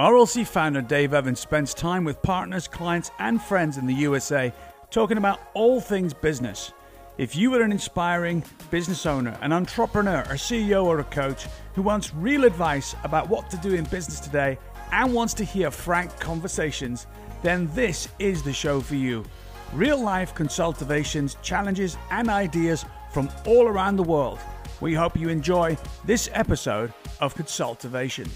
RLC 0.00 0.46
founder 0.46 0.80
Dave 0.80 1.12
Evans 1.12 1.40
spends 1.40 1.74
time 1.74 2.04
with 2.04 2.22
partners, 2.22 2.66
clients, 2.66 3.10
and 3.18 3.38
friends 3.38 3.76
in 3.76 3.86
the 3.86 3.92
USA 3.92 4.50
talking 4.90 5.18
about 5.18 5.40
all 5.52 5.78
things 5.78 6.14
business. 6.14 6.72
If 7.18 7.36
you 7.36 7.54
are 7.54 7.60
an 7.60 7.70
inspiring 7.70 8.42
business 8.70 9.04
owner, 9.04 9.36
an 9.42 9.52
entrepreneur, 9.52 10.20
a 10.20 10.38
CEO, 10.38 10.84
or 10.86 11.00
a 11.00 11.04
coach 11.04 11.48
who 11.74 11.82
wants 11.82 12.14
real 12.14 12.44
advice 12.44 12.96
about 13.04 13.28
what 13.28 13.50
to 13.50 13.58
do 13.58 13.74
in 13.74 13.84
business 13.84 14.20
today 14.20 14.56
and 14.90 15.12
wants 15.12 15.34
to 15.34 15.44
hear 15.44 15.70
frank 15.70 16.18
conversations, 16.18 17.06
then 17.42 17.68
this 17.74 18.08
is 18.18 18.42
the 18.42 18.54
show 18.54 18.80
for 18.80 18.94
you. 18.94 19.22
Real 19.74 20.00
life 20.00 20.34
consultations, 20.34 21.36
challenges, 21.42 21.98
and 22.10 22.30
ideas 22.30 22.86
from 23.12 23.28
all 23.44 23.68
around 23.68 23.96
the 23.96 24.02
world. 24.02 24.38
We 24.80 24.94
hope 24.94 25.14
you 25.14 25.28
enjoy 25.28 25.76
this 26.06 26.30
episode 26.32 26.94
of 27.20 27.34
Consultivation. 27.34 28.30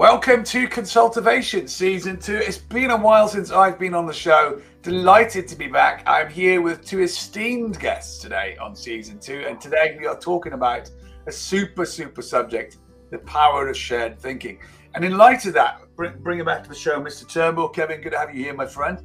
Welcome 0.00 0.44
to 0.44 0.66
Consultivation 0.66 1.68
Season 1.68 2.18
2. 2.18 2.34
It's 2.36 2.56
been 2.56 2.90
a 2.90 2.96
while 2.96 3.28
since 3.28 3.50
I've 3.50 3.78
been 3.78 3.92
on 3.92 4.06
the 4.06 4.14
show. 4.14 4.62
Delighted 4.80 5.46
to 5.48 5.56
be 5.56 5.66
back. 5.66 6.02
I'm 6.06 6.30
here 6.30 6.62
with 6.62 6.82
two 6.86 7.02
esteemed 7.02 7.78
guests 7.78 8.18
today 8.18 8.56
on 8.56 8.74
Season 8.74 9.18
2, 9.18 9.44
and 9.46 9.60
today 9.60 9.98
we 10.00 10.06
are 10.06 10.18
talking 10.18 10.54
about 10.54 10.90
a 11.26 11.30
super, 11.30 11.84
super 11.84 12.22
subject 12.22 12.78
the 13.10 13.18
power 13.18 13.68
of 13.68 13.76
shared 13.76 14.18
thinking. 14.18 14.60
And 14.94 15.04
in 15.04 15.18
light 15.18 15.44
of 15.44 15.52
that, 15.52 15.82
bring, 15.96 16.16
bring 16.20 16.38
it 16.38 16.46
back 16.46 16.62
to 16.62 16.70
the 16.70 16.74
show, 16.74 16.98
Mr. 16.98 17.30
Turnbull. 17.30 17.68
Kevin, 17.68 18.00
good 18.00 18.12
to 18.12 18.18
have 18.18 18.34
you 18.34 18.42
here, 18.42 18.54
my 18.54 18.64
friend. 18.64 19.02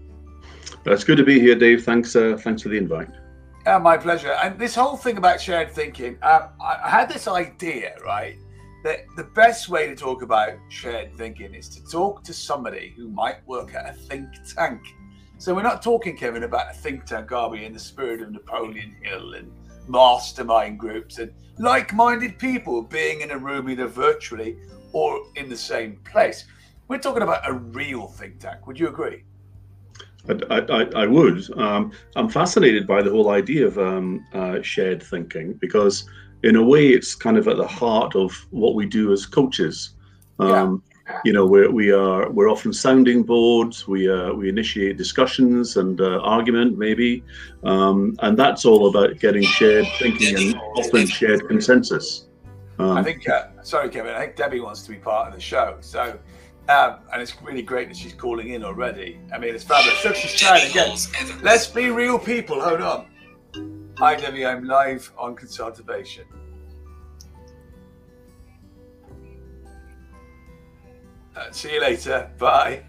It's 0.85 1.03
good 1.03 1.17
to 1.17 1.25
be 1.25 1.41
here, 1.41 1.55
Dave. 1.55 1.83
Thanks, 1.83 2.15
uh, 2.15 2.37
thanks 2.39 2.61
for 2.61 2.69
the 2.69 2.77
invite. 2.77 3.09
Uh, 3.65 3.79
my 3.79 3.97
pleasure. 3.97 4.31
And 4.31 4.57
this 4.57 4.75
whole 4.75 4.95
thing 4.95 5.17
about 5.17 5.41
shared 5.41 5.73
thinking, 5.73 6.17
um, 6.21 6.51
I 6.63 6.89
had 6.89 7.09
this 7.09 7.27
idea, 7.27 7.97
right? 8.01 8.37
That 8.85 9.07
the 9.15 9.23
best 9.23 9.67
way 9.67 9.87
to 9.87 9.95
talk 9.95 10.21
about 10.21 10.51
shared 10.69 11.11
thinking 11.15 11.55
is 11.55 11.67
to 11.67 11.83
talk 11.85 12.23
to 12.23 12.31
somebody 12.31 12.93
who 12.95 13.09
might 13.09 13.45
work 13.47 13.73
at 13.73 13.89
a 13.89 13.93
think 13.93 14.27
tank. 14.55 14.79
So 15.39 15.55
we're 15.55 15.63
not 15.63 15.81
talking, 15.81 16.15
Kevin, 16.15 16.43
about 16.43 16.69
a 16.69 16.73
think 16.75 17.03
tank, 17.03 17.31
are 17.31 17.49
we, 17.49 17.65
in 17.65 17.73
the 17.73 17.79
spirit 17.79 18.21
of 18.21 18.31
Napoleon 18.31 18.95
Hill 19.01 19.33
and 19.33 19.51
mastermind 19.87 20.77
groups 20.77 21.17
and 21.17 21.33
like-minded 21.57 22.37
people 22.37 22.83
being 22.83 23.21
in 23.21 23.31
a 23.31 23.37
room 23.39 23.71
either 23.71 23.87
virtually 23.87 24.55
or 24.93 25.23
in 25.35 25.49
the 25.49 25.57
same 25.57 25.97
place. 26.05 26.45
We're 26.87 26.99
talking 26.99 27.23
about 27.23 27.49
a 27.49 27.53
real 27.53 28.05
think 28.05 28.37
tank. 28.37 28.67
Would 28.67 28.79
you 28.79 28.89
agree? 28.89 29.23
I, 30.29 30.59
I, 30.59 31.03
I 31.03 31.07
would. 31.07 31.57
Um, 31.57 31.91
I'm 32.15 32.29
fascinated 32.29 32.85
by 32.85 33.01
the 33.01 33.09
whole 33.09 33.31
idea 33.31 33.65
of 33.65 33.79
um, 33.79 34.23
uh, 34.31 34.61
shared 34.61 35.01
thinking 35.01 35.53
because 35.53 36.07
in 36.45 36.55
a 36.55 36.63
way, 36.63 36.89
it's 36.89 37.15
kind 37.15 37.37
of 37.37 37.47
at 37.47 37.57
the 37.57 37.67
heart 37.67 38.15
of 38.15 38.31
what 38.51 38.75
we 38.75 38.85
do 38.85 39.11
as 39.11 39.25
coaches. 39.25 39.95
Um, 40.39 40.83
yeah. 41.07 41.19
You 41.23 41.33
know, 41.33 41.45
we're, 41.45 41.71
we 41.71 41.91
are 41.91 42.29
we're 42.31 42.49
often 42.49 42.71
sounding 42.73 43.23
boards. 43.23 43.87
We 43.87 44.09
uh, 44.09 44.33
we 44.33 44.49
initiate 44.49 44.97
discussions 44.97 45.77
and 45.77 45.99
uh, 46.01 46.19
argument 46.21 46.77
maybe, 46.77 47.23
um, 47.63 48.15
and 48.19 48.37
that's 48.37 48.65
all 48.65 48.87
about 48.87 49.19
getting 49.19 49.43
shared 49.43 49.85
thinking 49.99 50.35
and 50.35 50.55
often 50.77 51.05
shared 51.05 51.47
consensus. 51.47 52.27
Um, 52.79 52.97
I 52.97 53.03
think. 53.03 53.27
Uh, 53.29 53.47
sorry, 53.61 53.89
Kevin. 53.89 54.15
I 54.15 54.19
think 54.19 54.35
Debbie 54.35 54.61
wants 54.61 54.81
to 54.83 54.91
be 54.91 54.97
part 54.97 55.27
of 55.27 55.35
the 55.35 55.41
show. 55.41 55.77
So 55.81 56.17
um, 56.67 56.95
and 57.13 57.21
it's 57.21 57.39
really 57.43 57.61
great 57.61 57.89
that 57.89 57.97
she's 57.97 58.13
calling 58.13 58.49
in 58.49 58.63
already. 58.63 59.19
I 59.31 59.37
mean, 59.37 59.53
it's 59.53 59.63
fabulous. 59.63 59.99
So 59.99 60.13
she's 60.13 60.33
trying 60.33 60.69
again. 60.69 60.97
Let's 61.43 61.67
be 61.67 61.89
real 61.89 62.17
people. 62.17 62.59
Hold 62.59 62.81
on. 62.81 63.05
Hi, 63.97 64.13
Debbie. 64.13 64.45
I'm 64.45 64.65
live 64.65 65.09
on 65.17 65.37
Consultivation. 65.37 66.25
Uh, 71.33 71.49
see 71.51 71.75
you 71.75 71.79
later. 71.79 72.29
Bye. 72.37 72.83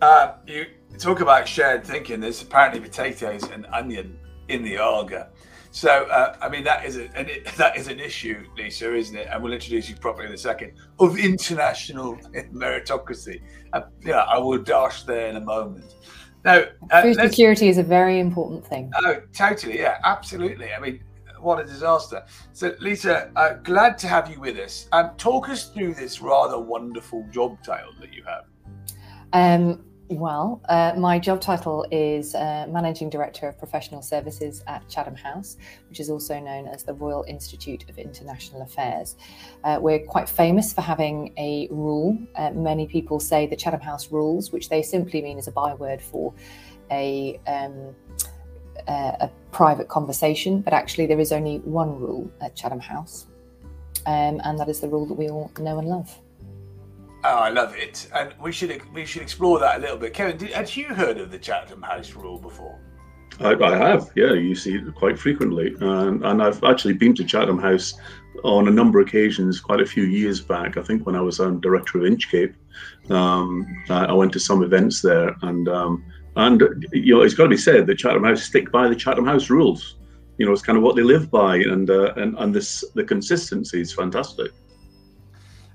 Uh, 0.00 0.34
you 0.46 0.66
talk 0.96 1.22
about 1.22 1.48
shared 1.48 1.84
thinking. 1.84 2.20
There's 2.20 2.40
apparently 2.40 2.78
potatoes 2.78 3.42
and 3.50 3.66
onion 3.72 4.16
in 4.46 4.62
the 4.62 4.78
Aga. 4.78 5.30
So, 5.72 6.04
uh, 6.04 6.36
I 6.40 6.48
mean, 6.48 6.62
that 6.64 6.84
is 6.84 6.98
a, 6.98 7.10
an, 7.16 7.28
that 7.56 7.76
is 7.76 7.88
an 7.88 7.98
issue, 7.98 8.46
Lisa, 8.56 8.94
isn't 8.94 9.16
it? 9.16 9.26
And 9.28 9.42
we'll 9.42 9.52
introduce 9.52 9.90
you 9.90 9.96
properly 9.96 10.28
in 10.28 10.34
a 10.34 10.38
second 10.38 10.74
of 11.00 11.18
international 11.18 12.14
meritocracy. 12.52 13.42
Uh, 13.72 13.80
yeah, 14.04 14.20
I 14.20 14.38
will 14.38 14.62
dash 14.62 15.02
there 15.02 15.26
in 15.26 15.34
a 15.34 15.40
moment. 15.40 15.96
Now, 16.44 16.64
uh, 16.90 17.02
food 17.02 17.16
security 17.16 17.68
is 17.68 17.78
a 17.78 17.82
very 17.82 18.18
important 18.18 18.66
thing. 18.66 18.90
Oh, 18.96 19.20
totally. 19.32 19.78
Yeah, 19.78 19.98
absolutely. 20.04 20.72
I 20.72 20.80
mean, 20.80 21.02
what 21.40 21.60
a 21.60 21.64
disaster. 21.64 22.24
So, 22.52 22.74
Lisa, 22.80 23.30
uh, 23.36 23.54
glad 23.62 23.98
to 23.98 24.08
have 24.08 24.30
you 24.30 24.40
with 24.40 24.58
us. 24.58 24.88
Um, 24.92 25.10
talk 25.16 25.48
us 25.48 25.68
through 25.68 25.94
this 25.94 26.20
rather 26.20 26.58
wonderful 26.58 27.26
job 27.30 27.62
title 27.62 27.92
that 28.00 28.12
you 28.12 28.24
have. 28.24 28.44
Um, 29.32 29.84
well, 30.12 30.60
uh, 30.68 30.92
my 30.96 31.18
job 31.18 31.40
title 31.40 31.86
is 31.90 32.34
uh, 32.34 32.66
Managing 32.68 33.10
Director 33.10 33.48
of 33.48 33.58
Professional 33.58 34.02
Services 34.02 34.62
at 34.66 34.86
Chatham 34.88 35.16
House, 35.16 35.56
which 35.88 36.00
is 36.00 36.10
also 36.10 36.38
known 36.38 36.66
as 36.66 36.82
the 36.82 36.94
Royal 36.94 37.24
Institute 37.26 37.88
of 37.88 37.98
International 37.98 38.62
Affairs. 38.62 39.16
Uh, 39.64 39.78
we're 39.80 40.04
quite 40.04 40.28
famous 40.28 40.72
for 40.72 40.80
having 40.80 41.32
a 41.38 41.68
rule. 41.70 42.18
Uh, 42.36 42.50
many 42.50 42.86
people 42.86 43.18
say 43.20 43.46
the 43.46 43.56
Chatham 43.56 43.80
House 43.80 44.12
rules, 44.12 44.52
which 44.52 44.68
they 44.68 44.82
simply 44.82 45.22
mean 45.22 45.38
is 45.38 45.48
a 45.48 45.52
byword 45.52 46.00
for 46.00 46.32
a, 46.90 47.40
um, 47.46 47.94
uh, 48.86 49.16
a 49.20 49.30
private 49.50 49.88
conversation, 49.88 50.60
but 50.60 50.72
actually 50.72 51.06
there 51.06 51.20
is 51.20 51.32
only 51.32 51.58
one 51.58 51.98
rule 51.98 52.30
at 52.40 52.54
Chatham 52.54 52.80
House, 52.80 53.26
um, 54.06 54.40
and 54.44 54.58
that 54.58 54.68
is 54.68 54.80
the 54.80 54.88
rule 54.88 55.06
that 55.06 55.14
we 55.14 55.28
all 55.28 55.50
know 55.58 55.78
and 55.78 55.88
love. 55.88 56.21
Oh, 57.24 57.36
I 57.36 57.50
love 57.50 57.76
it, 57.76 58.08
and 58.14 58.34
we 58.40 58.50
should 58.50 58.82
we 58.92 59.06
should 59.06 59.22
explore 59.22 59.60
that 59.60 59.78
a 59.78 59.80
little 59.80 59.96
bit. 59.96 60.12
Kevin, 60.12 60.36
did, 60.36 60.50
had 60.50 60.74
you 60.74 60.92
heard 60.92 61.18
of 61.18 61.30
the 61.30 61.38
Chatham 61.38 61.80
House 61.80 62.14
rule 62.14 62.38
before? 62.38 62.78
I, 63.40 63.54
I 63.54 63.76
have, 63.76 64.10
yeah. 64.14 64.32
You 64.32 64.54
see 64.54 64.74
it 64.74 64.94
quite 64.94 65.18
frequently, 65.18 65.74
and, 65.80 66.24
and 66.24 66.42
I've 66.42 66.62
actually 66.64 66.94
been 66.94 67.14
to 67.14 67.24
Chatham 67.24 67.58
House 67.58 67.94
on 68.44 68.68
a 68.68 68.70
number 68.70 69.00
of 69.00 69.06
occasions, 69.06 69.60
quite 69.60 69.80
a 69.80 69.86
few 69.86 70.04
years 70.04 70.40
back. 70.40 70.76
I 70.76 70.82
think 70.82 71.06
when 71.06 71.14
I 71.14 71.20
was 71.20 71.38
um, 71.40 71.60
director 71.60 71.98
of 71.98 72.04
Inchcape, 72.04 72.54
um, 73.10 73.66
I 73.88 74.12
went 74.12 74.32
to 74.32 74.40
some 74.40 74.62
events 74.62 75.00
there, 75.00 75.34
and 75.42 75.68
um, 75.68 76.04
and 76.36 76.62
you 76.92 77.14
know 77.14 77.22
it's 77.22 77.34
got 77.34 77.44
to 77.44 77.50
be 77.50 77.56
said 77.56 77.86
that 77.86 77.98
Chatham 77.98 78.24
House 78.24 78.42
stick 78.42 78.72
by 78.72 78.88
the 78.88 78.96
Chatham 78.96 79.26
House 79.26 79.48
rules. 79.48 79.96
You 80.38 80.46
know, 80.46 80.52
it's 80.52 80.62
kind 80.62 80.78
of 80.78 80.82
what 80.82 80.96
they 80.96 81.02
live 81.02 81.30
by, 81.30 81.56
and 81.56 81.88
uh, 81.88 82.14
and 82.14 82.36
and 82.38 82.54
this 82.54 82.84
the 82.94 83.04
consistency 83.04 83.80
is 83.80 83.92
fantastic. 83.92 84.50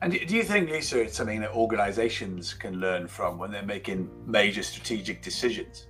And 0.02 0.14
do 0.14 0.36
you 0.36 0.44
think, 0.44 0.70
Lisa, 0.70 1.02
it's 1.02 1.18
something 1.18 1.42
that 1.42 1.52
organizations 1.52 2.54
can 2.54 2.80
learn 2.80 3.08
from 3.08 3.40
when 3.40 3.52
they're 3.52 3.64
making 3.64 4.10
major 4.26 4.62
strategic 4.62 5.24
decisions? 5.24 5.88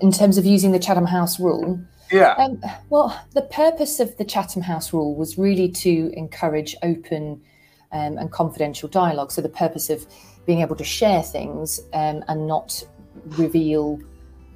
In 0.00 0.12
terms 0.12 0.38
of 0.38 0.46
using 0.46 0.70
the 0.72 0.78
Chatham 0.78 1.06
House 1.06 1.40
rule? 1.40 1.80
Yeah. 2.12 2.34
Um, 2.34 2.62
well, 2.88 3.20
the 3.34 3.42
purpose 3.42 3.98
of 3.98 4.16
the 4.18 4.24
Chatham 4.24 4.62
House 4.62 4.92
rule 4.92 5.16
was 5.16 5.36
really 5.36 5.68
to 5.70 6.12
encourage 6.16 6.76
open 6.82 7.42
um, 7.90 8.18
and 8.18 8.30
confidential 8.30 8.88
dialogue. 8.88 9.32
So 9.32 9.42
the 9.42 9.48
purpose 9.48 9.90
of 9.90 10.06
being 10.44 10.60
able 10.60 10.76
to 10.76 10.84
share 10.84 11.22
things 11.22 11.80
um, 11.92 12.22
and 12.28 12.46
not 12.46 12.84
reveal 13.30 13.98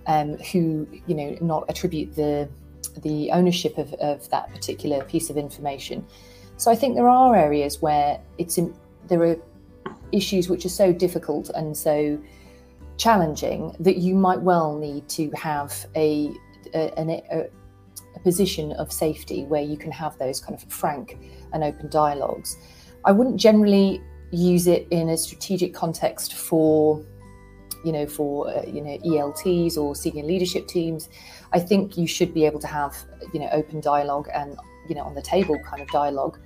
um, 0.06 0.36
who, 0.38 0.86
you 1.06 1.14
know, 1.14 1.36
not 1.40 1.64
attribute 1.68 2.14
the 2.14 2.48
the 3.02 3.30
ownership 3.30 3.78
of, 3.78 3.92
of 3.94 4.28
that 4.30 4.50
particular 4.52 5.04
piece 5.04 5.30
of 5.30 5.36
information 5.36 6.04
so 6.60 6.70
I 6.70 6.74
think 6.74 6.94
there 6.94 7.08
are 7.08 7.34
areas 7.34 7.80
where 7.80 8.20
it's 8.36 8.58
in, 8.58 8.74
there 9.08 9.22
are 9.22 9.36
issues 10.12 10.50
which 10.50 10.66
are 10.66 10.74
so 10.84 10.92
difficult 10.92 11.48
and 11.54 11.74
so 11.74 12.20
challenging 12.98 13.74
that 13.80 13.96
you 13.96 14.14
might 14.14 14.42
well 14.42 14.76
need 14.76 15.08
to 15.08 15.30
have 15.30 15.86
a, 15.96 16.30
a, 16.74 16.92
a, 16.98 17.48
a 18.14 18.20
position 18.20 18.72
of 18.72 18.92
safety 18.92 19.44
where 19.44 19.62
you 19.62 19.78
can 19.78 19.90
have 19.90 20.18
those 20.18 20.38
kind 20.38 20.54
of 20.54 20.70
frank 20.70 21.16
and 21.54 21.64
open 21.64 21.88
dialogues. 21.88 22.58
I 23.06 23.12
wouldn't 23.12 23.38
generally 23.38 24.02
use 24.30 24.66
it 24.66 24.86
in 24.90 25.08
a 25.08 25.16
strategic 25.16 25.72
context 25.72 26.34
for 26.34 27.02
you 27.86 27.92
know 27.92 28.06
for 28.06 28.50
uh, 28.50 28.66
you 28.66 28.82
know 28.82 28.98
ELTs 29.02 29.78
or 29.78 29.94
senior 29.94 30.24
leadership 30.24 30.68
teams 30.68 31.08
I 31.54 31.58
think 31.58 31.96
you 31.96 32.06
should 32.06 32.34
be 32.34 32.44
able 32.44 32.60
to 32.60 32.66
have 32.66 32.94
you 33.32 33.40
know 33.40 33.48
open 33.50 33.80
dialogue 33.80 34.28
and 34.34 34.58
you 34.86 34.94
know 34.94 35.02
on 35.02 35.14
the 35.14 35.22
table 35.22 35.58
kind 35.64 35.80
of 35.80 35.88
dialogue 35.88 36.38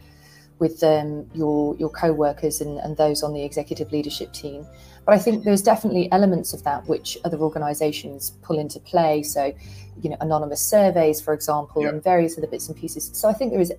with 0.59 0.83
um, 0.83 1.29
your 1.35 1.77
your 1.77 1.91
co-workers 1.91 2.61
and, 2.61 2.79
and 2.79 2.97
those 2.97 3.23
on 3.23 3.33
the 3.33 3.43
executive 3.43 3.93
leadership 3.93 4.33
team. 4.33 4.67
But 5.05 5.15
I 5.15 5.19
think 5.19 5.45
there's 5.45 5.63
definitely 5.63 6.11
elements 6.13 6.55
of 6.55 6.63
that 6.65 6.89
which 6.89 7.19
other 7.25 7.39
organisations 7.39 8.31
pull 8.43 8.59
into 8.59 8.81
play. 8.81 9.23
So, 9.23 9.53
you 10.01 10.11
know, 10.11 10.17
anonymous 10.21 10.63
surveys, 10.63 11.21
for 11.21 11.35
example, 11.35 11.87
and 11.87 12.03
various 12.03 12.39
other 12.39 12.47
bits 12.47 12.69
and 12.69 12.77
pieces. 12.77 13.11
So 13.13 13.29
I 13.29 13.35
think 13.35 13.53
there 13.53 13.61
is 13.61 13.73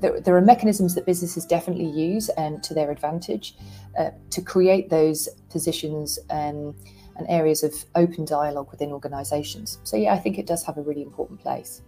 there, 0.00 0.20
there 0.20 0.36
are 0.36 0.40
mechanisms 0.40 0.94
that 0.94 1.06
businesses 1.06 1.44
definitely 1.44 1.88
use 1.88 2.30
um, 2.36 2.60
to 2.60 2.74
their 2.74 2.90
advantage 2.90 3.56
uh, 3.98 4.10
to 4.30 4.42
create 4.42 4.90
those 4.90 5.28
positions 5.50 6.18
um, 6.30 6.74
and 7.16 7.26
areas 7.28 7.62
of 7.64 7.74
open 7.96 8.24
dialogue 8.24 8.70
within 8.70 8.92
organisations. 8.92 9.78
So 9.84 9.96
yeah, 9.96 10.14
I 10.14 10.18
think 10.18 10.38
it 10.38 10.46
does 10.46 10.62
have 10.64 10.78
a 10.78 10.82
really 10.82 11.02
important 11.02 11.40
place. 11.40 11.82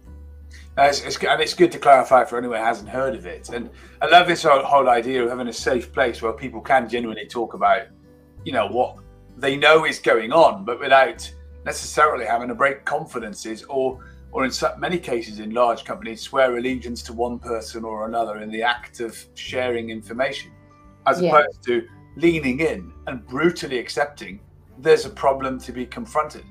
Uh, 0.77 0.83
it's, 0.83 1.01
it's, 1.01 1.23
and 1.23 1.41
it's 1.41 1.53
good 1.53 1.71
to 1.71 1.79
clarify 1.79 2.23
for 2.23 2.37
anyone 2.37 2.57
who 2.57 2.63
hasn't 2.63 2.89
heard 2.89 3.15
of 3.15 3.25
it. 3.25 3.49
And 3.49 3.69
I 4.01 4.07
love 4.07 4.27
this 4.27 4.43
whole, 4.43 4.63
whole 4.63 4.89
idea 4.89 5.23
of 5.23 5.29
having 5.29 5.47
a 5.47 5.53
safe 5.53 5.91
place 5.91 6.21
where 6.21 6.33
people 6.33 6.61
can 6.61 6.87
genuinely 6.87 7.27
talk 7.27 7.53
about, 7.53 7.83
you 8.45 8.51
know, 8.51 8.67
what 8.67 8.97
they 9.37 9.57
know 9.57 9.85
is 9.85 9.99
going 9.99 10.31
on, 10.31 10.65
but 10.65 10.79
without 10.79 11.29
necessarily 11.65 12.25
having 12.25 12.47
to 12.47 12.55
break 12.55 12.85
confidences 12.85 13.63
or, 13.63 13.99
or 14.31 14.45
in 14.45 14.51
many 14.77 14.97
cases 14.97 15.39
in 15.39 15.51
large 15.51 15.83
companies, 15.83 16.21
swear 16.21 16.57
allegiance 16.57 17.03
to 17.03 17.13
one 17.13 17.37
person 17.37 17.83
or 17.83 18.07
another 18.07 18.41
in 18.41 18.49
the 18.49 18.63
act 18.63 19.01
of 19.01 19.17
sharing 19.35 19.89
information, 19.89 20.51
as 21.05 21.21
yeah. 21.21 21.29
opposed 21.29 21.63
to 21.63 21.87
leaning 22.15 22.59
in 22.59 22.93
and 23.07 23.25
brutally 23.27 23.77
accepting 23.77 24.39
there's 24.79 25.05
a 25.05 25.09
problem 25.09 25.59
to 25.59 25.71
be 25.71 25.85
confronted. 25.85 26.43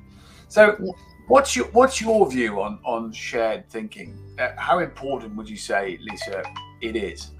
So, 0.48 0.76
yeah. 0.80 0.92
What's 1.30 1.54
your 1.54 1.66
what's 1.66 2.00
your 2.00 2.28
view 2.28 2.60
on 2.60 2.78
on 2.84 3.12
shared 3.12 3.68
thinking? 3.70 4.18
Uh, 4.38 4.50
how 4.56 4.80
important 4.80 5.34
would 5.36 5.48
you 5.48 5.56
say, 5.56 5.98
Lisa, 6.02 6.42
it 6.82 6.96
is? 6.96 7.30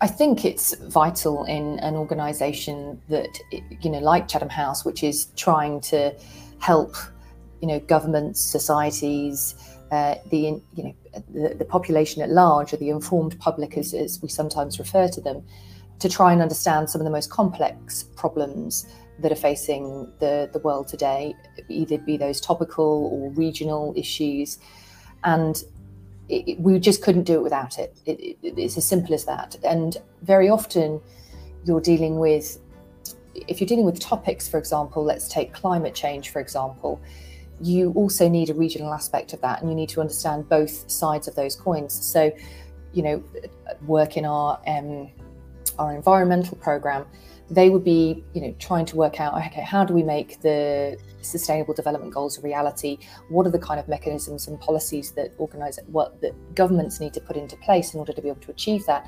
I 0.00 0.06
think 0.06 0.44
it's 0.44 0.74
vital 0.74 1.44
in 1.44 1.78
an 1.80 1.94
organisation 1.94 3.00
that 3.08 3.38
you 3.50 3.90
know, 3.90 3.98
like 3.98 4.28
Chatham 4.28 4.48
House, 4.48 4.84
which 4.84 5.02
is 5.02 5.26
trying 5.36 5.80
to 5.92 6.14
help, 6.58 6.96
you 7.60 7.68
know, 7.68 7.80
governments, 7.80 8.40
societies, 8.40 9.54
uh, 9.90 10.14
the 10.30 10.60
you 10.74 10.84
know, 10.84 10.94
the, 11.34 11.54
the, 11.54 11.64
population 11.64 12.22
at 12.22 12.30
large, 12.30 12.72
or 12.72 12.76
the 12.76 12.90
informed 12.90 13.38
public, 13.40 13.76
as, 13.76 13.92
as 13.92 14.22
we 14.22 14.28
sometimes 14.28 14.78
refer 14.78 15.08
to 15.08 15.20
them, 15.20 15.42
to 15.98 16.08
try 16.08 16.32
and 16.32 16.40
understand 16.40 16.88
some 16.88 17.00
of 17.00 17.04
the 17.04 17.10
most 17.10 17.30
complex 17.30 18.04
problems 18.16 18.86
that 19.20 19.32
are 19.32 19.36
facing 19.36 20.10
the, 20.20 20.48
the 20.52 20.58
world 20.60 20.88
today, 20.88 21.34
either 21.68 21.98
be 21.98 22.16
those 22.16 22.40
topical 22.40 23.10
or 23.12 23.30
regional 23.30 23.92
issues. 23.96 24.58
And 25.24 25.62
it, 26.28 26.48
it, 26.48 26.60
we 26.60 26.78
just 26.78 27.02
couldn't 27.02 27.24
do 27.24 27.34
it 27.34 27.42
without 27.42 27.78
it. 27.78 27.96
it. 28.06 28.38
It's 28.42 28.76
as 28.76 28.86
simple 28.86 29.14
as 29.14 29.24
that. 29.24 29.56
And 29.64 29.96
very 30.22 30.48
often 30.48 31.00
you're 31.64 31.80
dealing 31.80 32.18
with, 32.18 32.58
if 33.34 33.60
you're 33.60 33.68
dealing 33.68 33.86
with 33.86 33.98
topics, 33.98 34.48
for 34.48 34.58
example, 34.58 35.04
let's 35.04 35.28
take 35.28 35.52
climate 35.52 35.94
change, 35.94 36.30
for 36.30 36.40
example, 36.40 37.00
you 37.60 37.92
also 37.96 38.28
need 38.28 38.50
a 38.50 38.54
regional 38.54 38.94
aspect 38.94 39.32
of 39.32 39.40
that 39.40 39.60
and 39.60 39.70
you 39.70 39.74
need 39.74 39.88
to 39.88 40.00
understand 40.00 40.48
both 40.48 40.88
sides 40.88 41.26
of 41.26 41.34
those 41.34 41.56
coins. 41.56 41.92
So, 41.92 42.30
you 42.92 43.02
know, 43.02 43.24
work 43.86 44.16
in 44.16 44.24
our 44.24 44.60
um, 44.66 45.10
our 45.78 45.94
environmental 45.94 46.56
program, 46.56 47.06
they 47.50 47.70
would 47.70 47.84
be, 47.84 48.22
you 48.34 48.42
know, 48.42 48.54
trying 48.58 48.84
to 48.86 48.96
work 48.96 49.20
out, 49.20 49.34
okay, 49.34 49.62
how 49.62 49.84
do 49.84 49.94
we 49.94 50.02
make 50.02 50.40
the 50.42 50.98
sustainable 51.22 51.72
development 51.72 52.12
goals 52.12 52.36
a 52.38 52.42
reality? 52.42 52.98
What 53.30 53.46
are 53.46 53.50
the 53.50 53.58
kind 53.58 53.80
of 53.80 53.88
mechanisms 53.88 54.48
and 54.48 54.60
policies 54.60 55.12
that 55.12 55.32
organize 55.38 55.78
what 55.86 56.20
that 56.20 56.34
governments 56.54 57.00
need 57.00 57.14
to 57.14 57.20
put 57.20 57.36
into 57.36 57.56
place 57.56 57.94
in 57.94 58.00
order 58.00 58.12
to 58.12 58.20
be 58.20 58.28
able 58.28 58.40
to 58.42 58.50
achieve 58.50 58.84
that? 58.86 59.06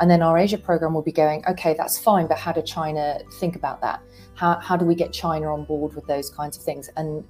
And 0.00 0.10
then 0.10 0.22
our 0.22 0.36
Asia 0.38 0.58
program 0.58 0.92
will 0.94 1.02
be 1.02 1.12
going, 1.12 1.44
okay, 1.48 1.74
that's 1.74 1.98
fine, 1.98 2.26
but 2.26 2.38
how 2.38 2.52
did 2.52 2.66
China 2.66 3.20
think 3.40 3.56
about 3.56 3.80
that? 3.80 4.02
How, 4.34 4.58
how 4.60 4.76
do 4.76 4.84
we 4.84 4.94
get 4.94 5.12
China 5.12 5.52
on 5.52 5.64
board 5.64 5.94
with 5.94 6.06
those 6.06 6.30
kinds 6.30 6.56
of 6.56 6.62
things? 6.62 6.90
And 6.96 7.24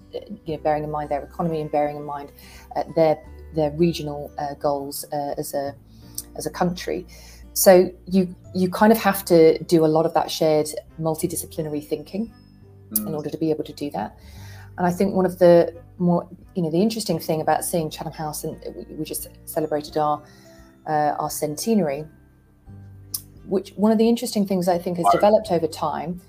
you 0.45 0.57
know, 0.57 0.59
bearing 0.59 0.85
in 0.85 0.91
mind 0.91 1.09
their 1.09 1.23
economy 1.23 1.61
and 1.61 1.71
bearing 1.71 1.97
in 1.97 2.05
mind 2.05 2.33
uh, 2.77 2.85
their 2.95 3.19
their 3.55 3.71
regional 3.71 4.31
uh, 4.39 4.53
goals 4.55 5.07
uh, 5.11 5.35
as 5.39 5.55
a 5.55 5.75
as 6.37 6.47
a 6.47 6.51
country. 6.51 7.07
So 7.59 7.91
you 8.07 8.37
you 8.55 8.71
kind 8.71 8.93
of 8.93 8.99
have 8.99 9.25
to 9.25 9.61
do 9.65 9.85
a 9.85 9.91
lot 9.97 10.07
of 10.07 10.15
that 10.15 10.31
shared 10.31 10.69
multidisciplinary 11.01 11.85
thinking 11.85 12.33
mm. 12.93 13.05
in 13.05 13.13
order 13.17 13.31
to 13.31 13.37
be 13.37 13.51
able 13.51 13.65
to 13.65 13.73
do 13.73 13.91
that. 13.91 14.17
And 14.77 14.87
I 14.87 14.93
think 14.93 15.17
one 15.17 15.27
of 15.27 15.41
the 15.41 15.75
more 15.99 16.29
you 16.55 16.63
know 16.63 16.71
the 16.71 16.81
interesting 16.81 17.19
thing 17.19 17.41
about 17.41 17.65
seeing 17.65 17.91
Chatham 17.91 18.13
House 18.13 18.45
and 18.45 18.57
we 18.97 19.05
just 19.05 19.27
celebrated 19.45 19.97
our 19.97 20.23
uh, 20.87 21.17
our 21.19 21.31
centenary, 21.31 22.05
which 23.45 23.71
one 23.71 23.91
of 23.91 23.99
the 23.99 24.09
interesting 24.09 24.47
things 24.47 24.69
I 24.69 24.79
think 24.79 24.97
has 24.99 25.07
developed 25.11 25.51
over 25.51 25.67
time 25.67 26.21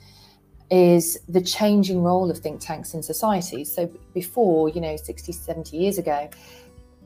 is 0.72 1.20
the 1.30 1.42
changing 1.42 2.02
role 2.02 2.32
of 2.32 2.40
think 2.40 2.60
tanks 2.60 2.96
in 2.96 3.04
society. 3.04 3.66
So 3.66 3.86
before, 4.16 4.70
you 4.70 4.82
know, 4.82 4.96
60, 4.98 5.32
70 5.32 5.78
years 5.78 6.00
ago, 6.00 6.28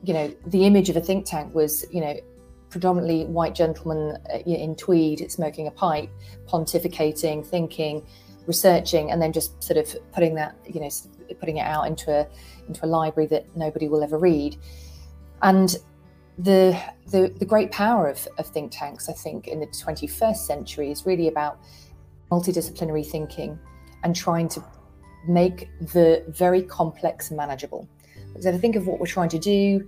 you 0.02 0.14
know, 0.14 0.34
the 0.48 0.66
image 0.66 0.90
of 0.90 0.96
a 0.96 1.02
think 1.02 1.26
tank 1.26 1.54
was, 1.54 1.86
you 1.92 2.00
know, 2.00 2.16
predominantly 2.74 3.24
white 3.26 3.56
gentlemen 3.56 4.18
uh, 4.34 4.40
in 4.40 4.76
tweed 4.76 5.32
smoking 5.32 5.68
a 5.68 5.72
pipe, 5.72 6.10
pontificating, 6.48 7.46
thinking, 7.46 8.06
researching, 8.48 9.12
and 9.12 9.22
then 9.22 9.32
just 9.32 9.64
sort 9.64 9.78
of 9.78 9.96
putting 10.12 10.34
that, 10.36 10.58
you 10.68 10.82
know, 10.82 10.90
putting 11.40 11.58
it 11.58 11.66
out 11.66 11.88
into 11.88 12.12
a 12.12 12.28
into 12.68 12.84
a 12.84 12.88
library 12.88 13.28
that 13.28 13.46
nobody 13.56 13.88
will 13.88 14.04
ever 14.04 14.18
read. 14.18 14.58
And 15.44 15.78
the 16.40 16.78
the, 17.12 17.32
the 17.38 17.46
great 17.46 17.72
power 17.72 18.10
of, 18.10 18.28
of 18.40 18.48
think 18.48 18.72
tanks, 18.72 19.08
I 19.08 19.14
think, 19.14 19.48
in 19.48 19.60
the 19.60 19.68
21st 19.68 20.38
century 20.38 20.92
is 20.92 21.06
really 21.06 21.28
about 21.28 21.60
multidisciplinary 22.32 23.06
thinking 23.06 23.60
and 24.04 24.16
trying 24.16 24.48
to 24.50 24.64
make 25.28 25.70
the 25.80 26.24
very 26.28 26.64
complex 26.64 27.30
manageable. 27.30 27.88
Because 28.30 28.48
I 28.48 28.58
think 28.58 28.76
of 28.76 28.88
what 28.88 29.00
we're 29.00 29.06
trying 29.06 29.30
to 29.30 29.40
do, 29.40 29.88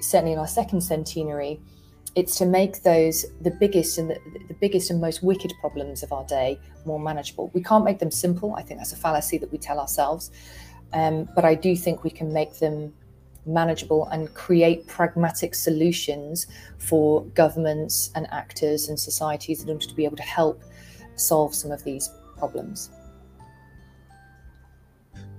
certainly 0.00 0.34
in 0.34 0.38
our 0.38 0.46
second 0.46 0.82
centenary, 0.82 1.58
it's 2.16 2.36
to 2.38 2.46
make 2.46 2.82
those 2.82 3.26
the 3.42 3.50
biggest 3.50 3.98
and 3.98 4.10
the, 4.10 4.18
the, 4.48 4.54
biggest 4.54 4.90
and 4.90 5.00
most 5.02 5.22
wicked 5.22 5.52
problems 5.60 6.02
of 6.02 6.12
our 6.12 6.24
day 6.24 6.58
more 6.86 6.98
manageable. 6.98 7.50
We 7.52 7.62
can't 7.62 7.84
make 7.84 7.98
them 7.98 8.10
simple. 8.10 8.54
I 8.56 8.62
think 8.62 8.80
that's 8.80 8.94
a 8.94 8.96
fallacy 8.96 9.36
that 9.38 9.52
we 9.52 9.58
tell 9.58 9.78
ourselves. 9.78 10.30
Um, 10.94 11.28
but 11.34 11.44
I 11.44 11.54
do 11.54 11.76
think 11.76 12.04
we 12.04 12.10
can 12.10 12.32
make 12.32 12.58
them 12.58 12.94
manageable 13.44 14.08
and 14.08 14.32
create 14.32 14.86
pragmatic 14.86 15.54
solutions 15.54 16.46
for 16.78 17.22
governments 17.26 18.10
and 18.14 18.26
actors 18.32 18.88
and 18.88 18.98
societies 18.98 19.62
in 19.62 19.68
order 19.68 19.86
to 19.86 19.94
be 19.94 20.06
able 20.06 20.16
to 20.16 20.22
help 20.22 20.62
solve 21.16 21.54
some 21.54 21.70
of 21.70 21.84
these 21.84 22.10
problems. 22.38 22.90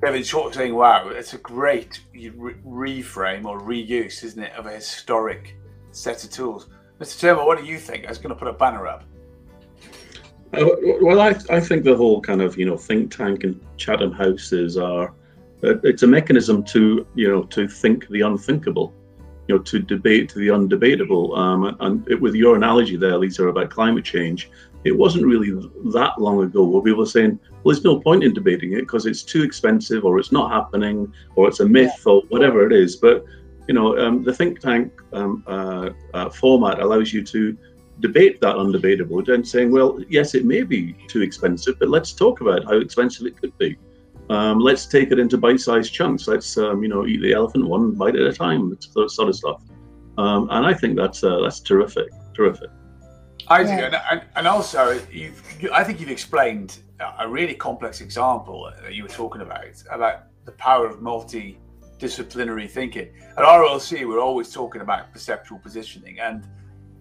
Kevin 0.02 0.22
Short 0.22 0.54
saying, 0.54 0.76
wow, 0.76 1.10
it's 1.10 1.34
a 1.34 1.40
great 1.40 2.02
re- 2.14 2.54
reframe 2.64 3.46
or 3.46 3.60
reuse, 3.60 4.24
isn't 4.24 4.44
it, 4.44 4.54
of 4.54 4.68
a 4.68 4.72
historic 4.72 5.56
set 5.98 6.24
of 6.24 6.32
tools. 6.32 6.68
Mr. 7.00 7.20
Turnbull, 7.20 7.46
what 7.46 7.60
do 7.60 7.66
you 7.66 7.78
think? 7.78 8.06
I 8.06 8.10
was 8.10 8.18
going 8.18 8.30
to 8.30 8.36
put 8.36 8.48
a 8.48 8.54
banner 8.54 8.88
up. 8.88 9.04
Uh, 10.54 10.66
well, 11.02 11.20
I, 11.20 11.36
I 11.50 11.60
think 11.60 11.84
the 11.84 11.96
whole 11.96 12.22
kind 12.22 12.42
of 12.42 12.58
you 12.58 12.66
know 12.66 12.78
think 12.78 13.16
tank 13.16 13.44
and 13.44 13.60
Chatham 13.76 14.14
houses 14.14 14.78
are 14.78 15.14
uh, 15.64 15.78
it's 15.84 16.04
a 16.04 16.08
mechanism 16.08 16.64
to 16.66 17.06
you 17.16 17.30
know 17.30 17.44
to 17.44 17.68
think 17.68 18.08
the 18.08 18.22
unthinkable, 18.22 18.94
you 19.48 19.56
know 19.56 19.62
to 19.64 19.80
debate 19.80 20.34
the 20.34 20.48
undebatable. 20.48 21.38
Um, 21.38 21.76
and 21.82 22.10
it, 22.10 22.22
with 22.22 22.34
your 22.34 22.56
analogy 22.56 22.96
there, 22.96 23.18
Lisa, 23.18 23.46
about 23.48 23.70
climate 23.70 24.06
change, 24.06 24.50
it 24.86 24.98
wasn't 24.98 25.26
really 25.26 25.52
that 25.92 26.14
long 26.18 26.42
ago 26.42 26.64
where 26.64 26.82
people 26.82 27.00
were 27.00 27.06
saying, 27.06 27.38
well, 27.64 27.74
there's 27.74 27.84
no 27.84 28.00
point 28.00 28.24
in 28.24 28.34
debating 28.34 28.72
it 28.72 28.82
because 28.82 29.06
it's 29.06 29.24
too 29.24 29.44
expensive, 29.44 30.06
or 30.06 30.18
it's 30.18 30.32
not 30.32 30.50
happening, 30.50 31.12
or 31.36 31.50
it's 31.50 31.60
a 31.60 31.68
myth, 31.68 32.04
or 32.06 32.22
whatever 32.30 32.66
it 32.66 32.72
is. 32.72 32.96
But 32.96 33.26
you 33.68 33.74
know, 33.74 33.98
um, 33.98 34.24
the 34.24 34.34
think 34.34 34.60
tank 34.60 34.92
um, 35.14 35.44
uh, 35.48 35.90
uh, 36.14 36.30
format 36.30 36.80
allows 36.80 37.14
you 37.14 37.24
to 37.24 37.58
debate 38.00 38.40
that 38.42 38.56
undebatable 38.56 39.28
and 39.34 39.48
saying, 39.48 39.72
well, 39.72 40.00
yes, 40.08 40.36
it 40.36 40.46
may 40.46 40.64
be 40.64 40.94
too 41.08 41.22
expensive, 41.22 41.80
but 41.80 41.90
let's 41.90 42.14
talk 42.14 42.42
about 42.42 42.64
how 42.66 42.78
expensive 42.78 43.26
it 43.26 43.40
could 43.40 43.58
be. 43.58 43.78
Um, 44.30 44.60
let's 44.60 44.86
take 44.86 45.12
it 45.12 45.20
into 45.20 45.38
bite-sized 45.38 45.94
chunks. 45.94 46.28
Let's, 46.28 46.58
um, 46.58 46.84
you 46.84 46.90
know, 46.90 47.06
eat 47.06 47.22
the 47.22 47.34
elephant 47.34 47.68
one 47.68 47.92
bite 47.92 48.16
at 48.16 48.22
a 48.22 48.34
time. 48.34 48.70
That 48.70 49.10
sort 49.10 49.30
of 49.30 49.36
stuff. 49.36 49.64
Um, 50.18 50.50
and 50.52 50.66
I 50.66 50.74
think 50.74 50.98
that's 50.98 51.24
uh, 51.24 51.40
that's 51.42 51.60
terrific, 51.60 52.10
terrific. 52.34 52.70
I 53.48 53.64
do, 53.64 53.70
yeah. 53.70 54.04
and, 54.12 54.22
and, 54.36 54.48
also, 54.48 55.00
you've, 55.10 55.42
I 55.72 55.84
think 55.84 56.02
you've 56.02 56.10
explained 56.10 56.80
a 57.20 57.30
really 57.30 57.54
complex 57.54 58.02
example 58.02 58.70
that 58.82 58.94
you 58.94 59.04
were 59.04 59.10
talking 59.10 59.42
about 59.42 59.82
about 59.90 60.24
the 60.46 60.52
power 60.54 60.88
of 60.88 61.02
multi 61.02 61.58
disciplinary 62.00 62.68
thinking. 62.68 63.10
At 63.38 63.44
RLC, 63.44 64.08
we're 64.08 64.20
always 64.20 64.52
talking 64.52 64.82
about 64.82 65.12
perceptual 65.12 65.60
positioning 65.60 66.20
and 66.20 66.48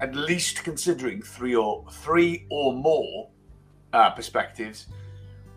at 0.00 0.14
least 0.14 0.62
considering 0.64 1.22
three 1.22 1.54
or 1.54 1.84
three 1.90 2.46
or 2.50 2.72
more 2.72 3.30
uh, 3.92 4.10
perspectives. 4.10 4.86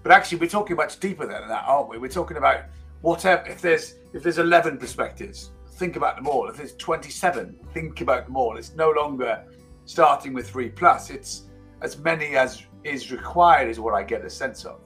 But 0.03 0.12
actually, 0.12 0.39
we're 0.39 0.50
talking 0.50 0.75
much 0.75 1.00
deeper 1.00 1.25
than 1.25 1.48
that, 1.48 1.63
aren't 1.67 1.89
we? 1.89 1.98
We're 1.98 2.08
talking 2.08 2.38
about 2.38 2.65
whatever. 3.01 3.48
If 3.48 3.62
there's 3.62 3.96
if 4.13 4.24
there's 4.24 4.39
11 4.39 4.77
perspectives, 4.77 5.51
think 5.74 5.96
about 5.96 6.15
them 6.15 6.27
all. 6.27 6.48
If 6.50 6.58
there's 6.58 6.75
27, 6.75 7.60
think 7.74 8.01
about 8.01 8.25
them 8.25 8.38
all. 8.38 8.58
It's 8.58 8.75
no 8.75 8.91
longer 8.91 9.43
starting 9.86 10.34
with 10.34 10.50
three 10.50 10.69
plus. 10.69 11.10
It's 11.10 11.43
as 11.81 11.98
many 11.98 12.36
as 12.36 12.63
is 12.84 13.12
required, 13.12 13.69
is 13.69 13.79
what 13.79 13.93
I 13.93 14.03
get 14.03 14.24
a 14.24 14.29
sense 14.29 14.65
of. 14.65 14.79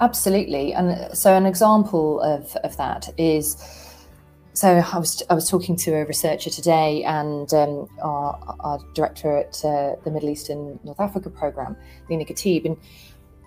Absolutely. 0.00 0.74
And 0.74 1.16
so 1.16 1.34
an 1.34 1.46
example 1.46 2.20
of, 2.20 2.54
of 2.56 2.76
that 2.76 3.08
is 3.16 3.56
so 4.52 4.68
I 4.68 4.98
was 4.98 5.22
I 5.28 5.34
was 5.34 5.50
talking 5.50 5.76
to 5.76 5.92
a 5.92 6.06
researcher 6.06 6.48
today 6.48 7.04
and 7.04 7.52
um, 7.52 7.88
our, 8.00 8.56
our, 8.60 8.78
director 8.94 9.36
at 9.36 9.62
uh, 9.62 9.96
the 10.02 10.10
Middle 10.10 10.30
East 10.30 10.48
and 10.48 10.82
North 10.82 10.98
Africa 10.98 11.28
program, 11.28 11.76
Lina 12.08 12.24
Khatib, 12.24 12.64
and 12.64 12.78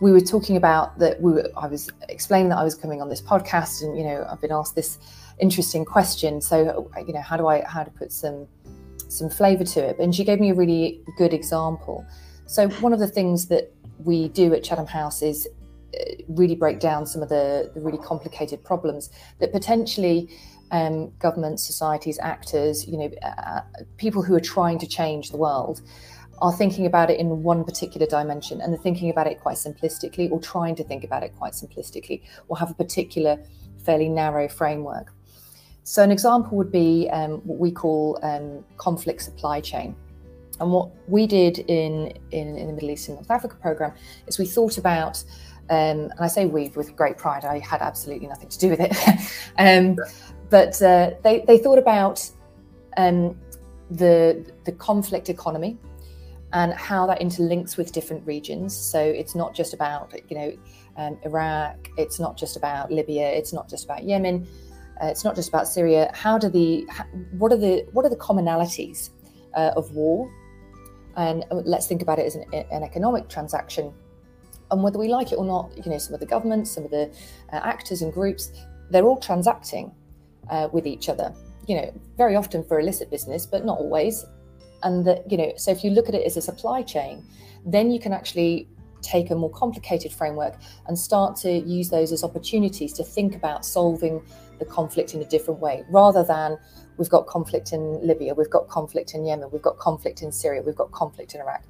we 0.01 0.12
were 0.12 0.22
talking 0.22 0.56
about 0.56 1.00
that. 1.00 1.20
We 1.20 1.32
were, 1.32 1.50
I 1.58 1.65
was 1.65 1.89
explaining 2.10 2.50
that 2.50 2.60
I 2.60 2.63
was 2.63 2.75
coming 2.75 3.01
on 3.01 3.10
this 3.10 3.24
podcast, 3.24 3.82
and 3.82 3.98
you 3.98 4.03
know 4.03 4.24
I've 4.29 4.39
been 4.39 4.51
asked 4.51 4.75
this 4.75 5.00
interesting 5.39 5.84
question. 5.84 6.41
So, 6.41 6.91
you 7.08 7.13
know, 7.13 7.22
how 7.22 7.38
do 7.38 7.48
I 7.48 7.62
how 7.62 7.84
to 7.84 7.91
put 7.91 8.12
some 8.12 8.48
some 9.08 9.29
flavour 9.29 9.63
to 9.63 9.79
it? 9.79 10.00
And 10.00 10.13
she 10.13 10.24
gave 10.24 10.39
me 10.39 10.51
a 10.51 10.56
really 10.56 11.01
good 11.18 11.34
example. 11.34 12.06
So, 12.46 12.70
one 12.82 12.94
of 12.94 13.00
the 13.00 13.08
things 13.08 13.48
that 13.48 13.74
we 13.98 14.29
do 14.29 14.53
at 14.53 14.63
Chatham 14.63 14.88
House 14.88 15.22
is 15.22 15.48
uh, 15.48 15.59
really 16.30 16.56
break 16.56 16.80
down 16.80 17.06
some 17.06 17.22
of 17.22 17.30
the, 17.30 17.72
the 17.74 17.82
really 17.82 17.98
complicated 17.98 18.64
problems 18.64 19.10
that 19.40 19.52
potentially 19.52 20.30
um, 20.72 21.12
governments, 21.20 21.66
societies, 21.66 22.20
actors, 22.22 22.88
you 22.88 22.98
know, 22.98 23.10
uh, 23.24 23.62
people 23.98 24.22
who 24.22 24.36
are 24.36 24.42
trying 24.42 24.78
to 24.80 24.88
change 24.88 25.32
the 25.32 25.38
world 25.38 25.82
are 26.42 26.54
thinking 26.54 26.86
about 26.86 27.10
it 27.10 27.20
in 27.20 27.44
one 27.44 27.64
particular 27.64 28.08
dimension 28.08 28.62
and 28.62 28.72
they're 28.72 28.82
thinking 28.82 29.10
about 29.10 29.28
it 29.28 29.40
quite 29.40 29.58
simplistically 29.58 30.32
or 30.32 30.40
trying 30.40 30.76
to 30.76 30.84
think 30.84 31.04
about 31.04 31.24
it 31.24 31.36
quite 31.38 31.54
simplistically 31.54 32.22
or 32.48 32.58
have 32.58 32.72
a 32.72 32.74
particular 32.74 33.38
fairly 33.84 34.08
narrow 34.08 34.48
framework. 34.48 35.14
So, 35.84 36.04
an 36.04 36.12
example 36.12 36.56
would 36.58 36.72
be 36.72 37.10
um, 37.12 37.42
what 37.46 37.58
we 37.58 37.72
call 37.72 38.20
um, 38.22 38.64
conflict 38.78 39.24
supply 39.24 39.60
chain. 39.60 39.96
And 40.60 40.72
what 40.72 40.90
we 41.08 41.26
did 41.26 41.60
in, 41.60 42.14
in, 42.32 42.58
in, 42.58 42.68
the 42.68 42.74
Middle 42.74 42.92
East 42.92 43.08
and 43.08 43.18
North 43.18 43.32
Africa 43.32 43.56
program 43.56 43.94
is 44.28 44.38
we 44.38 44.46
thought 44.46 44.78
about, 44.78 45.24
um, 45.70 46.00
and 46.12 46.20
I 46.20 46.28
say 46.28 46.46
we 46.46 46.70
with 46.70 46.96
great 46.96 47.18
pride, 47.18 47.46
I 47.46 47.60
had 47.60 47.82
absolutely 47.82 48.28
nothing 48.28 48.50
to 48.50 48.60
do 48.60 48.70
with 48.70 48.80
it. 48.80 48.96
um, 49.58 49.98
but 50.50 50.82
uh, 50.82 51.12
they, 51.24 51.44
they 51.46 51.58
thought 51.60 51.78
about 51.78 52.28
um, 52.98 53.38
the, 53.92 54.52
the 54.66 54.72
conflict 54.72 55.30
economy 55.30 55.78
and 56.54 56.74
how 56.74 57.06
that 57.06 57.20
interlinks 57.20 57.78
with 57.78 57.92
different 57.92 58.26
regions. 58.26 58.76
So 58.76 59.00
it's 59.00 59.36
not 59.36 59.54
just 59.54 59.74
about, 59.74 60.14
you 60.30 60.38
know, 60.38 60.58
um, 60.98 61.20
Iraq, 61.24 61.90
it's 61.98 62.20
not 62.20 62.36
just 62.36 62.58
about 62.58 62.92
Libya, 62.92 63.30
it's 63.30 63.54
not 63.54 63.70
just 63.70 63.86
about 63.86 64.04
Yemen, 64.04 64.48
uh, 65.02 65.06
it's 65.06 65.24
not 65.24 65.36
just 65.36 65.50
about 65.50 65.68
Syria. 65.68 66.12
How 66.14 66.38
do 66.38 66.50
the, 66.50 66.88
what 67.38 67.52
are 67.52 67.58
the, 67.58 67.86
what 67.92 68.06
are 68.06 68.10
the 68.10 68.18
commonalities 68.18 69.12
uh, 69.54 69.72
of 69.76 69.92
war? 69.92 70.32
And 71.16 71.46
uh, 71.52 71.62
let's 71.66 71.86
think 71.88 72.02
about 72.02 72.18
it 72.20 72.26
as 72.26 72.36
an, 72.36 72.46
an, 72.54 72.84
economic 72.84 73.30
transaction. 73.30 73.94
And 74.72 74.84
whether 74.84 75.00
we 75.00 75.08
like 75.08 75.32
it 75.32 75.36
or 75.36 75.46
not, 75.46 75.72
you 75.84 75.92
know, 75.92 75.98
some 75.98 76.14
of 76.14 76.20
the 76.20 76.26
governments, 76.26 76.72
some 76.72 76.86
of 76.86 76.92
the 76.92 77.12
uh, 77.52 77.60
actors 77.64 78.02
and 78.02 78.14
groups, 78.14 78.52
they're 78.90 79.06
all 79.06 79.20
transacting 79.20 79.92
uh, 80.50 80.70
with 80.72 80.86
each 80.86 81.10
other. 81.10 81.34
You 81.68 81.76
know, 81.76 81.94
very 82.18 82.36
often 82.36 82.64
for 82.64 82.80
illicit 82.80 83.10
business, 83.10 83.46
but 83.46 83.66
not 83.66 83.78
always. 83.80 84.26
And 84.84 85.06
that, 85.06 85.30
you 85.32 85.38
know, 85.38 85.54
so 85.58 85.72
if 85.72 85.84
you 85.84 85.92
look 85.92 86.08
at 86.08 86.16
it 86.16 86.26
as 86.26 86.38
a 86.38 86.42
supply 86.42 86.82
chain, 86.82 87.24
then 87.66 87.92
you 87.92 88.00
can 88.00 88.14
actually 88.14 88.68
take 89.02 89.32
a 89.32 89.36
more 89.36 89.52
complicated 89.52 90.12
framework 90.12 90.56
and 90.88 90.98
start 90.98 91.36
to 91.38 91.52
use 91.52 91.90
those 91.90 92.12
as 92.12 92.24
opportunities 92.24 92.94
to 92.94 93.04
think 93.04 93.36
about 93.36 93.66
solving 93.66 94.22
the 94.60 94.66
conflict 94.66 95.14
in 95.14 95.22
a 95.22 95.26
different 95.26 95.60
way 95.60 95.84
rather 95.90 96.24
than 96.24 96.58
we've 96.98 97.10
got 97.10 97.26
conflict 97.28 97.72
in 97.72 98.06
Libya, 98.06 98.34
we've 98.34 98.50
got 98.50 98.68
conflict 98.68 99.14
in 99.14 99.26
Yemen, 99.26 99.50
we've 99.52 99.62
got 99.62 99.78
conflict 99.78 100.22
in 100.22 100.32
Syria, 100.32 100.62
we've 100.62 100.76
got 100.76 100.92
conflict 100.92 101.34
in 101.34 101.42
Iraq. 101.42 101.64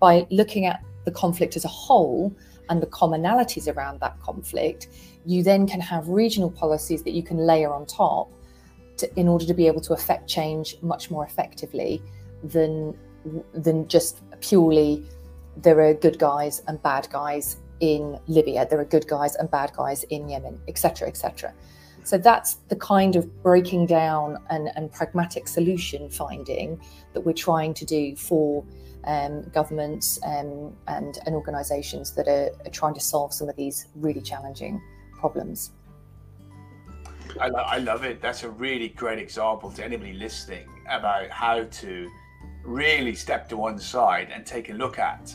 By 0.00 0.26
looking 0.30 0.66
at 0.66 0.82
the 1.04 1.10
conflict 1.10 1.56
as 1.56 1.64
a 1.64 1.68
whole 1.68 2.34
and 2.68 2.82
the 2.82 2.86
commonalities 2.86 3.72
around 3.74 4.00
that 4.00 4.18
conflict, 4.20 4.88
you 5.26 5.42
then 5.42 5.66
can 5.66 5.80
have 5.80 6.08
regional 6.08 6.50
policies 6.50 7.02
that 7.02 7.12
you 7.12 7.22
can 7.22 7.36
layer 7.36 7.72
on 7.72 7.86
top 7.86 8.32
to, 8.98 9.18
in 9.18 9.28
order 9.28 9.44
to 9.44 9.54
be 9.54 9.66
able 9.66 9.80
to 9.82 9.92
affect 9.92 10.28
change 10.28 10.76
much 10.82 11.10
more 11.10 11.24
effectively 11.24 12.02
than 12.42 12.96
than 13.52 13.86
just 13.86 14.22
purely 14.40 15.04
there 15.58 15.78
are 15.80 15.92
good 15.92 16.18
guys 16.18 16.62
and 16.68 16.82
bad 16.82 17.06
guys 17.10 17.56
in 17.80 18.18
Libya, 18.28 18.66
there 18.68 18.78
are 18.78 18.84
good 18.84 19.06
guys 19.08 19.34
and 19.36 19.50
bad 19.50 19.72
guys 19.74 20.04
in 20.04 20.28
Yemen, 20.28 20.60
etc., 20.68 21.08
etc. 21.08 21.52
So 22.04 22.18
that's 22.18 22.54
the 22.68 22.76
kind 22.76 23.16
of 23.16 23.42
breaking 23.42 23.86
down 23.86 24.38
and, 24.48 24.70
and 24.76 24.90
pragmatic 24.92 25.48
solution 25.48 26.08
finding 26.08 26.80
that 27.12 27.20
we're 27.22 27.32
trying 27.32 27.74
to 27.74 27.84
do 27.84 28.16
for 28.16 28.64
um, 29.04 29.42
governments 29.54 30.18
um, 30.24 30.76
and, 30.88 31.18
and 31.26 31.34
organisations 31.34 32.12
that 32.14 32.28
are, 32.28 32.50
are, 32.66 32.70
trying 32.70 32.94
to 32.94 33.00
solve 33.00 33.32
some 33.32 33.48
of 33.48 33.56
these 33.56 33.88
really 33.94 34.20
challenging 34.20 34.80
problems. 35.14 35.72
I, 37.40 37.48
lo- 37.48 37.64
I 37.66 37.78
love 37.78 38.04
it. 38.04 38.20
That's 38.20 38.42
a 38.42 38.50
really 38.50 38.88
great 38.88 39.18
example 39.18 39.70
to 39.72 39.84
anybody 39.84 40.12
listening 40.12 40.68
about 40.88 41.30
how 41.30 41.64
to 41.64 42.10
really 42.64 43.14
step 43.14 43.48
to 43.48 43.56
one 43.56 43.78
side 43.78 44.30
and 44.32 44.44
take 44.44 44.68
a 44.70 44.74
look 44.74 44.98
at 44.98 45.34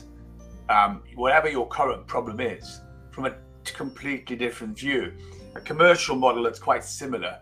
um, 0.70 1.04
whatever 1.16 1.50
your 1.50 1.68
current 1.68 2.06
problem 2.08 2.40
is 2.40 2.82
from 3.12 3.26
a 3.26 3.36
completely 3.64 4.36
different 4.36 4.78
view. 4.78 5.14
A 5.56 5.62
commercial 5.62 6.16
model 6.16 6.44
that's 6.44 6.60
quite 6.60 6.84
similar 6.84 7.40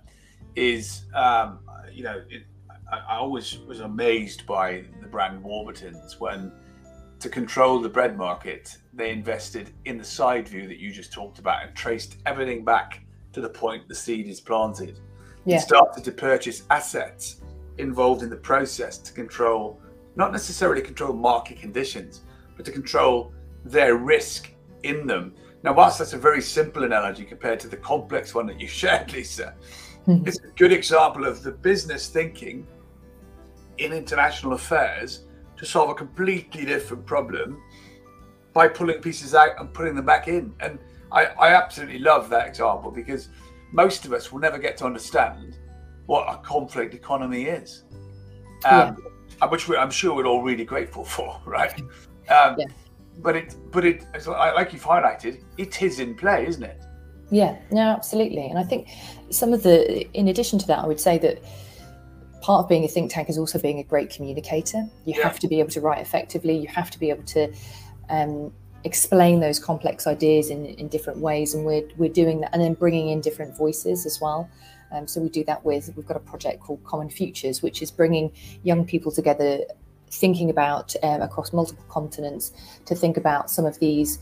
is, 0.56 1.06
um, 1.16 1.60
you 1.92 2.04
know, 2.04 2.22
it, 2.30 2.44
I, 2.94 3.16
I, 3.16 3.18
always 3.18 3.58
was 3.60 3.80
amazed 3.80 4.46
by 4.46 4.84
the 5.02 5.08
brand 5.08 5.44
Warburtons 5.44 6.20
when, 6.20 6.52
to 7.20 7.30
control 7.30 7.80
the 7.80 7.90
bread 7.90 8.18
market, 8.18 8.78
they 8.94 9.12
invested 9.12 9.72
in 9.86 9.98
the 9.98 10.04
side 10.04 10.48
view 10.48 10.68
that 10.68 10.78
you 10.78 10.92
just 10.92 11.12
talked 11.12 11.40
about 11.40 11.64
and 11.66 11.76
traced 11.76 12.18
everything 12.26 12.64
back 12.64 13.04
to 13.32 13.42
the 13.42 13.50
point 13.50 13.88
the 13.88 13.96
seed 13.96 14.28
is 14.28 14.40
planted. 14.40 15.00
Yeah. 15.46 15.58
started 15.58 16.04
to 16.06 16.12
purchase 16.12 16.64
assets 16.70 17.42
involved 17.78 18.22
in 18.22 18.30
the 18.30 18.38
process 18.38 18.98
to 19.00 19.12
control, 19.12 19.82
not 20.16 20.32
necessarily 20.32 20.82
control 20.82 21.14
market 21.14 21.60
conditions, 21.60 22.22
but 22.56 22.66
to 22.66 22.72
control 22.72 23.34
their 23.66 23.96
risk 23.96 24.52
in 24.84 25.08
them. 25.08 25.34
Now, 25.64 25.74
whilst 25.74 25.98
that's 25.98 26.14
a 26.14 26.18
very 26.18 26.42
simple 26.42 26.84
analogy 26.84 27.26
compared 27.26 27.60
to 27.62 27.68
the 27.68 27.78
complex 27.78 28.36
one 28.36 28.46
that 28.48 28.62
you 28.62 28.68
shared, 28.82 29.12
Lisa, 29.12 29.56
mm-hmm. 30.08 30.28
it's 30.28 30.40
a 30.40 30.48
good 30.56 30.72
example 30.72 31.26
of 31.26 31.42
the 31.42 31.52
business 31.52 32.08
thinking 32.08 32.68
in 33.78 33.94
international 33.94 34.54
affairs 34.54 35.26
to 35.58 35.66
solve 35.66 35.90
a 35.90 35.94
completely 35.94 36.66
different 36.66 37.06
problem 37.06 37.62
by 38.54 38.68
pulling 38.68 39.02
pieces 39.02 39.34
out 39.34 39.60
and 39.60 39.74
putting 39.74 39.96
them 39.96 40.06
back 40.06 40.28
in. 40.28 40.54
And 40.60 40.80
I, 41.12 41.26
I 41.26 41.54
absolutely 41.54 42.00
love 42.00 42.30
that 42.30 42.48
example 42.48 42.92
because 42.92 43.30
most 43.72 44.06
of 44.06 44.14
us 44.14 44.32
will 44.32 44.40
never 44.40 44.58
get 44.58 44.78
to 44.78 44.86
understand 44.86 45.58
what 46.06 46.32
a 46.32 46.38
conflict 46.38 46.94
economy 46.94 47.44
is, 47.44 47.84
um, 48.66 48.98
yeah. 49.42 49.48
which 49.48 49.70
I'm 49.70 49.92
sure 49.92 50.16
we're 50.16 50.28
all 50.28 50.44
really 50.44 50.66
grateful 50.66 51.04
for, 51.04 51.40
right? 51.46 51.80
Um, 52.30 52.56
yeah. 52.58 52.66
But 53.20 53.36
it, 53.36 53.56
but 53.72 53.86
it, 53.86 54.06
like 54.26 54.74
you've 54.74 54.84
highlighted, 54.84 55.44
it 55.58 55.82
is 55.84 56.00
in 56.00 56.16
play, 56.16 56.48
isn't 56.48 56.64
it? 56.64 56.82
Yeah, 57.30 57.58
no, 57.72 57.82
absolutely. 57.82 58.48
And 58.48 58.58
I 58.58 58.64
think 58.64 58.90
some 59.30 59.54
of 59.54 59.64
the, 59.64 60.08
in 60.14 60.28
addition 60.30 60.60
to 60.60 60.68
that, 60.68 60.80
I 60.80 60.88
would 60.88 61.00
say 61.00 61.18
that 61.20 61.44
part 62.44 62.62
of 62.62 62.70
being 62.70 62.84
a 62.84 62.88
think 62.90 63.10
tank 63.10 63.30
is 63.30 63.38
also 63.38 63.58
being 63.58 63.80
a 63.80 63.84
great 63.84 64.10
communicator. 64.10 64.86
You 65.06 65.16
yeah. 65.16 65.24
have 65.24 65.40
to 65.40 65.48
be 65.48 65.60
able 65.62 65.70
to 65.72 65.82
write 65.82 66.02
effectively. 66.02 66.56
You 66.58 66.68
have 66.68 66.92
to 66.92 67.00
be 67.00 67.10
able 67.10 67.24
to 67.24 67.52
um, 68.10 68.54
explain 68.84 69.40
those 69.40 69.60
complex 69.60 70.06
ideas 70.06 70.50
in, 70.50 70.66
in 70.66 70.90
different 70.90 71.20
ways, 71.20 71.54
and 71.54 71.66
we're 71.66 71.88
we're 71.98 72.12
doing 72.12 72.42
that, 72.42 72.50
and 72.54 72.62
then 72.62 72.74
bringing 72.74 73.10
in 73.10 73.22
different 73.22 73.56
voices 73.58 74.06
as 74.06 74.20
well. 74.22 74.50
Um, 74.92 75.08
so 75.08 75.22
we 75.22 75.30
do 75.30 75.44
that 75.46 75.64
with 75.66 75.92
we've 75.96 76.06
got 76.06 76.18
a 76.18 76.26
project 76.32 76.60
called 76.60 76.84
Common 76.84 77.10
Futures, 77.10 77.64
which 77.64 77.82
is 77.82 77.90
bringing 77.90 78.30
young 78.64 78.86
people 78.86 79.12
together, 79.12 79.62
thinking 80.12 80.50
about 80.50 80.94
um, 81.02 81.22
across 81.22 81.54
multiple 81.54 81.86
continents 81.88 82.52
to 82.86 82.94
think 82.94 83.16
about 83.16 83.50
some 83.50 83.66
of 83.66 83.80
these 83.80 84.20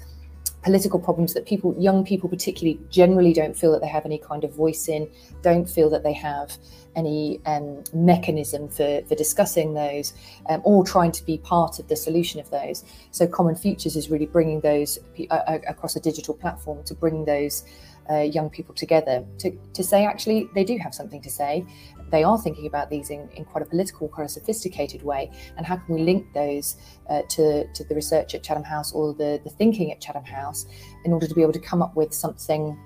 political 0.63 0.99
problems 0.99 1.33
that 1.33 1.45
people, 1.45 1.75
young 1.77 2.03
people 2.03 2.29
particularly, 2.29 2.79
generally 2.89 3.33
don't 3.33 3.57
feel 3.57 3.71
that 3.71 3.81
they 3.81 3.87
have 3.87 4.05
any 4.05 4.17
kind 4.17 4.43
of 4.43 4.53
voice 4.53 4.87
in, 4.87 5.09
don't 5.41 5.69
feel 5.69 5.89
that 5.89 6.03
they 6.03 6.13
have 6.13 6.57
any 6.95 7.39
um, 7.45 7.83
mechanism 7.93 8.67
for, 8.67 9.01
for 9.07 9.15
discussing 9.15 9.73
those 9.73 10.13
um, 10.49 10.61
or 10.63 10.83
trying 10.83 11.11
to 11.11 11.25
be 11.25 11.37
part 11.37 11.79
of 11.79 11.87
the 11.87 11.95
solution 11.95 12.39
of 12.39 12.49
those. 12.51 12.83
So 13.11 13.27
Common 13.27 13.55
Futures 13.55 13.95
is 13.95 14.09
really 14.09 14.25
bringing 14.25 14.59
those 14.61 14.99
uh, 15.29 15.33
uh, 15.33 15.59
across 15.67 15.95
a 15.95 15.99
digital 15.99 16.33
platform 16.33 16.83
to 16.83 16.93
bring 16.93 17.25
those 17.25 17.63
uh, 18.09 18.19
young 18.19 18.49
people 18.49 18.73
together 18.73 19.25
to, 19.39 19.51
to 19.73 19.83
say 19.83 20.05
actually 20.05 20.49
they 20.53 20.63
do 20.63 20.77
have 20.77 20.93
something 20.93 21.21
to 21.21 21.29
say. 21.29 21.65
They 22.09 22.23
are 22.23 22.37
thinking 22.37 22.67
about 22.67 22.89
these 22.89 23.09
in, 23.09 23.29
in 23.35 23.45
quite 23.45 23.61
a 23.61 23.65
political, 23.65 24.09
quite 24.09 24.25
a 24.25 24.29
sophisticated 24.29 25.01
way. 25.03 25.31
And 25.57 25.65
how 25.65 25.77
can 25.77 25.95
we 25.95 26.01
link 26.01 26.33
those 26.33 26.75
uh, 27.09 27.21
to, 27.29 27.71
to 27.71 27.83
the 27.85 27.95
research 27.95 28.35
at 28.35 28.43
Chatham 28.43 28.63
House 28.63 28.91
or 28.91 29.13
the, 29.13 29.39
the 29.43 29.49
thinking 29.49 29.91
at 29.91 30.01
Chatham 30.01 30.25
House 30.25 30.65
in 31.05 31.13
order 31.13 31.27
to 31.27 31.33
be 31.33 31.41
able 31.41 31.53
to 31.53 31.59
come 31.59 31.81
up 31.81 31.95
with 31.95 32.13
something 32.13 32.77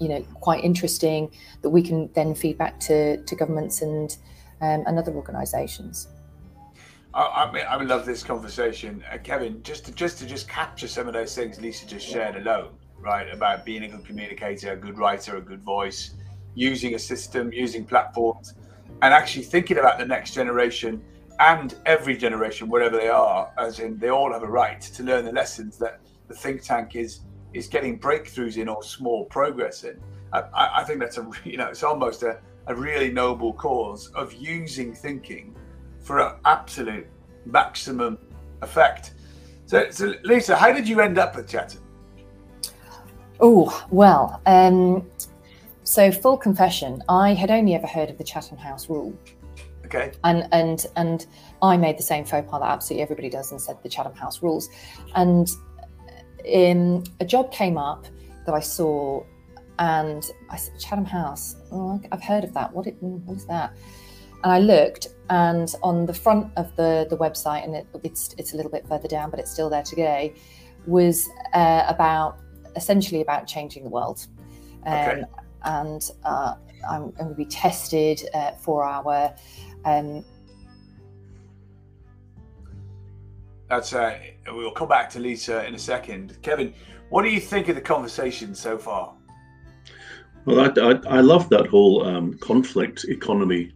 you 0.00 0.08
know 0.08 0.22
quite 0.40 0.64
interesting 0.64 1.30
that 1.60 1.68
we 1.68 1.82
can 1.82 2.10
then 2.14 2.34
feed 2.34 2.56
back 2.56 2.80
to, 2.80 3.22
to 3.24 3.36
governments 3.36 3.82
and 3.82 4.16
um, 4.62 4.84
and 4.86 4.98
other 4.98 5.12
organisations. 5.12 6.08
I, 7.14 7.44
I, 7.44 7.52
mean, 7.52 7.64
I 7.68 7.76
love 7.82 8.06
this 8.06 8.22
conversation, 8.22 9.04
uh, 9.12 9.18
Kevin. 9.18 9.62
Just 9.62 9.84
to 9.86 9.92
just 9.92 10.18
to 10.18 10.26
just 10.26 10.48
capture 10.48 10.88
some 10.88 11.06
of 11.08 11.12
those 11.12 11.34
things 11.34 11.60
Lisa 11.60 11.86
just 11.86 12.06
shared 12.06 12.36
alone 12.36 12.70
right? 13.02 13.32
About 13.32 13.64
being 13.64 13.82
a 13.82 13.88
good 13.88 14.04
communicator, 14.04 14.72
a 14.72 14.76
good 14.76 14.98
writer, 14.98 15.36
a 15.36 15.40
good 15.40 15.62
voice, 15.62 16.14
using 16.54 16.94
a 16.94 16.98
system, 16.98 17.52
using 17.52 17.84
platforms, 17.84 18.54
and 19.02 19.12
actually 19.12 19.42
thinking 19.42 19.78
about 19.78 19.98
the 19.98 20.04
next 20.04 20.32
generation 20.32 21.02
and 21.40 21.74
every 21.86 22.16
generation, 22.16 22.68
wherever 22.68 22.96
they 22.96 23.08
are, 23.08 23.50
as 23.58 23.80
in 23.80 23.98
they 23.98 24.10
all 24.10 24.32
have 24.32 24.42
a 24.42 24.48
right 24.48 24.80
to 24.80 25.02
learn 25.02 25.24
the 25.24 25.32
lessons 25.32 25.76
that 25.78 26.00
the 26.28 26.34
think 26.34 26.62
tank 26.62 26.96
is 26.96 27.20
is 27.52 27.66
getting 27.66 27.98
breakthroughs 27.98 28.56
in 28.56 28.68
or 28.68 28.82
small 28.82 29.26
progress 29.26 29.84
in. 29.84 30.00
I, 30.32 30.42
I 30.54 30.84
think 30.84 31.00
that's 31.00 31.18
a 31.18 31.28
you 31.44 31.56
know 31.56 31.68
it's 31.68 31.82
almost 31.82 32.22
a, 32.22 32.38
a 32.68 32.74
really 32.74 33.10
noble 33.10 33.52
cause 33.52 34.08
of 34.14 34.32
using 34.32 34.94
thinking 34.94 35.54
for 36.00 36.20
an 36.20 36.36
absolute 36.44 37.06
maximum 37.44 38.18
effect. 38.62 39.14
So, 39.66 39.90
so 39.90 40.14
Lisa, 40.24 40.56
how 40.56 40.72
did 40.72 40.88
you 40.88 41.00
end 41.00 41.18
up 41.18 41.36
at 41.36 41.48
Chatham? 41.48 41.81
Oh, 43.44 43.86
well, 43.90 44.40
um, 44.46 45.10
so 45.82 46.12
full 46.12 46.36
confession, 46.36 47.02
I 47.08 47.34
had 47.34 47.50
only 47.50 47.74
ever 47.74 47.88
heard 47.88 48.08
of 48.08 48.16
the 48.16 48.24
Chatham 48.24 48.56
House 48.56 48.88
rule. 48.88 49.12
Okay. 49.84 50.12
And 50.24 50.48
and 50.52 50.86
and 50.96 51.26
I 51.60 51.76
made 51.76 51.98
the 51.98 52.04
same 52.04 52.24
faux 52.24 52.48
pas 52.48 52.60
that 52.60 52.70
absolutely 52.70 53.02
everybody 53.02 53.28
does 53.28 53.50
and 53.50 53.60
said 53.60 53.76
the 53.82 53.88
Chatham 53.88 54.14
House 54.14 54.42
rules. 54.42 54.68
And 55.16 55.50
um, 56.54 57.02
a 57.20 57.24
job 57.26 57.52
came 57.52 57.76
up 57.76 58.06
that 58.46 58.54
I 58.54 58.60
saw 58.60 59.24
and 59.78 60.24
I 60.48 60.56
said, 60.56 60.78
Chatham 60.78 61.04
House, 61.04 61.56
oh, 61.72 62.00
I've 62.12 62.22
heard 62.22 62.44
of 62.44 62.54
that. 62.54 62.72
What, 62.72 62.86
it, 62.86 62.96
what 63.02 63.36
is 63.36 63.46
that? 63.46 63.74
And 64.44 64.52
I 64.52 64.58
looked, 64.60 65.08
and 65.30 65.72
on 65.82 66.06
the 66.06 66.14
front 66.14 66.52
of 66.56 66.74
the, 66.76 67.06
the 67.10 67.16
website, 67.16 67.64
and 67.64 67.76
it, 67.76 67.86
it's, 68.02 68.34
it's 68.38 68.54
a 68.54 68.56
little 68.56 68.70
bit 68.70 68.86
further 68.88 69.08
down, 69.08 69.30
but 69.30 69.38
it's 69.38 69.50
still 69.50 69.70
there 69.70 69.82
today, 69.82 70.34
was 70.86 71.28
uh, 71.54 71.84
about 71.88 72.38
essentially 72.76 73.20
about 73.20 73.46
changing 73.46 73.84
the 73.84 73.90
world. 73.90 74.26
Um, 74.86 74.92
okay. 74.94 75.22
And 75.64 76.10
uh, 76.24 76.54
I'm 76.88 77.10
going 77.12 77.28
to 77.28 77.34
be 77.34 77.44
tested 77.44 78.22
uh, 78.34 78.52
for 78.52 78.84
our. 78.84 79.34
Um, 79.84 80.24
That's 83.68 83.94
uh, 83.94 84.18
we'll 84.48 84.72
come 84.72 84.88
back 84.88 85.08
to 85.10 85.18
Lisa 85.18 85.64
in 85.66 85.74
a 85.74 85.78
second. 85.78 86.36
Kevin, 86.42 86.74
what 87.08 87.22
do 87.22 87.30
you 87.30 87.40
think 87.40 87.68
of 87.68 87.74
the 87.74 87.80
conversation 87.80 88.54
so 88.54 88.76
far? 88.76 89.14
Well, 90.44 90.60
I, 90.60 90.80
I, 90.80 91.18
I 91.18 91.20
love 91.20 91.48
that 91.50 91.68
whole 91.68 92.04
um, 92.04 92.34
conflict 92.38 93.04
economy 93.08 93.72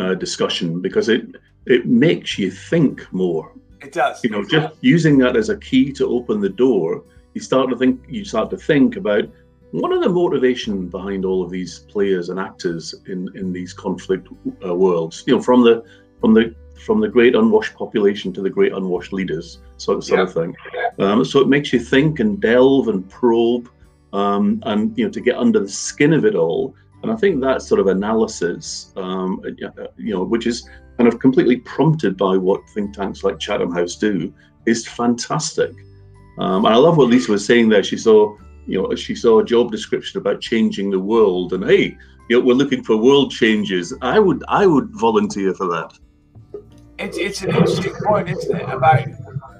uh, 0.00 0.14
discussion 0.14 0.80
because 0.80 1.08
it 1.08 1.26
it 1.66 1.86
makes 1.86 2.38
you 2.38 2.50
think 2.50 3.12
more. 3.12 3.52
It 3.80 3.92
does. 3.92 4.22
You 4.24 4.30
know, 4.30 4.44
just 4.44 4.74
using 4.80 5.18
that 5.18 5.36
as 5.36 5.48
a 5.48 5.56
key 5.58 5.92
to 5.92 6.06
open 6.06 6.40
the 6.40 6.48
door, 6.48 7.04
you 7.36 7.42
start 7.42 7.68
to 7.68 7.76
think. 7.76 8.00
You 8.08 8.24
start 8.24 8.48
to 8.48 8.56
think 8.56 8.96
about 8.96 9.24
what 9.72 9.92
are 9.92 10.00
the 10.00 10.08
motivation 10.08 10.88
behind 10.88 11.26
all 11.26 11.42
of 11.44 11.50
these 11.50 11.80
players 11.80 12.30
and 12.30 12.40
actors 12.40 12.94
in 13.08 13.28
in 13.36 13.52
these 13.52 13.74
conflict 13.74 14.26
uh, 14.66 14.74
worlds. 14.74 15.22
You 15.26 15.36
know, 15.36 15.42
from 15.42 15.62
the 15.62 15.84
from 16.18 16.32
the 16.32 16.54
from 16.86 16.98
the 16.98 17.08
great 17.08 17.34
unwashed 17.34 17.74
population 17.74 18.32
to 18.32 18.40
the 18.40 18.48
great 18.48 18.72
unwashed 18.72 19.12
leaders, 19.12 19.60
sort, 19.76 20.02
sort 20.02 20.18
yeah. 20.18 20.24
of 20.24 20.32
thing. 20.32 20.56
Um, 20.98 21.24
so 21.26 21.40
it 21.40 21.48
makes 21.48 21.74
you 21.74 21.78
think 21.78 22.20
and 22.20 22.40
delve 22.40 22.88
and 22.88 23.06
probe, 23.10 23.68
um, 24.14 24.62
and 24.64 24.96
you 24.96 25.04
know, 25.04 25.10
to 25.10 25.20
get 25.20 25.36
under 25.36 25.60
the 25.60 25.68
skin 25.68 26.14
of 26.14 26.24
it 26.24 26.34
all. 26.34 26.74
And 27.02 27.12
I 27.12 27.16
think 27.16 27.42
that 27.42 27.60
sort 27.60 27.80
of 27.80 27.88
analysis, 27.88 28.92
um, 28.96 29.42
you 29.98 30.14
know, 30.14 30.24
which 30.24 30.46
is 30.46 30.66
kind 30.96 31.06
of 31.06 31.18
completely 31.18 31.56
prompted 31.56 32.16
by 32.16 32.38
what 32.38 32.66
think 32.70 32.94
tanks 32.94 33.24
like 33.24 33.38
Chatham 33.38 33.72
House 33.72 33.96
do, 33.96 34.32
is 34.64 34.88
fantastic. 34.88 35.72
Um, 36.38 36.64
and 36.66 36.74
I 36.74 36.78
love 36.78 36.96
what 36.96 37.08
Lisa 37.08 37.32
was 37.32 37.44
saying 37.44 37.68
there. 37.68 37.82
She 37.82 37.96
saw, 37.96 38.36
you 38.66 38.82
know, 38.82 38.94
she 38.94 39.14
saw 39.14 39.40
a 39.40 39.44
job 39.44 39.70
description 39.70 40.20
about 40.20 40.40
changing 40.40 40.90
the 40.90 41.00
world, 41.00 41.52
and 41.52 41.64
hey, 41.64 41.96
you 42.28 42.38
know, 42.38 42.44
we're 42.44 42.54
looking 42.54 42.82
for 42.82 42.96
world 42.96 43.30
changes. 43.30 43.94
I 44.02 44.18
would, 44.18 44.44
I 44.48 44.66
would 44.66 44.90
volunteer 44.90 45.54
for 45.54 45.66
that. 45.68 45.98
It's, 46.98 47.18
it's 47.18 47.42
an 47.42 47.50
interesting 47.50 47.94
point, 48.04 48.28
isn't 48.28 48.56
it? 48.56 48.68
About 48.68 49.06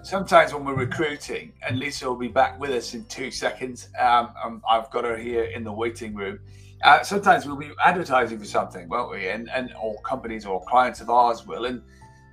sometimes 0.02 0.54
when 0.54 0.64
we're 0.64 0.74
recruiting, 0.74 1.52
and 1.66 1.78
Lisa 1.78 2.06
will 2.08 2.16
be 2.16 2.28
back 2.28 2.58
with 2.58 2.70
us 2.70 2.94
in 2.94 3.04
two 3.06 3.30
seconds. 3.30 3.88
Um, 3.98 4.30
um 4.42 4.62
I've 4.68 4.90
got 4.90 5.04
her 5.04 5.16
here 5.16 5.44
in 5.44 5.64
the 5.64 5.72
waiting 5.72 6.14
room. 6.14 6.38
Uh, 6.84 7.02
sometimes 7.02 7.46
we'll 7.46 7.56
be 7.56 7.70
advertising 7.84 8.38
for 8.38 8.44
something, 8.44 8.88
won't 8.88 9.10
we? 9.10 9.28
And 9.28 9.50
and 9.50 9.72
or 9.80 10.00
companies 10.02 10.46
or 10.46 10.62
clients 10.66 11.00
of 11.00 11.10
ours 11.10 11.46
will, 11.46 11.66
and 11.66 11.82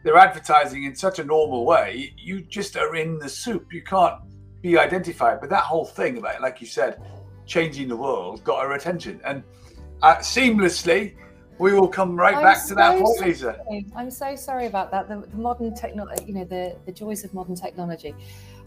they're 0.03 0.17
advertising 0.17 0.83
in 0.83 0.95
such 0.95 1.19
a 1.19 1.23
normal 1.23 1.65
way. 1.65 2.13
You 2.17 2.41
just 2.41 2.75
are 2.75 2.95
in 2.95 3.19
the 3.19 3.29
soup. 3.29 3.73
You 3.73 3.81
can't 3.81 4.19
be 4.63 4.79
identified. 4.79 5.39
But 5.39 5.51
that 5.51 5.63
whole 5.63 5.85
thing 5.85 6.17
about, 6.17 6.41
like 6.41 6.59
you 6.61 6.65
said, 6.65 6.99
changing 7.45 7.89
the 7.89 7.95
world 7.95 8.43
got 8.43 8.57
our 8.59 8.73
attention, 8.73 9.21
and 9.23 9.43
uh, 10.01 10.15
seamlessly 10.15 11.13
we 11.59 11.73
will 11.73 11.87
come 11.87 12.15
right 12.15 12.35
I'm 12.35 12.41
back 12.41 12.65
to 12.67 12.75
that 12.75 12.99
point, 12.99 13.21
Lisa. 13.21 13.63
I'm 13.95 14.09
so 14.09 14.35
sorry 14.35 14.65
about 14.65 14.89
that. 14.91 15.07
The, 15.07 15.27
the 15.27 15.37
modern 15.37 15.75
technology, 15.75 16.25
you 16.25 16.33
know, 16.33 16.45
the, 16.45 16.75
the 16.85 16.91
joys 16.91 17.23
of 17.23 17.33
modern 17.33 17.55
technology. 17.55 18.15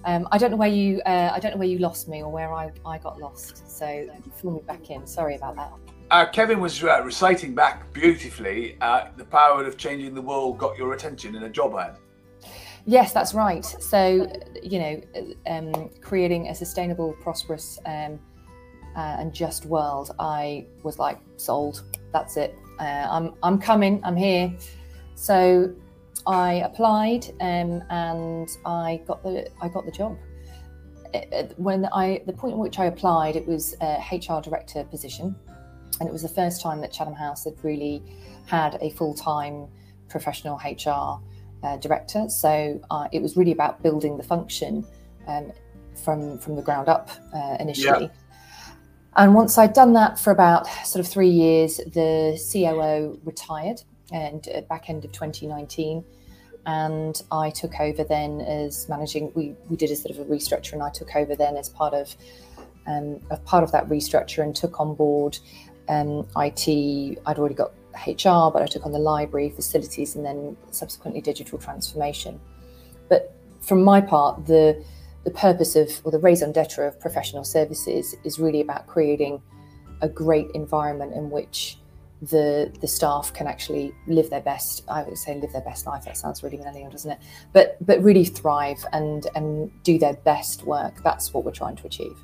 Um, 0.05 0.29
I 0.31 0.39
don't 0.39 0.53
know 0.53 0.57
where 0.57 0.69
you, 0.69 1.03
uh, 1.05 1.31
I 1.33 1.41
don't 1.41 1.51
know 1.53 1.59
where 1.59 1.69
you 1.69 1.79
lost 1.79 2.09
me 2.09 2.23
or 2.23 2.31
where 2.31 2.53
I, 2.53 2.71
I 2.85 2.99
got 2.99 3.19
lost. 3.19 3.69
So 3.69 4.09
fill 4.37 4.53
me 4.53 4.61
back 4.67 4.89
in. 4.91 5.05
Sorry 5.05 5.35
about 5.35 5.57
that. 5.57 5.73
Uh, 6.13 6.27
Kevin 6.27 6.61
was 6.61 6.83
uh, 6.85 7.03
reciting 7.03 7.55
back 7.55 7.93
beautifully. 7.93 8.77
Uh, 8.81 9.09
the 9.17 9.25
power 9.25 9.65
of 9.65 9.77
changing 9.77 10.15
the 10.15 10.23
world 10.23 10.59
got 10.59 10.79
your 10.79 10.93
attention 10.93 11.35
in 11.35 11.43
a 11.43 11.51
job 11.51 11.75
ad. 11.77 11.99
Yes, 12.87 13.13
that's 13.13 13.35
right. 13.35 13.65
So, 13.65 14.31
you 14.63 14.79
know, 14.79 15.01
um, 15.47 15.91
creating 16.01 16.49
a 16.49 16.55
sustainable, 16.55 17.15
prosperous, 17.21 17.79
um, 17.85 18.19
uh, 18.95 19.17
and 19.19 19.35
just 19.35 19.67
world. 19.67 20.13
I 20.19 20.67
was 20.83 20.99
like, 20.99 21.19
sold. 21.37 21.83
That's 22.13 22.37
it 22.37 22.57
uh, 22.79 23.07
I'm 23.11 23.35
I'm 23.43 23.59
coming, 23.59 24.01
I'm 24.05 24.17
here. 24.17 24.53
So 25.15 25.75
I 26.27 26.55
applied 26.55 27.27
um, 27.41 27.83
and 27.91 28.49
I 28.65 29.01
got 29.07 29.23
the 29.23 29.49
I 29.61 29.69
got 29.69 29.85
the 29.85 29.93
job. 29.93 30.17
When 31.57 31.87
I 31.87 32.23
the 32.27 32.33
point 32.33 32.55
at 32.55 32.59
which 32.59 32.79
I 32.79 32.87
applied, 32.87 33.37
it 33.37 33.47
was 33.47 33.75
a 33.81 33.99
HR 34.11 34.41
director 34.43 34.85
position, 34.85 35.35
and 36.01 36.09
it 36.09 36.13
was 36.13 36.23
the 36.23 36.29
first 36.29 36.63
time 36.63 36.81
that 36.81 36.93
Chatham 36.93 37.15
House 37.15 37.45
had 37.45 37.55
really 37.63 38.03
had 38.47 38.79
a 38.81 38.91
full 38.91 39.15
time 39.15 39.69
professional 40.09 40.57
HR 40.57 41.23
uh, 41.63 41.77
director. 41.77 42.29
So 42.29 42.81
uh, 42.91 43.09
it 43.13 43.23
was 43.23 43.37
really 43.37 43.53
about 43.53 43.83
building 43.83 44.17
the 44.17 44.23
function 44.23 44.87
um, 45.27 45.53
from 46.05 46.39
from 46.39 46.57
the 46.57 46.63
ground 46.63 46.89
up 46.89 47.11
uh, 47.35 47.57
initially. 47.61 48.05
Yeah. 48.05 48.73
And 49.17 49.35
once 49.35 49.57
I'd 49.57 49.73
done 49.73 49.95
that 49.95 50.19
for 50.19 50.31
about 50.31 50.67
sort 50.85 51.05
of 51.05 51.11
three 51.11 51.31
years, 51.31 51.79
the 51.79 52.39
COO 52.53 53.19
retired 53.25 53.83
and 54.13 54.47
at 54.49 54.69
back 54.69 54.91
end 54.91 55.05
of 55.05 55.13
2019. 55.13 56.05
And 56.67 57.23
I 57.31 57.51
took 57.51 57.81
over 57.81 58.05
then 58.05 58.41
as 58.41 58.89
managing. 58.89 59.33
We, 59.35 59.55
we 59.69 59.77
did 59.77 59.91
a 59.91 59.97
sort 59.97 60.11
of 60.11 60.19
a 60.19 60.25
restructure, 60.25 60.73
and 60.73 60.83
I 60.83 60.91
took 60.91 61.15
over 61.15 61.37
then 61.37 61.57
as 61.57 61.69
part 61.69 61.95
of 61.95 62.15
um, 62.89 63.21
a 63.31 63.37
part 63.37 63.63
of 63.63 63.71
that 63.73 63.89
restructure 63.89 64.43
and 64.43 64.55
took 64.55 64.81
on 64.81 64.95
board 64.95 65.39
um, 65.89 66.27
IT. 66.37 67.19
I'd 67.25 67.39
already 67.39 67.55
got 67.55 67.73
HR, 68.07 68.51
but 68.53 68.63
I 68.63 68.67
took 68.67 68.85
on 68.87 68.93
the 68.93 68.99
library, 68.99 69.51
facilities, 69.51 70.17
and 70.17 70.25
then 70.25 70.57
subsequently 70.71 71.21
digital 71.21 71.59
transformation. 71.59 72.41
But 73.09 73.35
from 73.61 73.83
my 73.83 74.01
part, 74.01 74.47
the 74.47 74.83
the 75.25 75.31
purpose 75.33 75.75
of, 75.75 75.91
or 76.05 76.13
the 76.13 76.21
raison 76.21 76.53
d'etre 76.53 76.87
of 76.87 77.01
professional 77.01 77.43
services 77.43 78.15
is 78.23 78.39
really 78.39 78.61
about 78.61 78.87
creating 78.87 79.43
a 80.01 80.09
great 80.09 80.47
environment 80.55 81.13
in 81.15 81.31
which 81.31 81.79
the 82.23 82.73
the 82.81 82.87
staff 82.89 83.33
can 83.35 83.47
actually 83.47 83.93
live 84.07 84.31
their 84.31 84.41
best. 84.41 84.85
I 84.89 85.03
would 85.03 85.19
say 85.19 85.39
live 85.41 85.53
their 85.53 85.63
best 85.63 85.87
life. 85.87 86.05
That 86.05 86.17
sounds 86.17 86.43
really 86.43 86.57
millennial 86.57 86.91
doesn't 86.91 87.11
it? 87.11 87.19
But 87.53 87.77
but 87.85 88.03
really 88.03 88.25
thrive 88.25 88.85
and 88.93 89.27
and 89.35 89.71
do 89.83 89.99
their 89.99 90.15
best 90.15 90.63
work. 90.63 91.03
That's 91.03 91.35
what 91.35 91.45
we're 91.45 91.51
trying 91.51 91.77
to 91.77 91.87
achieve. 91.87 92.17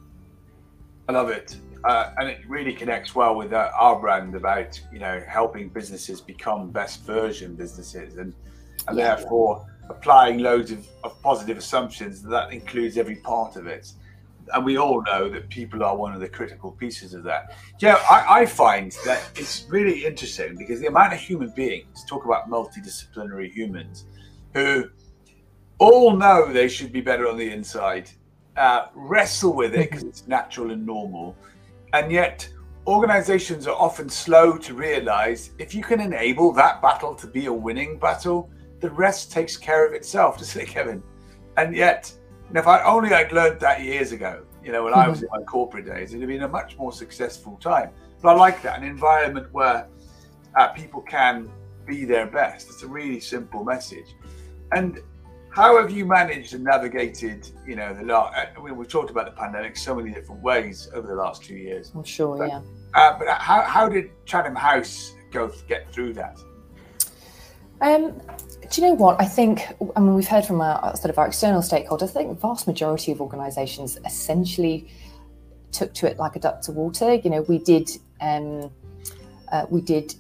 I 1.09 1.13
love 1.13 1.29
it 1.29 1.57
uh, 1.85 2.13
and 2.19 2.29
it 2.29 2.41
really 2.49 2.73
connects 2.73 3.15
well 3.15 3.35
with 3.35 3.53
uh, 3.53 3.71
our 3.75 3.99
brand 3.99 4.35
about 4.35 4.81
you 4.93 4.99
know 4.99 5.23
helping 5.29 5.69
businesses 5.69 6.21
become 6.21 6.71
best 6.71 7.03
version 7.05 7.55
businesses 7.55 8.19
and 8.19 8.35
and 8.89 8.99
yeah. 8.99 9.15
therefore 9.15 9.67
applying 9.89 10.39
loads 10.39 10.71
of, 10.71 10.87
of 11.05 11.21
positive 11.23 11.59
assumptions 11.59 12.23
that 12.23 12.53
includes 12.53 12.97
every 12.97 13.17
part 13.17 13.57
of 13.57 13.67
it 13.67 13.93
and 14.55 14.65
we 14.65 14.77
all 14.77 15.03
know 15.03 15.29
that 15.29 15.49
people 15.49 15.83
are 15.83 15.97
one 15.97 16.13
of 16.13 16.21
the 16.21 16.29
critical 16.29 16.73
pieces 16.73 17.15
of 17.15 17.23
that. 17.25 17.57
Yeah, 17.81 18.01
I, 18.11 18.41
I, 18.41 18.47
find 18.47 18.93
that 19.05 19.23
it's 19.37 19.67
really 19.69 20.05
interesting 20.05 20.57
because 20.57 20.81
the 20.81 20.87
amount 20.87 21.13
of 21.13 21.21
human 21.21 21.51
beings 21.51 22.05
talk 22.09 22.25
about 22.25 22.51
multidisciplinary 22.51 23.51
humans 23.51 24.05
who 24.55 24.91
all 25.79 26.17
know 26.17 26.53
they 26.53 26.69
should 26.69 26.93
be 26.93 27.01
better 27.01 27.29
on 27.29 27.37
the 27.37 27.51
inside, 27.51 28.11
uh, 28.57 28.87
wrestle 28.95 29.55
with 29.55 29.75
it 29.75 29.79
because 29.91 30.05
it's 30.05 30.27
natural 30.27 30.71
and 30.71 30.85
normal, 30.85 31.37
and 31.93 32.11
yet 32.11 32.49
organizations 32.87 33.67
are 33.67 33.77
often 33.77 34.09
slow 34.09 34.57
to 34.59 34.75
realize 34.75 35.51
if 35.59 35.75
you 35.75 35.83
can 35.83 36.01
enable 36.01 36.53
that 36.53 36.83
battle 36.83 37.15
to 37.15 37.27
be 37.27 37.47
a 37.47 37.53
winning 37.53 37.99
battle 37.99 38.51
the 38.83 38.91
rest 38.91 39.33
takes 39.33 39.57
care 39.57 39.87
of 39.87 39.95
itself, 39.95 40.39
doesn't 40.39 40.61
it, 40.61 40.69
Kevin? 40.69 41.03
And 41.57 41.75
yet, 41.75 42.13
know, 42.53 42.61
if 42.61 42.67
I 42.67 42.83
only 42.83 43.13
I'd 43.15 43.33
learned 43.33 43.61
that 43.61 43.81
years 43.81 44.13
ago, 44.13 44.45
you 44.63 44.73
know, 44.73 44.85
when 44.85 44.93
mm-hmm. 44.93 45.03
I 45.03 45.09
was 45.09 45.23
in 45.23 45.29
my 45.31 45.43
corporate 45.43 45.87
days, 45.87 46.11
it'd 46.11 46.21
have 46.21 46.29
been 46.29 46.43
a 46.43 46.49
much 46.49 46.77
more 46.77 46.93
successful 46.93 47.57
time. 47.57 47.91
But 48.21 48.31
I 48.31 48.39
like 48.39 48.63
that 48.63 48.79
an 48.79 48.85
environment 48.85 49.49
where 49.53 49.89
uh, 50.55 50.69
people 50.69 51.01
can 51.01 51.51
be 51.87 52.05
their 52.05 52.27
best. 52.27 52.69
It's 52.69 52.83
a 52.83 52.87
really 52.87 53.21
simple 53.21 53.65
message. 53.65 54.15
And 54.73 55.01
how 55.53 55.77
have 55.77 55.91
you 55.91 56.07
managed 56.07 56.55
and 56.55 56.65
navigated, 56.65 57.51
you 57.67 57.77
know, 57.77 57.93
the 57.93 58.03
last, 58.03 58.35
I 58.35 58.63
mean, 58.63 58.75
we've 58.75 58.89
talked 58.89 59.11
about 59.11 59.27
the 59.27 59.33
pandemic 59.33 59.77
so 59.77 59.95
many 59.95 60.11
different 60.11 60.41
ways 60.43 60.89
over 60.95 61.07
the 61.07 61.15
last 61.15 61.45
two 61.45 61.57
years. 61.57 61.93
I'm 61.95 62.05
sure, 62.05 62.39
but, 62.39 62.49
yeah. 62.49 62.63
Uh, 62.95 63.19
but 63.19 63.29
how, 63.29 63.61
how 63.61 63.89
did 63.89 64.11
Chatham 64.25 64.55
House 64.55 65.15
go 65.31 65.53
get 65.69 65.93
through 65.93 66.15
that? 66.15 66.39
Um, 67.83 68.19
do 68.71 68.81
you 68.81 68.89
know 68.89 68.95
what? 68.95 69.21
I 69.21 69.27
think, 69.27 69.61
I 69.95 70.01
mean, 70.01 70.15
we've 70.15 70.27
heard 70.27 70.47
from 70.47 70.63
our 70.63 70.97
sort 70.97 71.11
of 71.11 71.19
our 71.19 71.27
external 71.27 71.61
stakeholders, 71.61 72.05
I 72.05 72.13
think 72.13 72.29
the 72.31 72.41
vast 72.41 72.67
majority 72.67 73.13
of 73.13 73.21
organisations 73.21 73.99
essentially 74.07 74.91
took 75.71 75.93
to 75.95 76.07
it 76.07 76.17
like 76.17 76.35
a 76.35 76.39
duck 76.39 76.63
to 76.63 76.73
water. 76.73 77.15
You 77.15 77.29
know, 77.29 77.43
we 77.43 77.59
did, 77.59 77.91
um, 78.23 78.71
uh, 79.51 79.67
we 79.69 79.83
did, 79.83 80.15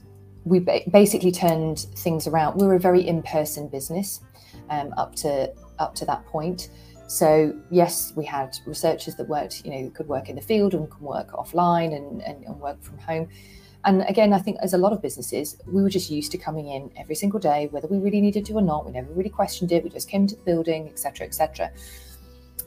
we 0.45 0.59
basically 0.59 1.33
turned 1.33 1.79
things 1.79 2.27
around. 2.27 2.61
We 2.61 2.66
were 2.66 2.75
a 2.75 2.81
very 2.81 3.07
in-person 3.07 3.68
business 3.68 4.21
um, 4.70 4.92
up 4.96 5.14
to 5.16 5.53
up 5.79 5.94
to 5.96 6.05
that 6.07 6.25
point. 6.27 6.70
So 7.09 7.55
yes, 7.70 8.12
we 8.16 8.25
had 8.25 8.57
researchers 8.66 9.16
that 9.16 9.29
worked, 9.29 9.64
you 9.64 9.70
know, 9.70 9.90
could 9.90 10.09
work 10.09 10.29
in 10.29 10.37
the 10.37 10.42
field 10.42 10.72
and 10.72 10.90
can 10.90 11.01
work 11.01 11.33
offline 11.33 11.94
and, 11.94 12.22
and, 12.22 12.44
and 12.44 12.59
work 12.59 12.83
from 12.83 12.98
home. 12.98 13.29
And 13.85 14.03
again, 14.09 14.33
I 14.33 14.38
think 14.38 14.59
as 14.62 14.75
a 14.75 14.79
lot 14.79 14.92
of 14.92 15.03
businesses, 15.03 15.57
we 15.66 15.83
were 15.83 15.90
just 15.90 16.11
used 16.11 16.31
to 16.33 16.38
coming 16.38 16.68
in 16.68 16.90
every 16.96 17.16
single 17.16 17.40
day, 17.40 17.68
whether 17.70 17.88
we 17.88 17.98
really 17.98 18.20
needed 18.20 18.46
to 18.46 18.55
or 18.55 18.62
not. 18.62 18.87
We 18.87 18.92
never 18.92 19.12
really 19.12 19.29
questioned 19.29 19.72
it. 19.72 19.83
We 19.83 19.90
just 19.90 20.09
came 20.09 20.27
to 20.29 20.37
the 20.37 20.42
building, 20.42 20.88
etc., 20.88 21.27
etc. 21.27 21.72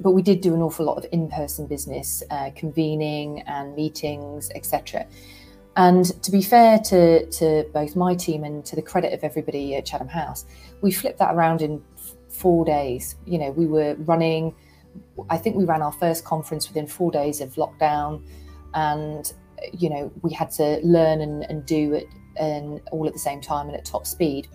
But 0.01 0.11
we 0.11 0.21
did 0.21 0.41
do 0.41 0.53
an 0.53 0.61
awful 0.61 0.85
lot 0.85 0.97
of 0.97 1.05
in-person 1.11 1.67
business, 1.67 2.21
uh, 2.29 2.51
convening 2.53 3.41
and 3.47 3.73
meetings, 3.75 4.51
etc. 4.53 5.07
And 5.77 6.05
to 6.23 6.31
be 6.31 6.41
fair 6.41 6.79
to, 6.79 7.25
to 7.25 7.65
both 7.73 7.95
my 7.95 8.15
team 8.15 8.43
and 8.43 8.63
to 8.65 8.75
the 8.75 8.81
credit 8.81 9.13
of 9.13 9.23
everybody 9.23 9.75
at 9.75 9.85
Chatham 9.85 10.07
House, 10.07 10.45
we 10.81 10.91
flipped 10.91 11.19
that 11.19 11.35
around 11.35 11.61
in 11.61 11.83
four 12.29 12.63
days. 12.65 13.15
You 13.25 13.39
know, 13.39 13.51
we 13.51 13.65
were 13.65 13.95
running. 13.99 14.55
I 15.29 15.37
think 15.37 15.55
we 15.55 15.65
ran 15.65 15.81
our 15.81 15.91
first 15.91 16.23
conference 16.23 16.69
within 16.69 16.87
four 16.87 17.11
days 17.11 17.41
of 17.41 17.53
lockdown, 17.55 18.25
and 18.73 19.31
you 19.73 19.89
know, 19.89 20.11
we 20.21 20.31
had 20.31 20.51
to 20.51 20.79
learn 20.83 21.21
and, 21.21 21.43
and 21.49 21.65
do 21.65 21.93
it 21.93 22.07
and 22.37 22.81
all 22.91 23.07
at 23.07 23.13
the 23.13 23.19
same 23.19 23.41
time 23.41 23.67
and 23.67 23.75
at 23.75 23.85
top 23.85 24.05
speed. 24.05 24.47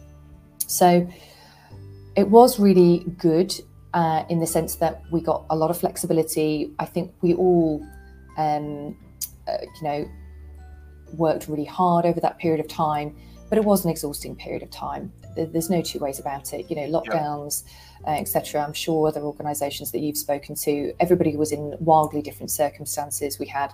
So 0.67 1.09
it 2.17 2.29
was 2.29 2.59
really 2.59 3.05
good 3.19 3.55
uh, 3.95 4.25
in 4.29 4.39
the 4.39 4.47
sense 4.47 4.77
that 4.77 5.03
we 5.11 5.21
got 5.21 5.47
a 5.51 5.57
lot 5.57 5.71
of 5.71 5.79
flexibility. 5.79 6.73
I 6.79 6.85
think 6.85 7.13
we 7.23 7.35
all, 7.35 7.85
um, 8.37 8.97
uh, 9.49 9.57
you 9.63 9.83
know, 9.83 10.11
worked 11.15 11.49
really 11.49 11.65
hard 11.65 12.07
over 12.07 12.21
that 12.21 12.39
period 12.39 12.61
of 12.61 12.69
time, 12.69 13.15
but 13.49 13.59
it 13.59 13.65
was 13.65 13.85
an 13.85 13.91
exhausting 13.91 14.37
period 14.37 14.63
of 14.63 14.71
time. 14.71 15.13
There's 15.37 15.71
no 15.71 15.81
two 15.81 15.99
ways 15.99 16.19
about 16.19 16.53
it. 16.53 16.71
You 16.71 16.77
know, 16.77 17.01
lockdowns. 17.01 17.65
Yeah 17.65 17.73
uh, 18.07 18.13
etc. 18.13 18.65
I'm 18.65 18.73
sure 18.73 19.09
other 19.09 19.21
organisations 19.21 19.91
that 19.93 20.01
you've 20.01 20.17
spoken 20.17 20.55
to, 20.57 20.93
everybody 21.01 21.37
was 21.37 21.53
in 21.53 21.75
wildly 21.81 22.23
different 22.23 22.51
circumstances. 22.51 23.39
We 23.39 23.47
had 23.47 23.73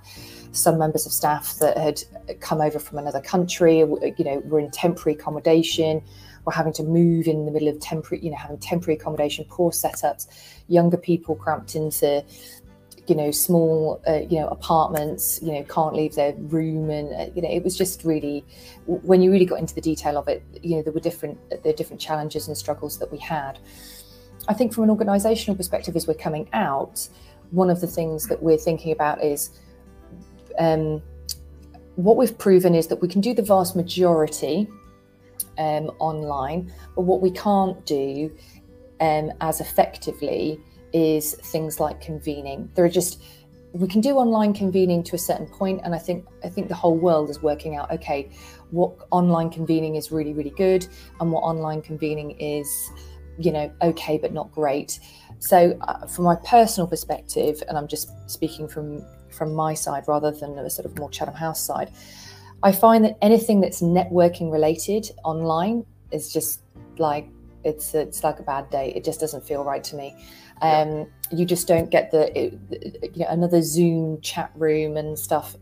some 0.53 0.79
members 0.79 1.07
of 1.07 1.13
staff 1.13 1.59
that 1.61 1.79
had 1.79 2.03
come 2.41 2.61
over 2.61 2.79
from 2.79 2.99
another 2.99 3.21
country, 3.21 3.79
you 3.79 4.15
know, 4.19 4.43
were 4.47 4.61
in 4.61 4.71
temporary 4.71 5.17
accommodation, 5.17 6.03
We're 6.45 6.53
having 6.53 6.73
to 6.75 6.83
move 6.83 7.27
in 7.27 7.45
the 7.47 7.53
middle 7.53 7.69
of 7.69 7.79
temporary, 7.81 8.25
you 8.25 8.31
know, 8.31 8.37
having 8.37 8.59
temporary 8.59 8.99
accommodation, 8.99 9.45
poor 9.49 9.71
setups, 9.71 10.27
younger 10.69 10.97
people 10.97 11.37
cramped 11.37 11.77
into 11.77 12.25
you 13.09 13.15
know 13.15 13.31
small 13.31 14.01
uh, 14.09 14.21
you 14.29 14.41
know 14.41 14.49
apartments 14.49 15.41
you 15.43 15.53
know 15.53 15.63
can't 15.65 15.95
leave 15.95 16.15
their 16.15 16.35
room 16.35 16.91
and 16.91 17.13
uh, 17.15 17.33
you 17.35 17.43
know 17.43 17.49
it 17.49 17.63
was 17.63 17.77
just 17.77 18.05
really 18.05 18.45
when 18.87 19.23
you 19.23 19.31
really 19.31 19.45
got 19.45 19.59
into 19.59 19.75
the 19.75 19.81
detail 19.81 20.17
of 20.17 20.29
it 20.29 20.43
you 20.63 20.77
know 20.77 20.83
there 20.83 20.93
were 20.93 21.01
different 21.01 21.39
there 21.51 21.61
were 21.65 21.73
different 21.73 22.01
challenges 22.01 22.49
and 22.49 22.57
struggles 22.57 22.99
that 22.99 23.11
we 23.11 23.19
had. 23.19 23.59
I 24.49 24.55
think 24.55 24.73
from 24.73 24.89
an 24.89 24.97
organisational 24.97 25.57
perspective, 25.57 25.97
as 25.97 26.07
we're 26.07 26.15
coming 26.15 26.49
out, 26.53 27.09
one 27.51 27.69
of 27.71 27.81
the 27.81 27.87
things 27.87 28.29
that 28.29 28.43
we're 28.43 28.59
thinking 28.59 28.93
about 28.93 29.23
is 29.23 29.51
um, 30.59 31.03
what 31.97 32.17
we've 32.17 32.37
proven 32.37 32.75
is 32.75 32.87
that 32.89 33.03
we 33.03 33.09
can 33.09 33.21
do 33.21 33.35
the 33.35 33.43
vast 33.43 33.75
majority 33.75 34.69
um, 35.59 35.91
online, 35.99 36.73
but 36.95 37.03
what 37.03 37.21
we 37.21 37.31
can't 37.31 37.85
do 37.87 38.31
um, 39.01 39.33
as 39.41 39.61
effectively 39.61 40.61
is 40.97 41.35
things 41.35 41.79
like 41.79 42.01
convening. 42.01 42.71
There 42.75 42.85
are 42.85 42.89
just 42.89 43.23
we 43.73 43.87
can 43.87 44.01
do 44.01 44.17
online 44.17 44.55
convening 44.55 45.03
to 45.03 45.15
a 45.15 45.19
certain 45.19 45.47
point, 45.47 45.83
and 45.85 45.95
I 45.95 45.99
think 45.99 46.25
I 46.43 46.49
think 46.49 46.69
the 46.69 46.75
whole 46.75 46.97
world 46.97 47.29
is 47.29 47.43
working 47.43 47.77
out. 47.77 47.91
Okay, 47.93 48.31
what 48.71 48.93
online 49.11 49.51
convening 49.51 49.97
is 49.97 50.11
really 50.11 50.33
really 50.33 50.55
good, 50.57 50.87
and 51.21 51.31
what 51.31 51.41
online 51.41 51.83
convening 51.83 52.31
is 52.41 52.69
you 53.39 53.53
know, 53.53 53.71
okay, 53.83 54.17
but 54.17 54.33
not 54.33 54.51
great. 54.51 54.99
So, 55.41 55.79
uh, 55.83 56.07
from 56.07 56.25
my 56.25 56.37
personal 56.37 56.87
perspective, 56.87 57.63
and 57.69 57.77
I'm 57.77 57.87
just 57.87 58.09
speaking 58.31 58.67
from 58.67 59.05
from 59.31 59.55
my 59.55 59.75
side 59.75 60.05
rather 60.09 60.31
than 60.31 60.59
a 60.59 60.71
sort 60.71 60.87
of 60.87 60.99
more 60.99 61.11
Chatham 61.11 61.35
House 61.35 61.63
side, 61.63 61.91
I 62.63 62.73
find 62.73 63.05
that 63.05 63.19
anything 63.21 63.61
that's 63.61 63.83
networking 63.83 64.51
related 64.51 65.11
online 65.25 65.85
is 66.11 66.33
just 66.33 66.63
like 66.97 67.29
it's 67.65 67.95
it's 67.95 68.23
like 68.25 68.39
a 68.39 68.43
bad 68.43 68.71
day. 68.71 68.93
It 68.97 69.05
just 69.05 69.21
doesn't 69.21 69.45
feel 69.45 69.65
right 69.65 69.85
to 69.85 69.97
me. 69.97 70.15
Um. 70.63 71.07
You 71.33 71.45
just 71.45 71.67
don't 71.67 71.91
get 71.91 72.13
the 72.13 72.31
you 72.37 73.25
know 73.25 73.27
another 73.29 73.61
Zoom 73.61 74.21
chat 74.21 74.53
room 74.55 74.97
and 74.97 75.19
stuff. 75.19 75.57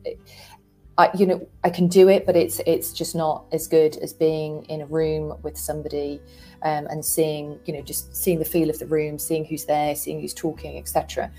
I, 0.96 1.10
you 1.16 1.26
know, 1.26 1.48
I 1.64 1.70
can 1.70 1.88
do 1.88 2.08
it, 2.08 2.24
but 2.24 2.36
it's 2.36 2.60
it's 2.66 2.92
just 2.92 3.16
not 3.16 3.46
as 3.50 3.66
good 3.66 3.96
as 3.96 4.12
being 4.12 4.64
in 4.66 4.82
a 4.82 4.86
room 4.86 5.36
with 5.42 5.58
somebody 5.58 6.20
um, 6.62 6.86
and 6.86 7.04
seeing, 7.04 7.58
you 7.64 7.72
know, 7.72 7.82
just 7.82 8.14
seeing 8.14 8.38
the 8.38 8.44
feel 8.44 8.70
of 8.70 8.78
the 8.78 8.86
room, 8.86 9.18
seeing 9.18 9.44
who's 9.44 9.64
there, 9.64 9.96
seeing 9.96 10.20
who's 10.20 10.34
talking, 10.34 10.78
etc. 10.78 11.32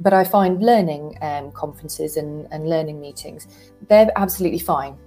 But 0.00 0.12
I 0.12 0.24
find 0.24 0.60
learning 0.60 1.16
um, 1.22 1.52
conferences 1.52 2.16
and, 2.16 2.48
and 2.50 2.68
learning 2.68 3.00
meetings, 3.00 3.46
they're 3.88 4.10
absolutely 4.16 4.58
fine 4.58 4.98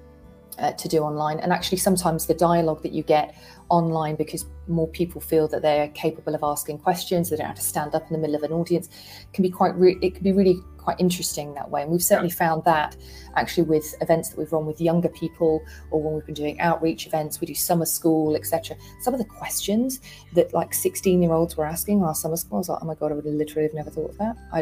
uh, 0.60 0.72
to 0.72 0.88
do 0.88 1.00
online. 1.00 1.40
And 1.40 1.52
actually, 1.52 1.80
sometimes 1.80 2.26
the 2.26 2.34
dialogue 2.34 2.84
that 2.84 2.94
you 2.94 3.04
get 3.04 3.36
online 3.70 4.16
because 4.16 4.46
more 4.68 4.88
people 4.88 5.22
feel 5.22 5.48
that 5.48 5.62
they're 5.62 5.90
capable 5.90 6.36
of 6.36 6.44
asking 6.44 6.80
questions, 6.80 7.30
they 7.30 7.36
don't 7.36 7.48
have 7.48 7.56
to 7.56 7.62
stand 7.62 7.96
up 7.96 8.04
in 8.08 8.14
the 8.14 8.20
middle 8.20 8.36
of 8.36 8.44
an 8.44 8.52
audience, 8.52 8.90
can 9.34 9.44
be 9.44 9.50
quite. 9.50 9.76
Re- 9.76 9.98
it 10.02 10.16
can 10.16 10.24
be 10.24 10.32
really 10.32 10.60
quite 10.88 11.02
interesting 11.02 11.54
that 11.54 11.70
way. 11.70 11.82
And 11.82 11.92
we've 11.92 12.02
certainly 12.02 12.30
found 12.30 12.64
that 12.64 12.96
actually 13.36 13.64
with 13.64 13.94
events 14.00 14.30
that 14.30 14.38
we've 14.38 14.54
run 14.54 14.66
with 14.66 14.80
younger 14.80 15.10
people 15.10 15.62
or 15.92 16.02
when 16.02 16.14
we've 16.14 16.26
been 16.26 16.34
doing 16.34 16.62
outreach 16.62 17.06
events, 17.06 17.42
we 17.42 17.48
do 17.48 17.54
summer 17.54 17.86
school, 17.86 18.38
etc. 18.38 18.78
Some 19.02 19.14
of 19.14 19.18
the 19.18 19.26
questions 19.26 20.00
that 20.34 20.54
like 20.54 20.74
16 20.74 21.22
year 21.22 21.34
olds 21.34 21.58
were 21.58 21.66
asking 21.66 22.04
our 22.04 22.16
summer 22.16 22.38
school, 22.38 22.56
I 22.56 22.60
was 22.60 22.70
like, 22.70 22.80
oh 22.82 22.86
my 22.86 22.96
God, 22.96 23.12
I 23.12 23.16
would 23.16 23.26
literally 23.26 23.64
have 23.64 23.74
never 23.74 23.90
thought 23.90 24.12
of 24.12 24.18
that. 24.20 24.38
I, 24.54 24.60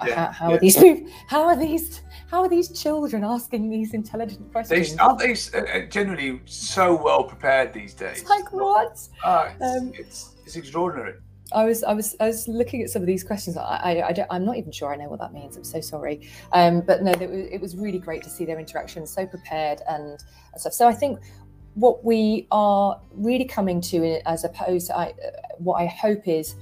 I, 0.00 0.08
yeah. 0.08 0.14
how, 0.16 0.32
how 0.32 0.48
yeah. 0.48 0.56
are 0.56 0.58
these 0.58 0.76
people, 0.76 1.12
how 1.28 1.42
are 1.44 1.56
these, 1.56 2.02
how 2.28 2.42
are 2.42 2.48
these 2.48 2.82
children 2.82 3.22
asking 3.22 3.70
these 3.70 3.94
intelligent 3.94 4.50
questions? 4.50 4.96
They, 4.96 5.00
aren't 5.00 5.20
they 5.20 5.34
uh, 5.56 5.86
generally 5.86 6.40
so 6.44 7.00
well 7.00 7.22
prepared 7.22 7.72
these 7.72 7.94
days? 7.94 8.22
It's 8.22 8.28
like 8.28 8.52
what? 8.52 8.98
Oh, 9.24 9.48
it's, 9.54 9.62
um, 9.62 9.92
it's, 9.94 10.34
it's 10.44 10.56
extraordinary. 10.56 11.14
I 11.52 11.64
was 11.64 11.82
I 11.82 11.92
was 11.94 12.14
I 12.20 12.26
was 12.26 12.46
looking 12.46 12.82
at 12.82 12.90
some 12.90 13.02
of 13.02 13.06
these 13.06 13.24
questions. 13.24 13.56
I, 13.56 13.62
I, 13.62 14.26
I 14.30 14.36
am 14.36 14.44
not 14.44 14.56
even 14.56 14.70
sure 14.70 14.92
I 14.92 14.96
know 14.96 15.08
what 15.08 15.20
that 15.20 15.32
means. 15.32 15.56
I'm 15.56 15.64
so 15.64 15.80
sorry. 15.80 16.28
Um, 16.52 16.82
but 16.82 17.02
no, 17.02 17.12
it 17.12 17.30
was, 17.30 17.46
it 17.50 17.60
was 17.60 17.76
really 17.76 17.98
great 17.98 18.22
to 18.24 18.30
see 18.30 18.44
their 18.44 18.58
interaction, 18.58 19.06
so 19.06 19.26
prepared 19.26 19.80
and, 19.88 20.22
and 20.52 20.60
stuff. 20.60 20.74
So 20.74 20.86
I 20.86 20.92
think 20.92 21.20
what 21.74 22.04
we 22.04 22.46
are 22.50 23.00
really 23.12 23.44
coming 23.44 23.80
to, 23.80 24.20
as 24.28 24.44
opposed 24.44 24.88
to 24.88 24.98
I, 24.98 25.14
what 25.58 25.76
I 25.80 25.86
hope 25.86 26.26
is 26.28 26.56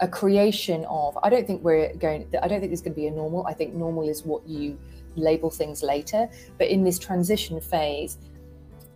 a 0.00 0.08
creation 0.08 0.84
of. 0.86 1.18
I 1.22 1.28
don't 1.28 1.46
think 1.46 1.62
we're 1.62 1.94
going. 1.96 2.26
I 2.42 2.48
don't 2.48 2.60
think 2.60 2.70
there's 2.70 2.80
going 2.80 2.94
to 2.94 3.00
be 3.00 3.06
a 3.06 3.10
normal. 3.10 3.46
I 3.46 3.52
think 3.52 3.74
normal 3.74 4.08
is 4.08 4.24
what 4.24 4.46
you 4.46 4.78
label 5.16 5.50
things 5.50 5.82
later. 5.82 6.28
But 6.58 6.68
in 6.68 6.84
this 6.84 6.98
transition 6.98 7.60
phase, 7.60 8.16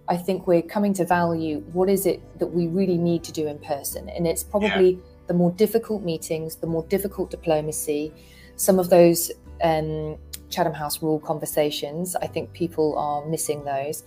I 0.09 0.17
think 0.17 0.47
we're 0.47 0.62
coming 0.62 0.93
to 0.95 1.05
value 1.05 1.61
what 1.73 1.88
is 1.88 2.05
it 2.07 2.21
that 2.38 2.49
we 2.49 2.67
really 2.67 2.99
need 2.99 3.25
to 3.25 3.33
do 3.33 3.47
in 3.47 3.59
person. 3.59 4.09
And 4.11 4.27
it's 4.27 4.43
probably 4.43 4.90
yeah. 4.90 5.01
the 5.29 5.35
more 5.35 5.51
difficult 5.53 6.03
meetings, 6.03 6.57
the 6.57 6.67
more 6.67 6.85
difficult 6.85 7.31
diplomacy, 7.31 8.12
some 8.57 8.79
of 8.79 8.90
those 8.90 9.33
um, 9.62 10.19
Chatham 10.51 10.75
House 10.75 11.03
rule 11.03 11.19
conversations. 11.19 12.17
I 12.17 12.27
think 12.27 12.53
people 12.53 12.97
are 12.99 13.25
missing 13.27 13.64
those. 13.64 14.05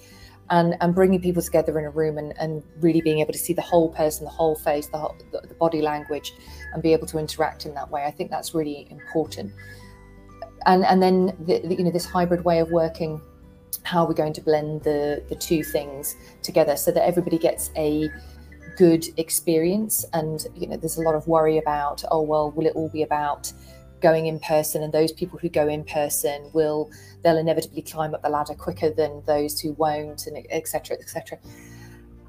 And, 0.50 0.78
and 0.80 0.96
bringing 0.96 1.22
people 1.22 1.42
together 1.42 1.78
in 1.78 1.84
a 1.84 1.90
room 1.90 2.18
and, 2.18 2.34
and 2.40 2.64
really 2.80 3.02
being 3.02 3.20
able 3.20 3.34
to 3.34 3.38
see 3.38 3.52
the 3.52 3.62
whole 3.62 3.90
person, 3.90 4.24
the 4.24 4.32
whole 4.32 4.56
face, 4.56 4.88
the, 4.88 4.98
whole, 4.98 5.14
the, 5.34 5.46
the 5.46 5.56
body 5.56 5.82
language, 5.82 6.34
and 6.74 6.82
be 6.82 6.94
able 6.94 7.06
to 7.08 7.18
interact 7.18 7.66
in 7.66 7.74
that 7.74 7.92
way. 7.92 8.06
I 8.06 8.12
think 8.12 8.32
that's 8.32 8.56
really 8.56 8.88
important. 8.90 9.52
And 10.66 10.86
and 10.86 11.04
then 11.04 11.36
the, 11.46 11.60
the, 11.68 11.76
you 11.76 11.84
know 11.84 11.92
this 11.92 12.06
hybrid 12.06 12.46
way 12.46 12.60
of 12.60 12.72
working 12.72 13.22
how 13.88 14.06
we're 14.06 14.22
going 14.24 14.34
to 14.34 14.42
blend 14.42 14.84
the 14.84 15.24
the 15.30 15.36
two 15.36 15.64
things 15.64 16.16
together 16.42 16.76
so 16.76 16.92
that 16.92 17.06
everybody 17.06 17.38
gets 17.38 17.72
a 17.76 18.10
good 18.78 19.06
experience? 19.18 20.06
And 20.14 20.46
you 20.56 20.68
know 20.68 20.78
there's 20.78 20.98
a 20.98 21.02
lot 21.02 21.16
of 21.16 21.28
worry 21.28 21.58
about 21.58 22.04
oh 22.12 22.22
well 22.22 22.52
will 22.52 22.68
it 22.68 22.76
all 22.76 22.90
be 22.90 23.04
about 23.04 23.52
going 24.02 24.28
in 24.28 24.40
person? 24.40 24.84
And 24.84 24.94
those 24.94 25.12
people 25.12 25.40
who 25.40 25.50
go 25.50 25.68
in 25.68 25.84
person 25.84 26.50
will 26.54 26.92
they'll 27.24 27.38
inevitably 27.38 27.82
climb 27.82 28.14
up 28.14 28.22
the 28.22 28.30
ladder 28.30 28.54
quicker 28.54 28.90
than 28.90 29.24
those 29.26 29.60
who 29.60 29.74
won't 29.74 30.28
and 30.28 30.46
etc 30.50 30.98
etc 30.98 31.40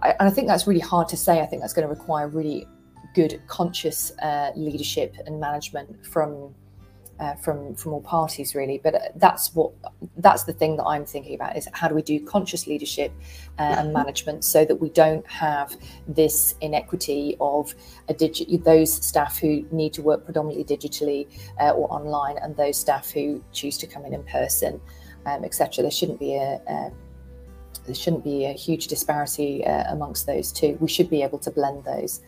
and 0.03 0.29
I 0.29 0.31
think 0.31 0.47
that's 0.47 0.66
really 0.66 0.81
hard 0.81 1.09
to 1.09 1.16
say. 1.16 1.40
I 1.40 1.47
think 1.47 1.62
that's 1.62 1.73
going 1.73 1.87
to 1.87 1.92
require 1.92 2.29
really 2.29 2.66
good 3.14 3.40
conscious 3.49 4.12
uh, 4.23 4.53
leadership 4.55 5.16
and 5.27 5.40
management 5.40 6.07
from 6.07 6.55
uh, 7.21 7.35
from 7.35 7.75
from 7.75 7.93
all 7.93 8.03
parties 8.03 8.55
really. 8.55 8.81
But 8.83 8.95
uh, 8.95 8.99
that's 9.17 9.55
what 9.55 9.73
that's 10.19 10.45
the 10.45 10.53
thing 10.53 10.77
that 10.77 10.85
i'm 10.85 11.05
thinking 11.05 11.35
about 11.35 11.57
is 11.57 11.69
how 11.73 11.89
do 11.89 11.95
we 11.95 12.03
do 12.03 12.25
conscious 12.25 12.67
leadership 12.67 13.13
uh, 13.59 13.77
and 13.79 13.93
management 13.93 14.45
so 14.45 14.65
that 14.65 14.77
we 14.77 14.91
don't 14.91 15.27
have 15.27 15.77
this 16.07 16.55
inequity 16.61 17.37
of 17.41 17.75
a 18.09 18.15
digit 18.15 18.49
those 18.65 18.93
staff 18.93 19.39
who 19.39 19.65
need 19.71 19.93
to 19.93 20.03
work 20.03 20.25
predominantly 20.25 20.65
digitally 20.65 21.29
uh, 21.61 21.71
or 21.71 21.93
online 21.93 22.37
and 22.39 22.57
those 22.57 22.77
staff 22.77 23.11
who 23.11 23.43
choose 23.53 23.79
to 23.79 23.87
come 23.87 24.05
in 24.05 24.15
in 24.15 24.23
person 24.25 24.81
um, 25.27 25.45
etc 25.45 25.83
there 25.83 25.91
shouldn't 25.91 26.19
be 26.19 26.35
a, 26.35 26.61
a 26.69 26.91
there 27.87 27.95
shouldn't 27.95 28.25
be 28.25 28.45
a 28.45 28.53
huge 28.53 28.87
disparity 28.87 29.65
uh, 29.65 29.91
amongst 29.91 30.27
those 30.27 30.53
two. 30.53 30.77
We 30.79 30.89
should 30.89 31.09
be 31.09 31.23
able 31.23 31.39
to 31.39 31.51
blend 31.51 31.85
those 31.85 32.21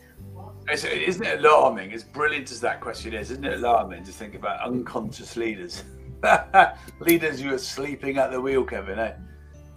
it's, 0.67 0.83
isn't 0.83 1.25
it 1.25 1.39
alarming? 1.39 1.93
As 1.93 2.03
brilliant 2.03 2.51
as 2.51 2.61
that 2.61 2.81
question 2.81 3.13
is, 3.13 3.31
isn't 3.31 3.45
it 3.45 3.53
alarming 3.53 4.03
to 4.03 4.11
think 4.11 4.35
about 4.35 4.61
unconscious 4.61 5.35
leaders, 5.35 5.83
leaders 6.99 7.39
who 7.39 7.53
are 7.53 7.57
sleeping 7.57 8.17
at 8.17 8.31
the 8.31 8.39
wheel, 8.39 8.63
Kevin? 8.63 8.99
Eh? 8.99 9.13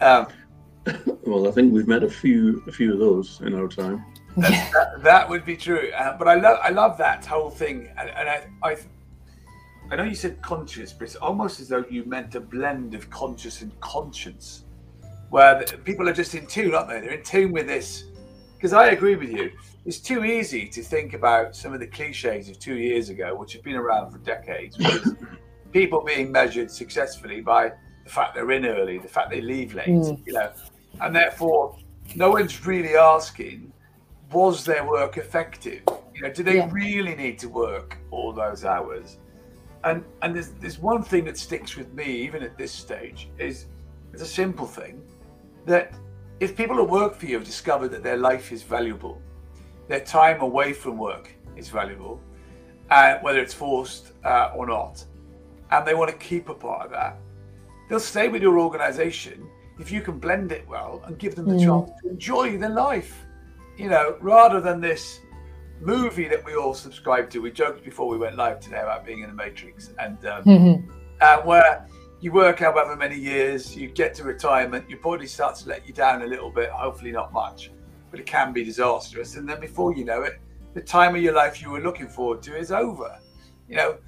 Um, 0.00 0.26
well, 1.24 1.48
I 1.48 1.50
think 1.50 1.72
we've 1.72 1.88
met 1.88 2.02
a 2.02 2.08
few, 2.08 2.62
a 2.66 2.72
few 2.72 2.92
of 2.92 2.98
those 2.98 3.40
in 3.40 3.54
our 3.54 3.68
time. 3.68 4.04
That, 4.36 4.72
that, 4.72 5.02
that 5.02 5.28
would 5.28 5.44
be 5.44 5.56
true, 5.56 5.90
uh, 5.96 6.16
but 6.18 6.26
I 6.26 6.34
love, 6.34 6.58
I 6.62 6.70
love 6.70 6.98
that 6.98 7.24
whole 7.24 7.50
thing, 7.50 7.88
and, 7.96 8.10
and 8.10 8.28
I, 8.28 8.46
I, 8.62 8.76
I 9.90 9.96
know 9.96 10.04
you 10.04 10.14
said 10.14 10.42
conscious, 10.42 10.92
but 10.92 11.04
it's 11.04 11.16
almost 11.16 11.60
as 11.60 11.68
though 11.68 11.84
you 11.88 12.04
meant 12.04 12.34
a 12.34 12.40
blend 12.40 12.94
of 12.94 13.08
conscious 13.10 13.62
and 13.62 13.78
conscience, 13.80 14.64
where 15.30 15.64
the, 15.64 15.78
people 15.78 16.08
are 16.08 16.12
just 16.12 16.34
in 16.34 16.46
tune, 16.46 16.74
aren't 16.74 16.88
they? 16.88 17.00
They're 17.00 17.12
in 17.12 17.22
tune 17.22 17.52
with 17.52 17.66
this. 17.66 18.04
Because 18.56 18.72
I 18.72 18.88
agree 18.88 19.16
with 19.16 19.30
you 19.30 19.50
it's 19.84 19.98
too 19.98 20.24
easy 20.24 20.66
to 20.68 20.82
think 20.82 21.12
about 21.12 21.54
some 21.54 21.74
of 21.74 21.80
the 21.80 21.86
cliches 21.86 22.48
of 22.48 22.58
two 22.58 22.76
years 22.76 23.10
ago, 23.10 23.34
which 23.34 23.52
have 23.52 23.62
been 23.62 23.76
around 23.76 24.10
for 24.10 24.18
decades, 24.18 24.78
people 25.72 26.02
being 26.02 26.32
measured 26.32 26.70
successfully 26.70 27.40
by 27.40 27.72
the 28.04 28.10
fact 28.10 28.34
they're 28.34 28.50
in 28.50 28.64
early, 28.64 28.98
the 28.98 29.08
fact 29.08 29.30
they 29.30 29.42
leave 29.42 29.74
late, 29.74 29.86
mm. 29.86 30.26
you 30.26 30.32
know, 30.32 30.50
and 31.02 31.14
therefore 31.14 31.76
no 32.16 32.30
one's 32.30 32.66
really 32.66 32.96
asking, 32.96 33.72
was 34.32 34.64
their 34.64 34.86
work 34.86 35.18
effective? 35.18 35.82
You 36.14 36.22
know, 36.22 36.32
do 36.32 36.42
they 36.42 36.56
yeah. 36.56 36.70
really 36.72 37.14
need 37.14 37.38
to 37.40 37.48
work 37.48 37.98
all 38.10 38.32
those 38.32 38.64
hours? 38.64 39.18
And 39.84 40.02
and 40.22 40.34
there's 40.34 40.50
there's 40.60 40.78
one 40.78 41.02
thing 41.02 41.24
that 41.26 41.36
sticks 41.36 41.76
with 41.76 41.92
me 41.92 42.06
even 42.06 42.42
at 42.42 42.56
this 42.56 42.72
stage 42.72 43.28
is 43.38 43.66
it's 44.14 44.22
a 44.22 44.26
simple 44.26 44.66
thing 44.66 45.02
that 45.66 45.92
if 46.44 46.54
people 46.54 46.76
who 46.76 46.84
work 46.84 47.16
for 47.16 47.24
you 47.26 47.36
have 47.36 47.44
discovered 47.44 47.88
that 47.88 48.02
their 48.02 48.18
life 48.18 48.52
is 48.52 48.62
valuable, 48.62 49.20
their 49.88 50.00
time 50.00 50.42
away 50.42 50.74
from 50.74 50.98
work 50.98 51.30
is 51.56 51.70
valuable, 51.70 52.20
uh, 52.90 53.16
whether 53.22 53.40
it's 53.40 53.54
forced 53.54 54.12
uh, 54.24 54.52
or 54.54 54.66
not, 54.66 55.02
and 55.70 55.86
they 55.86 55.94
want 55.94 56.10
to 56.10 56.16
keep 56.18 56.50
a 56.50 56.54
part 56.54 56.84
of 56.84 56.90
that. 56.90 57.16
They'll 57.88 57.98
stay 57.98 58.28
with 58.28 58.42
your 58.42 58.58
organization 58.58 59.48
if 59.78 59.90
you 59.90 60.02
can 60.02 60.18
blend 60.18 60.52
it 60.52 60.68
well 60.68 61.02
and 61.06 61.18
give 61.18 61.34
them 61.34 61.46
the 61.46 61.54
mm. 61.54 61.64
chance 61.64 61.90
to 62.02 62.10
enjoy 62.10 62.58
their 62.58 62.70
life, 62.70 63.24
you 63.76 63.88
know, 63.88 64.16
rather 64.20 64.60
than 64.60 64.80
this 64.80 65.20
movie 65.80 66.28
that 66.28 66.44
we 66.44 66.54
all 66.54 66.74
subscribe 66.74 67.30
to. 67.30 67.40
We 67.40 67.52
joked 67.52 67.84
before 67.84 68.06
we 68.06 68.18
went 68.18 68.36
live 68.36 68.60
today 68.60 68.80
about 68.80 69.04
being 69.04 69.20
in 69.20 69.28
the 69.28 69.34
Matrix, 69.34 69.92
and 69.98 70.18
um, 70.26 70.44
mm-hmm. 70.44 70.90
uh, 71.22 71.38
where 71.42 71.86
you 72.24 72.32
work 72.32 72.58
however 72.58 72.96
many 72.96 73.18
years, 73.18 73.76
you 73.76 73.88
get 73.88 74.14
to 74.14 74.24
retirement, 74.24 74.88
your 74.90 75.00
body 75.00 75.26
starts 75.26 75.62
to 75.62 75.68
let 75.68 75.86
you 75.86 75.92
down 75.92 76.22
a 76.22 76.26
little 76.26 76.50
bit, 76.50 76.70
hopefully 76.70 77.12
not 77.12 77.32
much 77.32 77.70
but 78.14 78.20
it 78.20 78.26
can 78.26 78.52
be 78.52 78.62
disastrous. 78.62 79.34
And 79.34 79.48
then 79.48 79.58
before 79.58 79.92
you 79.92 80.04
know 80.04 80.22
it, 80.22 80.40
the 80.72 80.80
time 80.80 81.16
of 81.16 81.20
your 81.20 81.34
life 81.34 81.60
you 81.60 81.68
were 81.68 81.80
looking 81.80 82.06
forward 82.06 82.42
to 82.44 82.56
is 82.56 82.70
over. 82.70 83.18
You 83.68 83.74
know, 83.74 83.98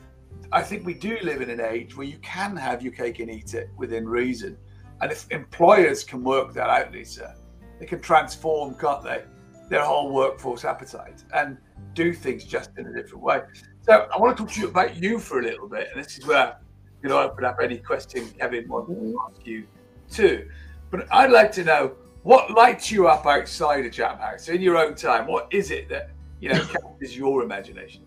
I 0.53 0.63
think 0.63 0.87
we 0.87 0.95
do 0.95 1.19
live 1.25 1.41
in 1.41 1.51
an 1.51 1.61
age 1.61 1.97
where 1.97 2.07
you 2.07 2.19
can 2.19 2.55
have 2.55 2.83
your 2.83 2.93
cake 2.93 3.19
and 3.19 3.29
eat 3.29 3.55
it 3.55 3.69
within 3.77 4.09
reason. 4.09 4.57
And 5.01 5.11
if 5.11 5.29
employers 5.33 6.05
can 6.05 6.23
work 6.23 6.53
that 6.55 6.69
out, 6.69 6.93
Lisa, 6.93 7.35
they 7.81 7.87
can 7.87 8.01
transform, 8.01 8.77
can't 8.77 9.03
they, 9.03 9.25
their 9.69 9.83
whole 9.83 10.13
workforce 10.13 10.65
appetite 10.65 11.25
and 11.35 11.59
do 11.95 12.13
things 12.13 12.45
just 12.45 12.71
in 12.79 12.87
a 12.87 12.93
different 12.93 13.25
way. 13.25 13.41
So 13.83 14.07
I 14.15 14.19
want 14.21 14.37
to 14.37 14.45
talk 14.45 14.53
to 14.53 14.61
you 14.61 14.69
about 14.69 14.95
you 15.03 15.19
for 15.19 15.41
a 15.41 15.43
little 15.43 15.69
bit. 15.69 15.89
And 15.93 16.05
this 16.05 16.17
is 16.17 16.25
where 16.25 16.59
you 17.03 17.09
know 17.09 17.21
open 17.21 17.45
up 17.45 17.59
any 17.63 17.79
question 17.79 18.29
Kevin 18.39 18.69
wants 18.69 18.91
to 18.91 19.21
ask 19.29 19.47
you 19.47 19.67
too. 20.11 20.49
But 20.91 21.07
I'd 21.13 21.31
like 21.31 21.53
to 21.53 21.65
know 21.65 21.93
what 22.23 22.51
lights 22.51 22.91
you 22.91 23.07
up 23.07 23.25
outside 23.25 23.87
of 23.87 23.93
Chatham 23.93 24.19
House 24.19 24.49
in 24.49 24.61
your 24.61 24.77
own 24.77 24.97
time? 24.97 25.29
What 25.29 25.47
is 25.53 25.71
it 25.71 25.89
that 25.91 26.11
you 26.41 26.53
know 26.53 26.65
captures 26.73 27.17
your 27.17 27.43
imagination? 27.43 28.03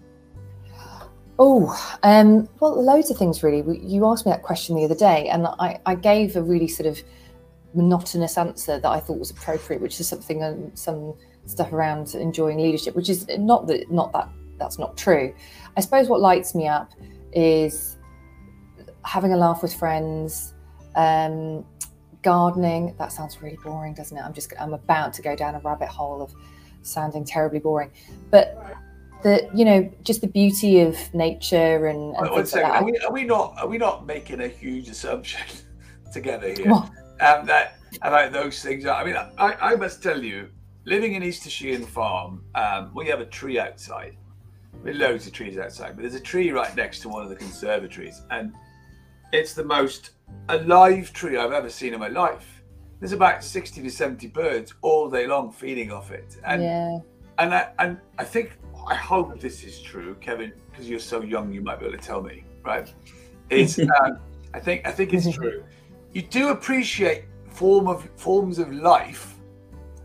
Oh, 1.42 1.98
um, 2.04 2.50
well, 2.60 2.84
loads 2.84 3.10
of 3.10 3.18
things 3.18 3.42
really. 3.44 3.80
You 3.80 4.06
asked 4.08 4.26
me 4.26 4.34
that 4.34 4.44
question 4.44 4.76
the 4.76 4.84
other 4.84 4.96
day, 4.96 5.30
and 5.30 5.48
I, 5.48 5.80
I, 5.86 5.96
gave 5.96 6.36
a 6.36 6.44
really 6.44 6.68
sort 6.68 6.88
of 6.88 7.02
monotonous 7.74 8.38
answer 8.38 8.78
that 8.78 8.90
I 8.90 9.00
thought 9.00 9.20
was 9.20 9.32
appropriate, 9.32 9.82
which 9.82 10.02
is 10.02 10.10
something 10.10 10.44
um, 10.44 10.72
some 10.76 11.14
stuff 11.46 11.72
around 11.72 12.14
enjoying 12.14 12.58
leadership, 12.58 12.94
which 12.98 13.08
is 13.08 13.26
not 13.38 13.68
that 13.68 13.90
not 13.90 14.12
that 14.12 14.28
that's 14.58 14.78
not 14.78 14.98
true. 14.98 15.34
I 15.78 15.80
suppose 15.80 16.10
what 16.10 16.20
lights 16.20 16.54
me 16.56 16.68
up 16.68 16.92
is 17.32 17.96
having 19.10 19.34
a 19.34 19.38
laugh 19.38 19.64
with 19.64 19.74
friends, 19.74 20.54
um, 20.96 21.66
gardening 22.22 22.94
that 23.00 23.12
sounds 23.12 23.42
really 23.42 23.58
boring 23.64 23.94
doesn't 23.94 24.18
it? 24.18 24.22
I'm 24.22 24.34
just 24.34 24.54
i'm 24.60 24.74
about 24.74 25.14
to 25.14 25.22
go 25.22 25.36
down 25.38 25.56
a 25.56 25.60
rabbit 25.60 25.88
hole 25.88 26.22
of 26.22 26.34
sounding 26.82 27.26
terribly 27.26 27.60
boring. 27.60 27.92
But 28.30 28.62
the 29.24 29.50
you 29.54 29.66
know 29.66 29.92
just 30.04 30.22
the 30.22 30.28
beauty 30.28 30.82
of 30.82 30.96
nature 31.14 31.88
and, 31.88 32.16
and 32.18 32.48
second. 32.48 32.70
Like 32.70 32.82
are, 32.82 32.86
we, 32.86 32.98
are 33.00 33.12
we 33.12 33.24
not 33.24 33.56
are 33.58 33.68
we 33.68 33.78
not 33.78 34.06
making 34.06 34.42
a 34.42 34.48
huge 34.48 34.90
assumption 34.90 35.42
together 36.14 36.50
here? 36.50 36.72
Um, 36.72 37.46
that 37.48 37.80
about 38.04 38.32
those 38.32 38.62
things 38.62 38.86
i 38.86 39.04
mean 39.04 39.18
I, 39.18 39.72
I 39.72 39.76
must 39.76 40.04
tell 40.04 40.24
you 40.24 40.50
living 40.86 41.16
in 41.16 41.24
east 41.24 41.50
sheehan 41.50 41.84
farm 41.84 42.44
um, 42.56 42.92
we 42.94 43.08
have 43.08 43.20
a 43.20 43.26
tree 43.26 43.60
outside. 43.60 44.16
With 44.84 44.96
loads 44.96 45.28
of 45.28 45.34
trees 45.34 45.58
outside 45.58 45.96
but 45.96 46.04
there's 46.04 46.16
a 46.16 46.22
tree 46.22 46.52
right 46.52 46.74
next 46.76 47.00
to 47.02 47.10
one 47.10 47.24
of 47.24 47.30
the 47.30 47.36
conservatories. 47.36 48.22
And 48.30 48.54
it's 49.32 49.54
the 49.54 49.64
most 49.64 50.12
alive 50.50 51.14
tree 51.14 51.38
I've 51.38 51.52
ever 51.52 51.70
seen 51.70 51.94
in 51.94 52.00
my 52.00 52.08
life. 52.08 52.64
There's 53.00 53.14
about 53.14 53.44
60 53.44 53.82
to 53.82 53.90
70 53.90 54.28
birds 54.28 54.74
all 54.82 55.10
day 55.10 55.28
long 55.28 55.52
feeding 55.52 55.92
off 55.92 56.12
it. 56.12 56.38
And 56.44 56.62
yeah. 56.62 57.00
and 57.38 57.54
I 57.54 57.70
and 57.80 57.98
I 58.18 58.24
think 58.24 58.58
I 58.88 58.96
hope 58.96 59.40
this 59.40 59.64
is 59.64 59.82
true, 59.82 60.16
Kevin, 60.20 60.52
because 60.70 60.90
you're 60.90 61.00
so 61.00 61.22
young 61.22 61.54
you 61.54 61.62
might 61.62 61.80
be 61.80 61.86
able 61.86 61.98
to 61.98 62.04
tell 62.04 62.22
me, 62.22 62.44
right? 62.64 62.94
It's 63.50 63.80
um, 64.02 64.20
I 64.54 64.60
think 64.60 64.86
I 64.86 64.92
think 64.92 65.14
it's 65.14 65.32
true. 65.32 65.64
You 66.12 66.24
do 66.24 66.50
appreciate 66.50 67.26
form 67.52 67.88
of 67.88 68.10
forms 68.16 68.60
of 68.60 68.74
life, 68.74 69.36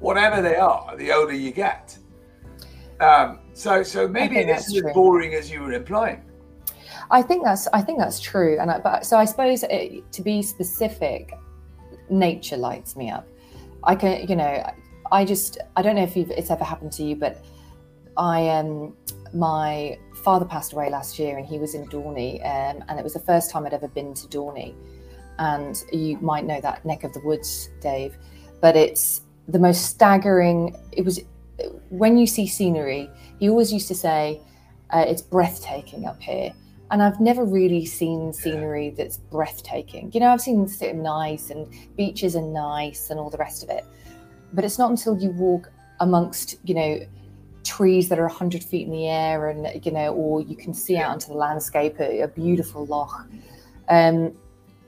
whatever 0.00 0.42
they 0.42 0.56
are, 0.56 0.96
the 0.96 1.12
older 1.12 1.32
you 1.32 1.50
get. 1.50 1.96
Um, 3.00 3.40
so 3.54 3.82
so 3.82 4.06
maybe 4.06 4.38
it 4.38 4.48
isn't 4.48 4.86
as 4.86 4.92
boring 4.94 5.34
as 5.34 5.50
you 5.50 5.62
were 5.62 5.72
implying. 5.72 6.22
I 7.10 7.22
think 7.22 7.44
that's 7.44 7.68
I 7.72 7.82
think 7.82 7.98
that's 7.98 8.20
true, 8.20 8.58
and 8.60 8.70
I, 8.70 8.78
but 8.78 9.04
so 9.06 9.16
I 9.18 9.24
suppose 9.24 9.62
it, 9.64 10.10
to 10.12 10.22
be 10.22 10.42
specific, 10.42 11.32
nature 12.08 12.56
lights 12.56 12.96
me 12.96 13.10
up. 13.10 13.26
I 13.82 13.94
can, 13.94 14.26
you 14.28 14.36
know, 14.36 14.64
I 15.12 15.24
just 15.24 15.58
I 15.76 15.82
don't 15.82 15.96
know 15.96 16.02
if 16.02 16.16
it's 16.16 16.50
ever 16.50 16.64
happened 16.64 16.92
to 16.92 17.02
you, 17.02 17.16
but 17.16 17.44
I 18.16 18.48
um 18.48 18.96
my 19.32 19.98
father 20.22 20.46
passed 20.46 20.72
away 20.72 20.90
last 20.90 21.18
year, 21.18 21.36
and 21.36 21.46
he 21.46 21.58
was 21.58 21.74
in 21.74 21.86
Dornie, 21.88 22.40
um, 22.44 22.82
and 22.88 22.98
it 22.98 23.02
was 23.02 23.12
the 23.12 23.20
first 23.20 23.50
time 23.50 23.66
I'd 23.66 23.74
ever 23.74 23.88
been 23.88 24.14
to 24.14 24.26
Dornie, 24.28 24.74
and 25.38 25.82
you 25.92 26.18
might 26.18 26.44
know 26.44 26.60
that 26.60 26.84
neck 26.84 27.04
of 27.04 27.12
the 27.12 27.20
woods, 27.20 27.68
Dave, 27.80 28.16
but 28.60 28.76
it's 28.76 29.22
the 29.48 29.58
most 29.58 29.84
staggering. 29.86 30.76
It 30.92 31.04
was 31.04 31.20
when 31.90 32.16
you 32.16 32.26
see 32.26 32.46
scenery. 32.46 33.10
He 33.38 33.48
always 33.50 33.72
used 33.72 33.88
to 33.88 33.94
say, 33.94 34.40
uh, 34.90 35.04
"It's 35.06 35.22
breathtaking 35.22 36.06
up 36.06 36.20
here." 36.22 36.52
And 36.94 37.02
I've 37.02 37.18
never 37.18 37.44
really 37.44 37.84
seen 37.86 38.32
scenery 38.32 38.90
that's 38.90 39.16
breathtaking. 39.16 40.12
You 40.14 40.20
know, 40.20 40.28
I've 40.28 40.40
seen 40.40 40.70
nice 40.94 41.50
and 41.50 41.66
beaches 41.96 42.36
are 42.36 42.40
nice 42.40 43.10
and 43.10 43.18
all 43.18 43.30
the 43.30 43.36
rest 43.36 43.64
of 43.64 43.68
it, 43.68 43.84
but 44.52 44.64
it's 44.64 44.78
not 44.78 44.92
until 44.92 45.18
you 45.18 45.30
walk 45.30 45.72
amongst, 45.98 46.54
you 46.62 46.72
know, 46.72 47.04
trees 47.64 48.08
that 48.10 48.20
are 48.20 48.28
100 48.28 48.62
feet 48.62 48.86
in 48.86 48.92
the 48.92 49.08
air 49.08 49.50
and, 49.50 49.84
you 49.84 49.90
know, 49.90 50.14
or 50.14 50.40
you 50.40 50.54
can 50.54 50.72
see 50.72 50.96
out 50.96 51.14
into 51.14 51.30
the 51.30 51.34
landscape 51.34 51.98
a, 51.98 52.20
a 52.20 52.28
beautiful 52.28 52.86
loch. 52.86 53.26
Um, 53.88 54.32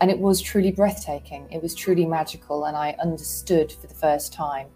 and 0.00 0.08
it 0.08 0.20
was 0.20 0.40
truly 0.40 0.70
breathtaking. 0.70 1.48
It 1.50 1.60
was 1.60 1.74
truly 1.74 2.06
magical. 2.06 2.66
And 2.66 2.76
I 2.76 2.94
understood 3.02 3.72
for 3.72 3.88
the 3.88 3.94
first 3.94 4.32
time 4.32 4.68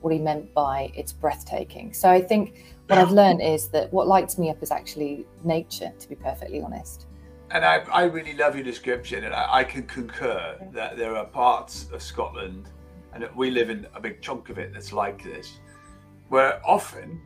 what 0.00 0.14
he 0.14 0.18
meant 0.18 0.54
by 0.54 0.90
it's 0.94 1.12
breathtaking. 1.12 1.92
So 1.92 2.08
I 2.08 2.22
think 2.22 2.77
what 2.88 2.98
I've 2.98 3.10
learned 3.10 3.42
is 3.42 3.68
that 3.68 3.92
what 3.92 4.06
lights 4.06 4.38
me 4.38 4.48
up 4.48 4.62
is 4.62 4.70
actually 4.70 5.26
nature, 5.44 5.92
to 5.98 6.08
be 6.08 6.14
perfectly 6.14 6.62
honest. 6.62 7.06
And 7.50 7.64
I, 7.64 7.76
I 7.92 8.04
really 8.04 8.34
love 8.34 8.54
your 8.54 8.64
description, 8.64 9.24
and 9.24 9.34
I, 9.34 9.58
I 9.58 9.64
can 9.64 9.84
concur 9.84 10.56
that 10.72 10.96
there 10.96 11.14
are 11.14 11.26
parts 11.26 11.88
of 11.92 12.02
Scotland, 12.02 12.70
and 13.12 13.28
we 13.36 13.50
live 13.50 13.68
in 13.68 13.86
a 13.94 14.00
big 14.00 14.22
chunk 14.22 14.48
of 14.48 14.58
it 14.58 14.72
that's 14.72 14.92
like 14.92 15.22
this, 15.22 15.58
where 16.28 16.60
often 16.66 17.20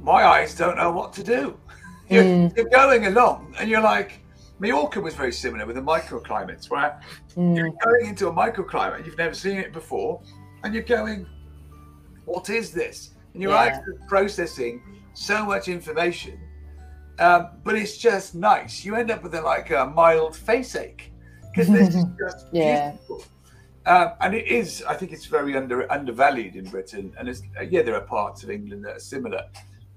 my 0.00 0.24
eyes 0.24 0.54
don't 0.54 0.76
know 0.76 0.92
what 0.92 1.12
to 1.14 1.24
do. 1.24 1.58
You're, 2.10 2.24
mm. 2.24 2.56
you're 2.56 2.70
going 2.70 3.04
along, 3.04 3.54
and 3.58 3.68
you're 3.68 3.82
like, 3.82 4.20
Mallorca 4.60 4.98
was 4.98 5.14
very 5.14 5.30
similar 5.30 5.66
with 5.66 5.76
the 5.76 5.82
microclimates, 5.82 6.70
where 6.70 6.98
mm. 7.36 7.54
you're 7.54 7.70
going 7.84 8.06
into 8.06 8.28
a 8.28 8.32
microclimate, 8.32 9.04
you've 9.04 9.18
never 9.18 9.34
seen 9.34 9.58
it 9.58 9.74
before, 9.74 10.22
and 10.64 10.72
you're 10.72 10.84
going, 10.84 11.26
what 12.24 12.48
is 12.48 12.72
this? 12.72 13.10
And 13.38 13.44
you're 13.44 13.52
yeah. 13.52 13.66
actually 13.66 13.94
processing 14.08 14.82
so 15.14 15.46
much 15.46 15.68
information, 15.68 16.40
um, 17.20 17.50
but 17.62 17.76
it's 17.76 17.96
just 17.96 18.34
nice. 18.34 18.84
You 18.84 18.96
end 18.96 19.12
up 19.12 19.22
with 19.22 19.32
a, 19.36 19.40
like 19.40 19.70
a 19.70 19.86
mild 19.86 20.34
face 20.34 20.74
ache 20.74 21.12
because 21.52 21.68
this 21.68 21.94
is 21.94 22.04
just 22.18 22.48
yeah. 22.50 22.90
beautiful. 22.90 23.22
Um, 23.86 24.14
and 24.22 24.34
it 24.34 24.48
is, 24.48 24.82
I 24.82 24.94
think 24.94 25.12
it's 25.12 25.26
very 25.26 25.56
under 25.56 25.86
undervalued 25.92 26.56
in 26.56 26.68
Britain. 26.68 27.14
And 27.16 27.28
it's, 27.28 27.42
uh, 27.56 27.62
yeah, 27.62 27.82
there 27.82 27.94
are 27.94 28.00
parts 28.00 28.42
of 28.42 28.50
England 28.50 28.84
that 28.86 28.96
are 28.96 28.98
similar, 29.14 29.44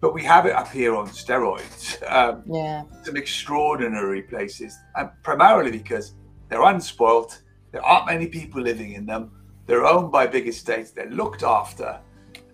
but 0.02 0.14
we 0.14 0.24
have 0.24 0.46
it 0.46 0.54
up 0.54 0.72
here 0.72 0.96
on 0.96 1.08
steroids. 1.08 1.98
Um, 2.12 2.44
yeah. 2.46 2.84
Some 3.02 3.18
extraordinary 3.18 4.22
places, 4.22 4.78
and 4.98 5.10
primarily 5.24 5.72
because 5.72 6.14
they're 6.50 6.62
unspoilt. 6.62 7.42
There 7.72 7.84
aren't 7.84 8.06
many 8.06 8.28
people 8.28 8.62
living 8.62 8.92
in 8.94 9.08
them. 9.08 9.32
They're 9.66 9.84
owned 9.84 10.12
by 10.12 10.28
big 10.28 10.48
estates. 10.48 10.92
They're 10.92 11.10
looked 11.10 11.42
after. 11.42 12.00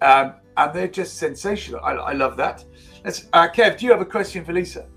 Um, 0.02 0.36
and 0.58 0.74
they're 0.74 0.88
just 0.88 1.18
sensational. 1.18 1.80
I, 1.82 1.94
I 1.94 2.14
love 2.14 2.38
that. 2.38 2.66
Uh, 3.06 3.48
Kev, 3.50 3.78
do 3.78 3.86
you 3.86 3.92
have 3.92 4.02
a 4.02 4.06
question 4.06 4.44
for 4.44 4.54
Lisa? 4.54 4.88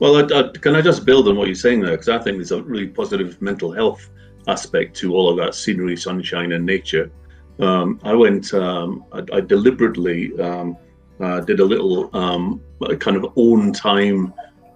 Well, 0.00 0.16
I, 0.16 0.38
I, 0.38 0.50
can 0.58 0.74
I 0.74 0.80
just 0.80 1.04
build 1.04 1.28
on 1.28 1.36
what 1.36 1.46
you're 1.46 1.54
saying 1.54 1.80
there? 1.80 1.92
Because 1.92 2.08
I 2.08 2.18
think 2.18 2.38
there's 2.38 2.52
a 2.52 2.62
really 2.62 2.88
positive 2.88 3.40
mental 3.40 3.72
health 3.72 4.10
aspect 4.46 4.96
to 4.96 5.14
all 5.14 5.28
of 5.28 5.36
that 5.36 5.54
scenery, 5.54 5.96
sunshine, 5.96 6.52
and 6.52 6.64
nature. 6.64 7.10
Um, 7.60 8.00
I 8.04 8.14
went, 8.14 8.54
um, 8.54 9.04
I, 9.12 9.22
I, 9.32 9.40
deliberately 9.40 10.38
um, 10.40 10.76
uh, 11.20 11.40
did 11.40 11.60
a 11.60 11.64
little 11.64 12.14
um, 12.16 12.62
kind 13.00 13.16
of 13.16 13.32
own 13.36 13.72
time 13.72 14.32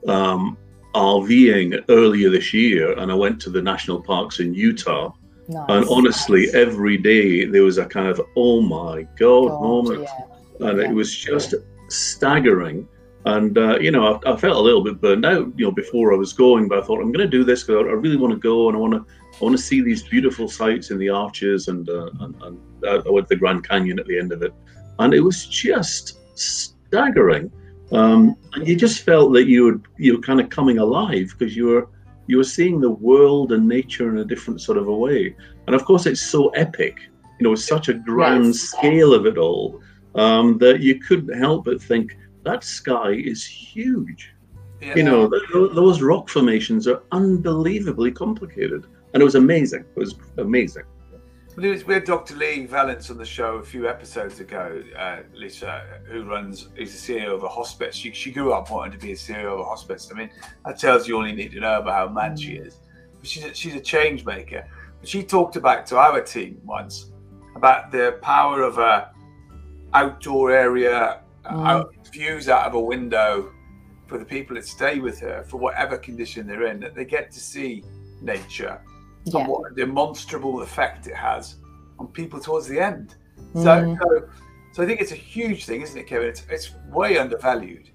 um, 0.09 0.59
RVing 0.95 1.85
earlier 1.89 2.29
this 2.29 2.53
year, 2.53 2.99
and 2.99 3.11
I 3.11 3.15
went 3.15 3.41
to 3.43 3.51
the 3.51 3.63
national 3.63 4.03
parks 4.03 4.41
in 4.41 4.53
Utah. 4.53 5.13
Nice. 5.53 5.67
And 5.69 5.87
honestly, 5.88 6.49
every 6.55 6.97
day 6.97 7.45
there 7.45 7.62
was 7.62 7.79
a 7.79 7.87
kind 7.87 8.09
of 8.09 8.21
oh 8.37 8.61
my 8.62 9.03
god, 9.17 9.49
god 9.49 9.62
moment, 9.62 10.03
yeah. 10.03 10.69
and 10.69 10.79
yeah. 10.81 10.88
it 10.88 10.95
was 10.95 11.15
just 11.15 11.55
staggering 11.88 12.88
and 13.25 13.57
uh, 13.57 13.79
you 13.79 13.91
know, 13.91 14.21
I, 14.25 14.33
I, 14.33 14.37
felt 14.37 14.57
a 14.57 14.61
little 14.61 14.83
bit 14.83 15.01
burned 15.01 15.25
out, 15.25 15.53
you 15.57 15.67
know, 15.67 15.71
before 15.71 16.12
I 16.12 16.17
was 16.17 16.33
going. 16.33 16.69
But 16.69 16.79
I 16.79 16.83
thought 16.83 17.01
I'm 17.01 17.12
going 17.12 17.25
to 17.25 17.29
do 17.29 17.45
this 17.45 17.62
because 17.62 17.87
I 17.87 17.93
really 17.93 18.17
want 18.17 18.33
to 18.33 18.38
go 18.38 18.69
and 18.69 18.77
I 18.77 18.81
want 18.81 18.95
to, 18.95 19.07
I 19.33 19.45
want 19.45 19.57
to 19.57 19.62
see 19.62 19.81
these 19.81 20.03
beautiful 20.03 20.49
sights 20.49 20.91
in 20.91 20.99
the 20.99 21.09
arches 21.09 21.69
and 21.69 21.88
uh, 21.88 22.11
and, 22.21 22.35
and 22.43 22.59
I 22.87 23.11
went 23.11 23.29
to 23.29 23.35
the 23.35 23.38
Grand 23.38 23.67
Canyon 23.69 24.01
at 24.01 24.07
the 24.07 24.19
end 24.19 24.33
of 24.33 24.43
it, 24.43 24.53
and 24.99 25.15
it 25.15 25.21
was 25.21 25.47
just 25.47 26.19
staggering. 26.37 27.53
Um, 27.93 28.37
and 28.55 28.67
you 28.67 28.75
just 28.75 29.03
felt 29.03 29.33
that 29.35 29.47
you 29.47 29.65
were 29.65 29.81
you 29.99 30.17
were 30.17 30.23
kind 30.23 30.41
of 30.41 30.49
coming 30.51 30.79
alive 30.79 31.35
because 31.38 31.57
you 31.57 31.67
were 31.67 31.88
you 32.27 32.37
were 32.37 32.45
seeing 32.45 32.81
the 32.81 32.91
world 32.91 33.53
and 33.53 33.67
nature 33.69 34.09
in 34.11 34.19
a 34.19 34.25
different 34.25 34.61
sort 34.61 34.79
of 34.79 34.89
a 34.89 34.95
way. 34.95 35.35
And 35.67 35.75
of 35.75 35.85
course, 35.85 36.07
it's 36.07 36.21
so 36.21 36.49
epic, 36.51 36.97
you 37.39 37.47
know, 37.47 37.55
such 37.55 37.89
a 37.89 37.95
grand 37.95 38.47
yes. 38.47 38.61
scale 38.61 39.13
of 39.15 39.27
it 39.27 39.39
all 39.39 39.81
um, 40.15 40.59
that 40.59 40.81
you 40.81 41.01
couldn't 41.01 41.37
help 41.37 41.65
but 41.65 41.83
think 41.83 42.17
that 42.45 42.65
sky 42.65 43.11
is 43.11 43.45
huge. 43.45 44.33
Yeah. 44.81 44.97
You 44.97 45.03
know, 45.05 45.31
th- 45.31 45.73
those 45.75 46.03
rock 46.03 46.29
formations 46.29 46.89
are 46.89 47.03
unbelievably 47.13 48.13
complicated. 48.13 48.87
And 49.15 49.21
it 49.21 49.25
was 49.25 49.37
amazing. 49.37 49.85
It 49.95 49.99
was 49.99 50.17
amazing. 50.39 50.85
We 51.57 51.95
had 51.95 52.05
Dr. 52.05 52.35
Lee 52.35 52.65
Valence 52.65 53.11
on 53.11 53.19
the 53.19 53.27
show 53.27 53.57
a 53.57 53.62
few 53.62 53.87
episodes 53.87 54.41
ago, 54.41 54.83
uh, 54.99 55.19
Lisa, 55.35 55.83
who 56.05 56.25
runs, 56.25 56.69
is 56.77 57.07
the 57.07 57.15
CEO 57.15 57.35
of 57.35 57.43
a 57.43 57.49
hospice. 57.49 57.95
She, 57.95 58.11
she 58.12 58.31
grew 58.31 58.53
up 58.53 58.71
wanting 58.71 58.93
to 58.93 58.99
be 58.99 59.12
a 59.12 59.17
CEO 59.17 59.53
of 59.53 59.61
a 59.61 59.65
hospice. 59.65 60.11
I 60.11 60.17
mean, 60.17 60.31
that 60.65 60.79
tells 60.79 61.07
you 61.07 61.17
all 61.17 61.27
you 61.27 61.35
need 61.35 61.53
to 61.53 61.61
know 61.61 61.81
about 61.81 61.93
how 61.93 62.09
mad 62.09 62.41
she 62.41 62.55
is. 62.55 62.79
But 63.21 63.29
she's 63.29 63.45
a, 63.45 63.55
she's 63.55 63.75
a 63.75 63.81
change 63.81 64.25
maker. 64.25 64.67
But 65.01 65.09
she 65.09 65.23
talked 65.23 65.57
about 65.57 65.87
to 65.88 65.99
our 65.99 66.23
team 66.23 66.59
once 66.65 67.11
about 67.55 67.93
the 67.93 68.19
power 68.23 68.62
of 68.62 68.79
a 68.79 69.12
outdoor 69.93 70.53
area, 70.53 71.21
mm. 71.45 71.69
out, 71.69 71.95
views 72.12 72.49
out 72.49 72.67
of 72.67 72.75
a 72.75 72.81
window 72.81 73.53
for 74.07 74.17
the 74.17 74.25
people 74.25 74.57
that 74.57 74.67
stay 74.67 75.01
with 75.01 75.21
her 75.21 75.45
for 75.45 75.59
whatever 75.59 75.99
condition 75.99 76.47
they're 76.47 76.67
in 76.67 76.81
that 76.81 76.95
they 76.95 77.05
get 77.05 77.31
to 77.31 77.41
see 77.41 77.85
nature 78.23 78.81
yeah. 79.25 79.41
and 79.41 79.49
what 79.49 79.71
a 79.71 79.75
demonstrable 79.75 80.63
effect 80.63 81.07
it 81.07 81.15
has 81.15 81.57
on 81.99 82.07
people 82.09 82.41
towards 82.41 82.67
the 82.67 82.79
end 82.79 83.15
mm. 83.55 83.63
so, 83.63 83.97
so, 84.03 84.29
so 84.73 84.83
i 84.83 84.87
think 84.87 85.01
it's 85.01 85.13
a 85.13 85.17
huge 85.17 85.65
thing 85.65 85.83
isn't 85.83 85.99
it 85.99 86.07
kevin 86.07 86.29
it's, 86.29 86.45
it's 86.49 86.75
way 86.91 87.19
undervalued 87.19 87.91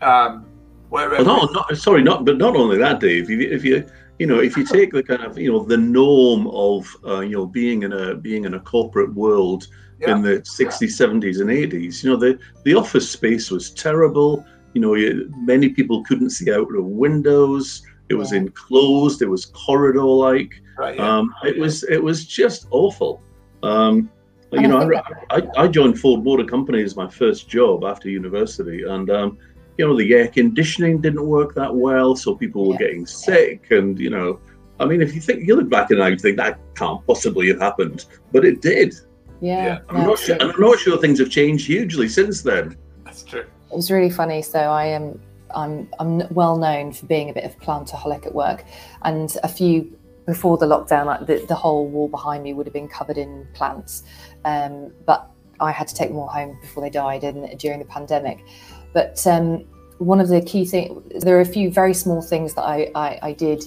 um 0.00 0.46
wherever 0.88 1.24
well, 1.24 1.46
no, 1.46 1.52
not, 1.52 1.76
sorry 1.76 2.02
not 2.02 2.24
but 2.24 2.38
not 2.38 2.56
only 2.56 2.78
that 2.78 3.00
dave 3.00 3.24
if 3.24 3.30
you, 3.30 3.50
if 3.50 3.64
you 3.64 3.84
you 4.18 4.26
know 4.26 4.40
if 4.40 4.56
you 4.56 4.64
take 4.76 4.92
the 4.92 5.02
kind 5.02 5.22
of 5.22 5.38
you 5.38 5.50
know 5.52 5.62
the 5.64 5.76
norm 5.76 6.46
of 6.48 6.96
uh, 7.06 7.20
you 7.20 7.36
know 7.36 7.46
being 7.46 7.82
in 7.82 7.92
a 7.92 8.14
being 8.14 8.44
in 8.44 8.54
a 8.54 8.60
corporate 8.60 9.12
world 9.14 9.66
yeah. 10.02 10.16
in 10.16 10.22
the 10.22 10.40
60s, 10.40 10.82
70s, 10.82 11.40
and 11.40 11.50
80s. 11.50 12.02
You 12.02 12.10
know, 12.10 12.16
the, 12.16 12.38
the 12.64 12.74
office 12.74 13.10
space 13.10 13.50
was 13.50 13.70
terrible. 13.70 14.44
You 14.74 14.80
know, 14.80 14.94
you, 14.94 15.32
many 15.38 15.68
people 15.68 16.02
couldn't 16.04 16.30
see 16.30 16.52
out 16.52 16.74
of 16.74 16.84
windows. 16.84 17.82
It 18.08 18.14
was 18.14 18.32
yeah. 18.32 18.38
enclosed. 18.38 19.22
It 19.22 19.28
was 19.28 19.46
corridor-like. 19.46 20.61
Right, 20.76 20.96
yeah. 20.96 21.18
um, 21.18 21.34
it 21.44 21.58
was 21.58 21.84
it 21.84 22.02
was 22.02 22.24
just 22.24 22.66
awful. 22.70 23.22
Um, 23.62 24.10
you 24.52 24.68
know, 24.68 24.92
I, 25.30 25.36
I, 25.36 25.42
I, 25.56 25.68
joined 25.68 25.98
Ford 25.98 26.24
Motor 26.24 26.44
Company 26.44 26.82
as 26.82 26.94
my 26.94 27.08
first 27.08 27.48
job 27.48 27.84
after 27.84 28.10
university, 28.10 28.82
and 28.82 29.08
um, 29.10 29.38
you 29.78 29.86
know 29.86 29.96
the 29.96 30.12
air 30.12 30.28
conditioning 30.28 31.00
didn't 31.00 31.26
work 31.26 31.54
that 31.54 31.74
well, 31.74 32.14
so 32.16 32.34
people 32.34 32.68
were 32.68 32.76
getting 32.76 33.06
sick, 33.06 33.70
and 33.70 33.98
you 33.98 34.10
know, 34.10 34.40
I 34.78 34.84
mean, 34.84 35.00
if 35.00 35.14
you 35.14 35.20
think 35.20 35.46
you 35.46 35.56
look 35.56 35.70
back 35.70 35.90
in 35.90 36.00
and 36.00 36.10
you 36.10 36.18
think 36.18 36.36
that 36.36 36.58
can't 36.74 37.04
possibly 37.06 37.48
have 37.48 37.60
happened, 37.60 38.04
but 38.30 38.44
it 38.44 38.60
did. 38.60 38.94
Yeah, 39.40 39.64
yeah. 39.64 39.78
I'm, 39.88 40.06
not 40.06 40.18
sure, 40.18 40.36
I'm 40.40 40.60
not 40.60 40.78
sure 40.78 40.98
things 40.98 41.18
have 41.18 41.30
changed 41.30 41.66
hugely 41.66 42.08
since 42.08 42.42
then. 42.42 42.76
That's 43.04 43.24
true. 43.24 43.40
It 43.72 43.76
was 43.76 43.90
really 43.90 44.10
funny. 44.10 44.42
So 44.42 44.58
I 44.58 44.86
am. 44.86 45.20
I'm 45.54 45.88
I'm 45.98 46.22
well 46.30 46.56
known 46.56 46.92
for 46.92 47.06
being 47.06 47.28
a 47.28 47.32
bit 47.32 47.44
of 47.44 47.58
plantaholic 47.58 48.26
at 48.26 48.34
work, 48.34 48.64
and 49.02 49.34
a 49.42 49.48
few 49.48 49.96
before 50.26 50.56
the 50.56 50.66
lockdown, 50.66 51.06
like 51.06 51.26
the, 51.26 51.44
the 51.46 51.54
whole 51.54 51.88
wall 51.88 52.08
behind 52.08 52.42
me 52.42 52.52
would 52.54 52.66
have 52.66 52.72
been 52.72 52.88
covered 52.88 53.18
in 53.18 53.46
plants, 53.54 54.04
um, 54.44 54.92
but 55.06 55.30
I 55.60 55.72
had 55.72 55.88
to 55.88 55.94
take 55.94 56.08
them 56.08 56.18
all 56.18 56.28
home 56.28 56.58
before 56.60 56.82
they 56.82 56.90
died 56.90 57.24
in, 57.24 57.56
during 57.58 57.78
the 57.78 57.84
pandemic. 57.84 58.44
But 58.92 59.26
um, 59.26 59.64
one 59.98 60.20
of 60.20 60.28
the 60.28 60.40
key 60.40 60.64
things, 60.64 61.22
there 61.22 61.36
are 61.36 61.40
a 61.40 61.46
few 61.46 61.70
very 61.70 61.94
small 61.94 62.22
things 62.22 62.54
that 62.54 62.62
I 62.62 62.90
I, 62.94 63.18
I 63.22 63.32
did. 63.32 63.64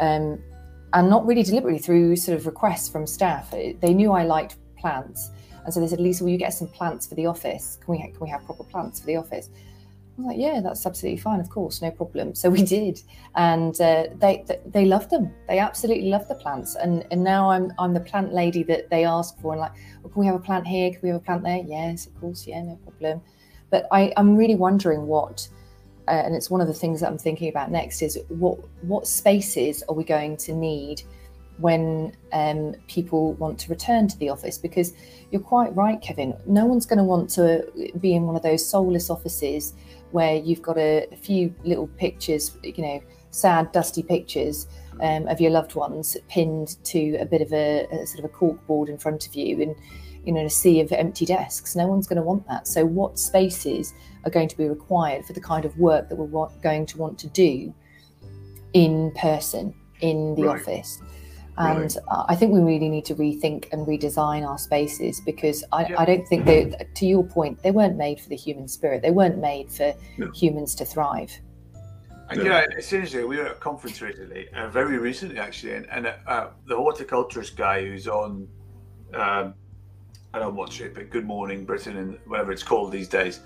Um, 0.00 0.42
and 0.94 1.10
not 1.10 1.26
really 1.26 1.42
deliberately 1.42 1.80
through 1.80 2.16
sort 2.16 2.38
of 2.38 2.46
requests 2.46 2.88
from 2.88 3.06
staff. 3.06 3.50
They 3.50 3.92
knew 3.92 4.12
I 4.12 4.22
liked 4.22 4.56
plants. 4.78 5.30
And 5.64 5.74
so 5.74 5.80
they 5.80 5.88
said, 5.88 6.00
Lisa, 6.00 6.22
will 6.22 6.30
you 6.30 6.38
get 6.38 6.54
some 6.54 6.68
plants 6.68 7.06
for 7.06 7.16
the 7.16 7.26
office? 7.26 7.78
Can 7.84 7.94
we, 7.94 7.98
can 7.98 8.20
we 8.20 8.28
have 8.28 8.44
proper 8.44 8.62
plants 8.62 9.00
for 9.00 9.06
the 9.06 9.16
office? 9.16 9.50
I 10.16 10.20
was 10.20 10.26
like, 10.28 10.38
yeah, 10.38 10.60
that's 10.60 10.86
absolutely 10.86 11.20
fine, 11.20 11.40
of 11.40 11.50
course, 11.50 11.82
no 11.82 11.90
problem. 11.90 12.36
So 12.36 12.48
we 12.48 12.62
did, 12.62 13.02
and 13.34 13.78
uh, 13.80 14.04
they 14.20 14.44
they 14.64 14.84
loved 14.84 15.10
them. 15.10 15.32
They 15.48 15.58
absolutely 15.58 16.08
loved 16.08 16.28
the 16.28 16.36
plants, 16.36 16.76
and 16.76 17.04
and 17.10 17.24
now 17.24 17.50
I'm 17.50 17.72
I'm 17.80 17.94
the 17.94 18.00
plant 18.00 18.32
lady 18.32 18.62
that 18.64 18.90
they 18.90 19.04
ask 19.04 19.36
for, 19.40 19.52
and 19.52 19.60
like, 19.60 19.72
well, 20.02 20.12
can 20.12 20.20
we 20.20 20.26
have 20.26 20.36
a 20.36 20.40
plant 20.40 20.68
here? 20.68 20.90
Can 20.90 21.00
we 21.02 21.08
have 21.08 21.20
a 21.20 21.24
plant 21.24 21.42
there? 21.42 21.62
Yes, 21.66 22.06
of 22.06 22.20
course, 22.20 22.46
yeah, 22.46 22.62
no 22.62 22.76
problem. 22.76 23.22
But 23.70 23.88
I 23.90 24.12
I'm 24.16 24.36
really 24.36 24.54
wondering 24.54 25.08
what, 25.08 25.48
uh, 26.06 26.12
and 26.12 26.36
it's 26.36 26.48
one 26.48 26.60
of 26.60 26.68
the 26.68 26.74
things 26.74 27.00
that 27.00 27.08
I'm 27.08 27.18
thinking 27.18 27.48
about 27.48 27.72
next 27.72 28.00
is 28.00 28.16
what 28.28 28.58
what 28.82 29.08
spaces 29.08 29.82
are 29.88 29.96
we 29.96 30.04
going 30.04 30.36
to 30.38 30.52
need 30.52 31.02
when 31.58 32.12
um, 32.32 32.74
people 32.88 33.34
want 33.34 33.58
to 33.60 33.70
return 33.70 34.08
to 34.08 34.18
the 34.18 34.28
office 34.28 34.58
because 34.58 34.92
you're 35.30 35.40
quite 35.40 35.74
right, 35.76 36.00
Kevin. 36.00 36.34
No 36.46 36.66
one's 36.66 36.86
going 36.86 36.98
to 36.98 37.04
want 37.04 37.30
to 37.30 37.64
be 38.00 38.14
in 38.14 38.24
one 38.24 38.36
of 38.36 38.42
those 38.42 38.66
soulless 38.66 39.10
offices 39.10 39.72
where 40.14 40.36
you've 40.36 40.62
got 40.62 40.78
a, 40.78 41.08
a 41.10 41.16
few 41.16 41.52
little 41.64 41.88
pictures, 41.88 42.56
you 42.62 42.82
know, 42.82 43.02
sad, 43.32 43.72
dusty 43.72 44.00
pictures 44.00 44.68
um, 45.00 45.26
of 45.26 45.40
your 45.40 45.50
loved 45.50 45.74
ones 45.74 46.16
pinned 46.28 46.76
to 46.84 47.16
a 47.16 47.26
bit 47.26 47.42
of 47.42 47.52
a, 47.52 47.84
a 47.90 48.06
sort 48.06 48.20
of 48.20 48.26
a 48.26 48.28
cork 48.28 48.64
board 48.68 48.88
in 48.88 48.96
front 48.96 49.26
of 49.26 49.34
you 49.34 49.60
and 49.60 49.74
you 50.24 50.32
know, 50.32 50.38
in 50.38 50.46
a 50.46 50.50
sea 50.50 50.80
of 50.80 50.92
empty 50.92 51.26
desks. 51.26 51.74
No 51.74 51.88
one's 51.88 52.06
going 52.06 52.16
to 52.16 52.22
want 52.22 52.46
that. 52.46 52.68
So, 52.68 52.86
what 52.86 53.18
spaces 53.18 53.92
are 54.24 54.30
going 54.30 54.46
to 54.48 54.56
be 54.56 54.68
required 54.68 55.26
for 55.26 55.32
the 55.32 55.40
kind 55.40 55.64
of 55.64 55.76
work 55.78 56.08
that 56.08 56.16
we're 56.16 56.48
going 56.62 56.86
to 56.86 56.96
want 56.96 57.18
to 57.18 57.26
do 57.26 57.74
in 58.72 59.10
person 59.16 59.74
in 60.00 60.36
the 60.36 60.44
right. 60.44 60.60
office? 60.60 61.02
And 61.56 61.82
right. 61.82 61.96
Uh, 62.08 62.24
I 62.28 62.34
think 62.34 62.52
we 62.52 62.60
really 62.60 62.88
need 62.88 63.04
to 63.06 63.14
rethink 63.14 63.72
and 63.72 63.86
redesign 63.86 64.46
our 64.46 64.58
spaces 64.58 65.20
because 65.20 65.64
I, 65.72 65.86
yeah. 65.86 66.00
I, 66.00 66.04
don't 66.04 66.26
think 66.26 66.44
they, 66.44 66.74
to 66.94 67.06
your 67.06 67.24
point, 67.24 67.62
they 67.62 67.70
weren't 67.70 67.96
made 67.96 68.20
for 68.20 68.28
the 68.28 68.36
human 68.36 68.66
spirit. 68.66 69.02
They 69.02 69.12
weren't 69.12 69.38
made 69.38 69.70
for 69.70 69.94
no. 70.18 70.30
humans 70.32 70.74
to 70.76 70.84
thrive. 70.84 71.30
And 72.30 72.40
no. 72.40 72.44
yeah, 72.44 72.66
it's 72.76 72.92
interesting. 72.92 73.28
We 73.28 73.36
were 73.36 73.46
at 73.46 73.52
a 73.52 73.54
conference 73.56 74.02
recently, 74.02 74.48
uh, 74.52 74.68
very 74.68 74.98
recently 74.98 75.38
actually, 75.38 75.74
and, 75.74 75.86
and 75.90 76.14
uh, 76.26 76.48
the 76.66 76.76
horticulturist 76.76 77.56
guy 77.56 77.84
who's 77.84 78.08
on 78.08 78.48
um, 79.12 79.54
I 80.34 80.40
don't 80.40 80.56
watch 80.56 80.80
it, 80.80 80.94
but 80.94 81.10
Good 81.10 81.24
Morning 81.24 81.64
Britain 81.64 81.96
and 81.96 82.18
whatever 82.26 82.50
it's 82.50 82.64
called 82.64 82.90
these 82.90 83.08
days. 83.08 83.38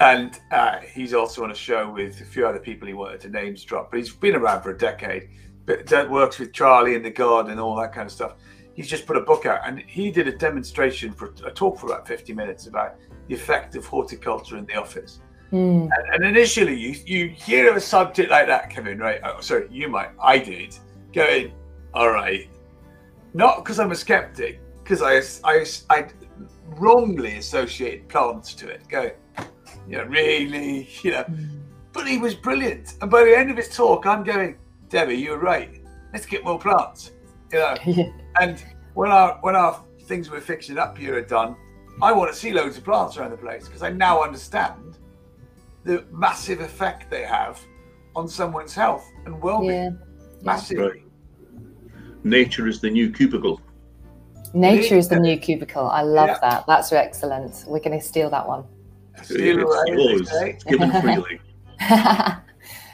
And 0.00 0.38
uh, 0.52 0.80
he's 0.80 1.14
also 1.14 1.42
on 1.42 1.50
a 1.50 1.54
show 1.54 1.90
with 1.90 2.20
a 2.20 2.24
few 2.24 2.46
other 2.46 2.58
people 2.58 2.86
he 2.86 2.92
wanted 2.92 3.22
to 3.22 3.30
names 3.30 3.64
drop, 3.64 3.90
but 3.90 3.96
he's 3.96 4.12
been 4.12 4.34
around 4.34 4.60
for 4.60 4.70
a 4.70 4.76
decade. 4.76 5.30
But 5.66 5.86
that 5.88 6.08
works 6.08 6.38
with 6.38 6.52
Charlie 6.52 6.94
in 6.94 7.02
the 7.02 7.10
garden 7.10 7.52
and 7.52 7.60
all 7.60 7.76
that 7.76 7.92
kind 7.92 8.06
of 8.06 8.12
stuff. 8.12 8.36
He's 8.74 8.88
just 8.88 9.06
put 9.06 9.16
a 9.16 9.20
book 9.20 9.46
out, 9.46 9.60
and 9.66 9.80
he 9.80 10.10
did 10.10 10.28
a 10.28 10.36
demonstration 10.36 11.12
for 11.12 11.34
a 11.44 11.50
talk 11.50 11.78
for 11.78 11.86
about 11.86 12.06
50 12.06 12.32
minutes 12.32 12.66
about 12.66 12.94
the 13.26 13.34
effect 13.34 13.74
of 13.74 13.84
horticulture 13.86 14.56
in 14.56 14.66
the 14.66 14.74
office. 14.74 15.20
Mm. 15.52 15.88
And, 15.96 16.14
and, 16.14 16.24
initially, 16.24 16.74
you 16.78 16.96
you 17.06 17.28
hear 17.28 17.70
of 17.70 17.76
a 17.76 17.80
subject 17.80 18.30
like 18.30 18.46
that, 18.48 18.68
Kevin, 18.68 18.98
right? 18.98 19.20
Oh, 19.24 19.40
sorry, 19.40 19.68
you 19.70 19.88
might. 19.88 20.10
I 20.20 20.38
did. 20.38 20.76
Going, 21.12 21.52
all 21.94 22.10
right. 22.10 22.48
Not 23.32 23.58
because 23.58 23.78
I'm 23.78 23.92
a 23.92 23.96
skeptic, 23.96 24.60
because 24.82 25.02
I, 25.02 25.20
I, 25.48 25.64
I 25.90 26.08
wrongly 26.76 27.36
associated 27.36 28.08
plants 28.08 28.54
to 28.54 28.68
it. 28.68 28.88
Go, 28.88 29.10
you 29.88 29.98
know, 29.98 30.04
really, 30.04 30.88
you 31.02 31.12
know. 31.12 31.24
Mm. 31.24 31.60
But 31.92 32.08
he 32.08 32.18
was 32.18 32.34
brilliant. 32.34 32.94
And 33.00 33.10
by 33.10 33.24
the 33.24 33.36
end 33.36 33.50
of 33.50 33.56
his 33.56 33.68
talk, 33.68 34.04
I'm 34.04 34.24
going, 34.24 34.58
Debbie, 34.88 35.14
you 35.14 35.30
were 35.30 35.38
right. 35.38 35.82
Let's 36.12 36.26
get 36.26 36.44
more 36.44 36.58
plants. 36.58 37.12
You 37.52 37.58
know. 37.58 38.12
And 38.38 38.62
when 38.92 39.10
our 39.10 39.38
when 39.40 39.56
our 39.56 39.82
things 40.02 40.30
we're 40.30 40.42
fixing 40.42 40.76
up 40.76 40.98
here 40.98 41.16
are 41.16 41.22
done, 41.22 41.56
I 42.02 42.12
want 42.12 42.30
to 42.30 42.38
see 42.38 42.52
loads 42.52 42.76
of 42.76 42.84
plants 42.84 43.16
around 43.16 43.30
the 43.30 43.38
place 43.38 43.66
because 43.66 43.82
I 43.82 43.90
now 43.90 44.22
understand 44.22 44.98
the 45.84 46.04
massive 46.12 46.60
effect 46.60 47.10
they 47.10 47.22
have 47.22 47.58
on 48.14 48.28
someone's 48.28 48.74
health 48.74 49.10
and 49.24 49.40
well-being. 49.40 49.72
Yeah. 49.72 50.42
Massively. 50.42 50.84
Right. 50.84 51.02
Nature 52.24 52.66
is 52.66 52.80
the 52.80 52.90
new 52.90 53.10
cubicle. 53.10 53.60
Nature 54.52 54.96
is 54.96 55.08
the 55.08 55.18
new 55.18 55.38
cubicle. 55.38 55.86
I 55.86 56.02
love 56.02 56.28
yeah. 56.28 56.38
that. 56.42 56.64
That's 56.66 56.92
excellent. 56.92 57.64
We're 57.66 57.80
going 57.80 57.98
to 57.98 58.04
steal 58.04 58.28
that 58.30 58.46
one. 58.46 58.64
Steal 59.22 59.64
it's 59.86 60.32
It's 60.32 60.64
given 60.64 60.90
freely. 61.00 61.40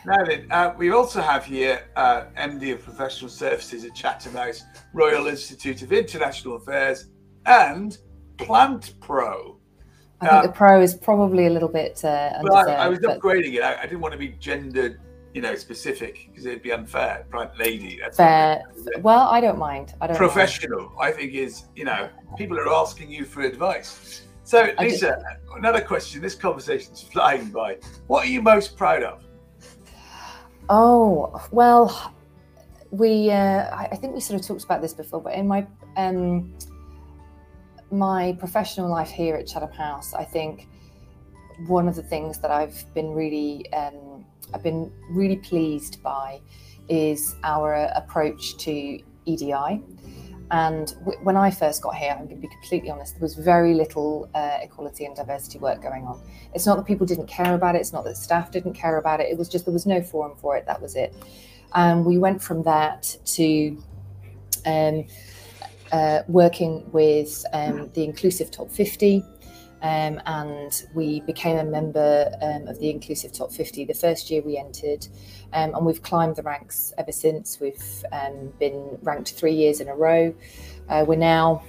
Now 0.04 0.24
then, 0.24 0.46
uh, 0.50 0.74
we 0.76 0.90
also 0.90 1.20
have 1.20 1.44
here 1.44 1.88
uh, 1.96 2.24
MD 2.36 2.72
of 2.72 2.82
Professional 2.82 3.30
Services 3.30 3.84
at 3.84 3.94
Chatham 3.94 4.34
House, 4.34 4.62
Royal 4.92 5.26
Institute 5.26 5.82
of 5.82 5.92
International 5.92 6.56
Affairs, 6.56 7.06
and 7.46 7.98
Plant 8.36 8.94
Pro. 9.00 9.58
I 10.20 10.26
think 10.26 10.32
uh, 10.32 10.46
the 10.46 10.52
pro 10.52 10.80
is 10.80 10.94
probably 10.94 11.46
a 11.46 11.50
little 11.50 11.68
bit. 11.68 12.04
Uh, 12.04 12.30
well, 12.42 12.68
I, 12.68 12.74
I, 12.74 12.88
was 12.88 13.00
but... 13.00 13.20
upgrading 13.20 13.54
it. 13.54 13.62
I, 13.62 13.80
I, 13.80 13.82
didn't 13.82 14.00
want 14.00 14.12
to 14.12 14.18
be 14.18 14.28
gendered, 14.28 15.00
you 15.34 15.42
know, 15.42 15.56
specific 15.56 16.28
because 16.30 16.46
it'd 16.46 16.62
be 16.62 16.72
unfair. 16.72 17.26
Plant 17.30 17.58
lady. 17.58 17.98
That's 18.00 18.16
fair. 18.16 18.62
Well, 19.00 19.28
I 19.28 19.40
don't 19.40 19.58
mind. 19.58 19.94
I 20.00 20.06
don't. 20.06 20.16
Professional, 20.16 20.90
mind. 20.90 21.00
I 21.00 21.10
think, 21.10 21.34
is 21.34 21.64
you 21.74 21.84
know, 21.84 22.08
people 22.36 22.58
are 22.58 22.72
asking 22.72 23.10
you 23.10 23.24
for 23.24 23.42
advice. 23.42 24.22
So, 24.44 24.72
Lisa, 24.78 25.22
another 25.56 25.80
question. 25.80 26.22
This 26.22 26.34
conversation's 26.36 27.02
flying 27.02 27.50
by. 27.50 27.78
What 28.06 28.26
are 28.26 28.30
you 28.30 28.42
most 28.42 28.76
proud 28.76 29.02
of? 29.02 29.24
Oh 30.74 31.38
well, 31.50 32.14
we. 32.90 33.30
Uh, 33.30 33.68
I 33.76 33.94
think 33.96 34.14
we 34.14 34.20
sort 34.20 34.40
of 34.40 34.46
talked 34.46 34.64
about 34.64 34.80
this 34.80 34.94
before, 34.94 35.20
but 35.20 35.34
in 35.34 35.46
my. 35.46 35.66
Um, 35.96 36.54
my 37.90 38.34
professional 38.38 38.88
life 38.88 39.10
here 39.10 39.36
at 39.36 39.46
Chatham 39.46 39.70
House, 39.72 40.14
I 40.14 40.24
think 40.24 40.66
one 41.66 41.88
of 41.88 41.94
the 41.94 42.02
things 42.02 42.38
that 42.38 42.50
I've 42.50 42.82
been 42.94 43.10
really 43.10 43.70
um, 43.74 44.24
I've 44.54 44.62
been 44.62 44.90
really 45.10 45.36
pleased 45.36 46.02
by 46.02 46.40
is 46.88 47.36
our 47.44 47.74
approach 47.94 48.56
to 48.58 48.98
EDI. 49.26 49.82
And 50.52 50.94
w- 51.00 51.18
when 51.22 51.36
I 51.36 51.50
first 51.50 51.82
got 51.82 51.94
here, 51.94 52.10
I'm 52.10 52.26
going 52.26 52.36
to 52.40 52.46
be 52.46 52.48
completely 52.48 52.90
honest, 52.90 53.14
there 53.14 53.22
was 53.22 53.34
very 53.34 53.72
little 53.72 54.28
uh, 54.34 54.58
equality 54.60 55.06
and 55.06 55.16
diversity 55.16 55.58
work 55.58 55.82
going 55.82 56.04
on. 56.04 56.20
It's 56.54 56.66
not 56.66 56.76
that 56.76 56.84
people 56.84 57.06
didn't 57.06 57.26
care 57.26 57.54
about 57.54 57.74
it, 57.74 57.78
it's 57.78 57.92
not 57.92 58.04
that 58.04 58.18
staff 58.18 58.50
didn't 58.50 58.74
care 58.74 58.98
about 58.98 59.20
it, 59.20 59.30
it 59.30 59.38
was 59.38 59.48
just 59.48 59.64
there 59.64 59.72
was 59.72 59.86
no 59.86 60.02
forum 60.02 60.36
for 60.36 60.54
it, 60.58 60.66
that 60.66 60.80
was 60.80 60.94
it. 60.94 61.14
And 61.74 62.04
we 62.04 62.18
went 62.18 62.42
from 62.42 62.62
that 62.64 63.16
to 63.24 63.82
um, 64.66 65.06
uh, 65.90 66.20
working 66.28 66.84
with 66.92 67.44
um, 67.54 67.90
the 67.94 68.04
Inclusive 68.04 68.50
Top 68.50 68.70
50. 68.70 69.24
Um, 69.82 70.20
and 70.26 70.86
we 70.94 71.20
became 71.20 71.58
a 71.58 71.64
member 71.64 72.30
um, 72.40 72.68
of 72.68 72.78
the 72.78 72.88
Inclusive 72.88 73.32
Top 73.32 73.50
50 73.50 73.84
the 73.84 73.94
first 73.94 74.30
year 74.30 74.40
we 74.42 74.56
entered. 74.56 75.06
Um, 75.52 75.74
and 75.74 75.84
we've 75.84 76.02
climbed 76.02 76.36
the 76.36 76.42
ranks 76.42 76.92
ever 76.98 77.12
since. 77.12 77.58
We've 77.60 78.04
um, 78.12 78.52
been 78.60 78.98
ranked 79.02 79.32
three 79.32 79.54
years 79.54 79.80
in 79.80 79.88
a 79.88 79.94
row. 79.94 80.34
Uh, 80.88 81.04
we're 81.06 81.16
now 81.16 81.64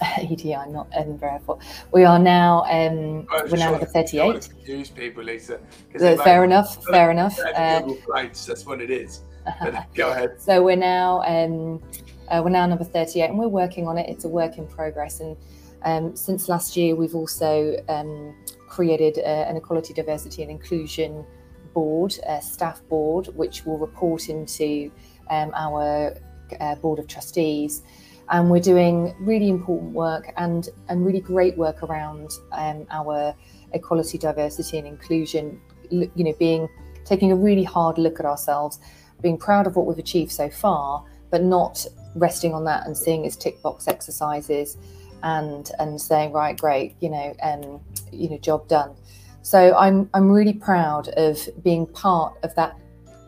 EDI, 0.22 0.56
not 0.68 0.88
Edinburgh 0.92 1.32
Airport. 1.32 1.62
We 1.92 2.04
are 2.04 2.18
now 2.18 2.64
um, 2.64 3.26
we're 3.50 3.58
now 3.58 3.72
number 3.72 3.86
thirty-eight. 3.86 4.48
Confuse 4.48 4.88
people, 4.88 5.22
Lisa. 5.22 5.60
Fair 5.98 6.44
enough. 6.44 6.82
Fair 6.86 7.10
enough. 7.10 7.38
Uh, 7.54 7.82
that's 8.14 8.64
what 8.64 8.80
it 8.80 8.90
is. 8.90 9.22
go 9.94 10.10
ahead. 10.10 10.40
So 10.40 10.62
we're 10.62 10.76
now 10.76 11.22
um, 11.22 11.82
uh, 12.30 12.40
we're 12.42 12.50
now 12.50 12.66
number 12.66 12.84
38 12.84 13.28
and 13.28 13.38
we're 13.38 13.48
working 13.48 13.88
on 13.88 13.98
it. 13.98 14.08
It's 14.08 14.24
a 14.24 14.28
work 14.28 14.56
in 14.56 14.66
progress. 14.66 15.20
And 15.20 15.36
um, 15.82 16.14
since 16.14 16.48
last 16.48 16.76
year, 16.76 16.94
we've 16.94 17.14
also 17.14 17.76
um, 17.88 18.34
created 18.68 19.18
uh, 19.18 19.48
an 19.48 19.56
equality, 19.56 19.94
diversity, 19.94 20.42
and 20.42 20.50
inclusion 20.50 21.24
board, 21.72 22.14
a 22.26 22.42
staff 22.42 22.82
board, 22.88 23.28
which 23.34 23.64
will 23.64 23.78
report 23.78 24.28
into 24.28 24.90
um, 25.30 25.52
our 25.54 26.14
uh, 26.60 26.74
board 26.76 26.98
of 26.98 27.06
trustees. 27.06 27.82
And 28.28 28.50
we're 28.50 28.60
doing 28.60 29.14
really 29.18 29.48
important 29.48 29.92
work 29.92 30.32
and, 30.36 30.68
and 30.88 31.04
really 31.04 31.20
great 31.20 31.56
work 31.56 31.82
around 31.82 32.30
um, 32.52 32.86
our 32.90 33.34
equality, 33.72 34.18
diversity, 34.18 34.78
and 34.78 34.86
inclusion. 34.86 35.60
You 35.90 36.10
know, 36.16 36.34
being 36.38 36.68
taking 37.04 37.32
a 37.32 37.36
really 37.36 37.64
hard 37.64 37.98
look 37.98 38.20
at 38.20 38.26
ourselves, 38.26 38.78
being 39.20 39.36
proud 39.36 39.66
of 39.66 39.74
what 39.74 39.86
we've 39.86 39.98
achieved 39.98 40.30
so 40.30 40.48
far, 40.48 41.04
but 41.30 41.42
not 41.42 41.84
resting 42.14 42.54
on 42.54 42.64
that 42.64 42.86
and 42.86 42.96
seeing 42.96 43.26
as 43.26 43.36
tick 43.36 43.60
box 43.62 43.88
exercises 43.88 44.76
and 45.22 45.70
and 45.78 46.00
saying 46.00 46.32
right 46.32 46.58
great 46.58 46.96
you 47.00 47.10
know 47.10 47.34
um 47.42 47.80
you 48.12 48.28
know 48.30 48.38
job 48.38 48.66
done. 48.68 48.94
So 49.42 49.74
i'm 49.76 50.10
i'm 50.14 50.30
really 50.30 50.52
proud 50.52 51.08
of 51.08 51.48
being 51.62 51.86
part 51.86 52.36
of 52.42 52.54
that 52.56 52.76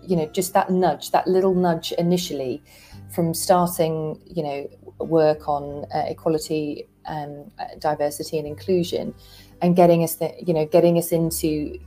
you 0.02 0.16
know 0.16 0.26
just 0.26 0.52
that 0.54 0.70
nudge 0.70 1.10
that 1.10 1.26
little 1.26 1.54
nudge 1.54 1.92
initially 1.92 2.62
from 3.14 3.34
starting 3.34 4.20
you 4.26 4.42
know 4.42 4.68
work 4.98 5.48
on 5.48 5.84
uh, 5.94 6.04
equality 6.06 6.86
um, 7.06 7.50
diversity 7.78 8.38
and 8.38 8.46
inclusion 8.46 9.14
and 9.60 9.74
getting 9.76 10.02
us 10.02 10.16
the, 10.16 10.32
you 10.44 10.54
know 10.54 10.66
getting 10.66 10.98
us 10.98 11.12
into 11.12 11.78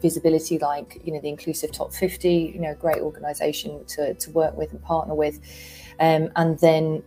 visibility 0.00 0.58
like 0.58 1.00
you 1.04 1.12
know 1.12 1.20
the 1.20 1.28
inclusive 1.28 1.72
top 1.72 1.92
50 1.92 2.52
you 2.54 2.60
know 2.60 2.74
great 2.74 2.98
organization 2.98 3.84
to, 3.86 4.14
to 4.14 4.30
work 4.30 4.56
with 4.56 4.72
and 4.72 4.82
partner 4.82 5.14
with. 5.14 5.40
Um, 6.00 6.30
and 6.36 6.58
then 6.60 7.02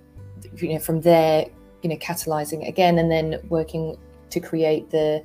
you 0.58 0.74
know 0.74 0.80
from 0.80 1.02
there 1.02 1.48
you 1.82 1.90
know 1.90 1.98
catalyzing 1.98 2.68
again 2.68 2.98
and 3.00 3.12
then 3.12 3.40
working 3.50 3.98
to 4.30 4.40
create 4.40 4.90
the 4.90 5.24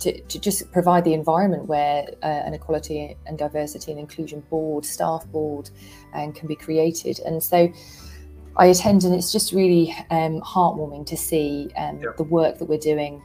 to, 0.00 0.20
to 0.20 0.38
just 0.38 0.70
provide 0.70 1.04
the 1.04 1.12
environment 1.12 1.66
where 1.66 2.06
uh, 2.22 2.26
an 2.26 2.54
equality 2.54 3.16
and 3.26 3.36
diversity 3.36 3.90
and 3.90 3.98
inclusion 3.98 4.40
board 4.48 4.84
staff 4.84 5.26
board 5.26 5.70
um, 6.14 6.32
can 6.32 6.46
be 6.46 6.54
created 6.54 7.20
and 7.20 7.42
so 7.42 7.72
I 8.56 8.66
attend 8.66 9.04
and 9.04 9.14
it's 9.14 9.30
just 9.32 9.52
really 9.52 9.94
um, 10.10 10.40
heartwarming 10.40 11.06
to 11.06 11.16
see 11.16 11.70
um, 11.76 12.00
yeah. 12.00 12.10
the 12.16 12.24
work 12.24 12.58
that 12.58 12.64
we're 12.64 12.78
doing 12.78 13.22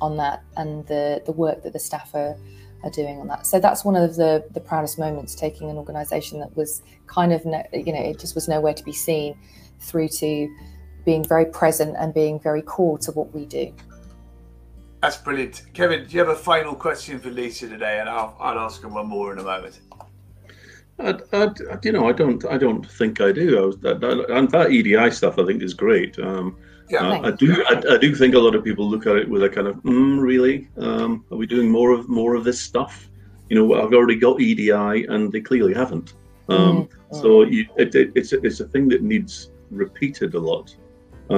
on 0.00 0.16
that 0.18 0.42
and 0.56 0.86
the 0.86 1.22
the 1.24 1.32
work 1.32 1.62
that 1.62 1.72
the 1.72 1.78
staff 1.78 2.14
are 2.14 2.36
are 2.84 2.90
doing 2.90 3.18
on 3.18 3.28
that. 3.28 3.46
So 3.46 3.60
that's 3.60 3.84
one 3.84 3.96
of 3.96 4.16
the 4.16 4.44
the 4.50 4.60
proudest 4.60 4.98
moments 4.98 5.34
taking 5.34 5.70
an 5.70 5.76
organisation 5.76 6.40
that 6.40 6.54
was 6.56 6.82
kind 7.06 7.32
of 7.32 7.44
no, 7.46 7.62
you 7.72 7.92
know 7.92 8.00
it 8.00 8.18
just 8.18 8.34
was 8.34 8.48
nowhere 8.48 8.74
to 8.74 8.84
be 8.84 8.92
seen 8.92 9.38
through 9.80 10.08
to 10.08 10.54
being 11.04 11.24
very 11.24 11.46
present 11.46 11.96
and 11.98 12.14
being 12.14 12.38
very 12.40 12.62
core 12.62 12.98
to 12.98 13.12
what 13.12 13.32
we 13.34 13.46
do. 13.46 13.72
That's 15.02 15.16
brilliant, 15.16 15.62
Kevin. 15.74 16.06
Do 16.06 16.12
you 16.12 16.20
have 16.20 16.28
a 16.28 16.36
final 16.36 16.74
question 16.74 17.18
for 17.18 17.30
Lisa 17.30 17.68
today? 17.68 17.98
And 17.98 18.08
I'll 18.08 18.36
I'll 18.38 18.58
ask 18.58 18.82
her 18.82 18.88
one 18.88 19.08
more 19.08 19.32
in 19.32 19.38
a 19.38 19.42
moment. 19.42 19.80
I, 20.98 21.18
I, 21.32 21.48
you 21.82 21.92
know, 21.92 22.08
I 22.08 22.12
don't, 22.12 22.44
I 22.46 22.58
don't 22.58 22.88
think 22.88 23.20
I 23.20 23.32
do. 23.32 23.58
I 23.58 23.66
was, 23.66 23.78
that, 23.78 24.00
that, 24.00 24.30
and 24.30 24.50
that 24.50 24.70
EDI 24.70 25.10
stuff, 25.10 25.38
I 25.38 25.44
think, 25.44 25.62
is 25.62 25.74
great. 25.74 26.18
Um, 26.18 26.56
yeah, 26.88 27.08
uh, 27.08 27.28
I 27.28 27.30
do. 27.32 27.64
I, 27.68 27.94
I, 27.94 27.98
do 27.98 28.14
think 28.14 28.34
a 28.34 28.38
lot 28.38 28.54
of 28.54 28.62
people 28.62 28.88
look 28.88 29.06
at 29.06 29.16
it 29.16 29.28
with 29.28 29.42
a 29.42 29.48
kind 29.48 29.66
of, 29.66 29.76
mm, 29.76 30.20
really? 30.20 30.68
Um, 30.76 31.24
are 31.30 31.36
we 31.36 31.46
doing 31.46 31.70
more 31.70 31.90
of 31.92 32.08
more 32.08 32.34
of 32.34 32.44
this 32.44 32.60
stuff? 32.60 33.08
You 33.48 33.56
know, 33.56 33.82
I've 33.82 33.92
already 33.92 34.16
got 34.16 34.40
EDI, 34.40 35.06
and 35.06 35.32
they 35.32 35.40
clearly 35.40 35.74
haven't. 35.74 36.14
Um, 36.48 36.84
mm-hmm. 36.84 37.20
So 37.20 37.42
you, 37.42 37.66
it, 37.76 37.94
it, 37.94 38.12
it's 38.14 38.32
a, 38.32 38.40
it's 38.42 38.60
a 38.60 38.66
thing 38.66 38.88
that 38.88 39.02
needs 39.02 39.50
repeated 39.70 40.34
a 40.34 40.40
lot. 40.40 40.74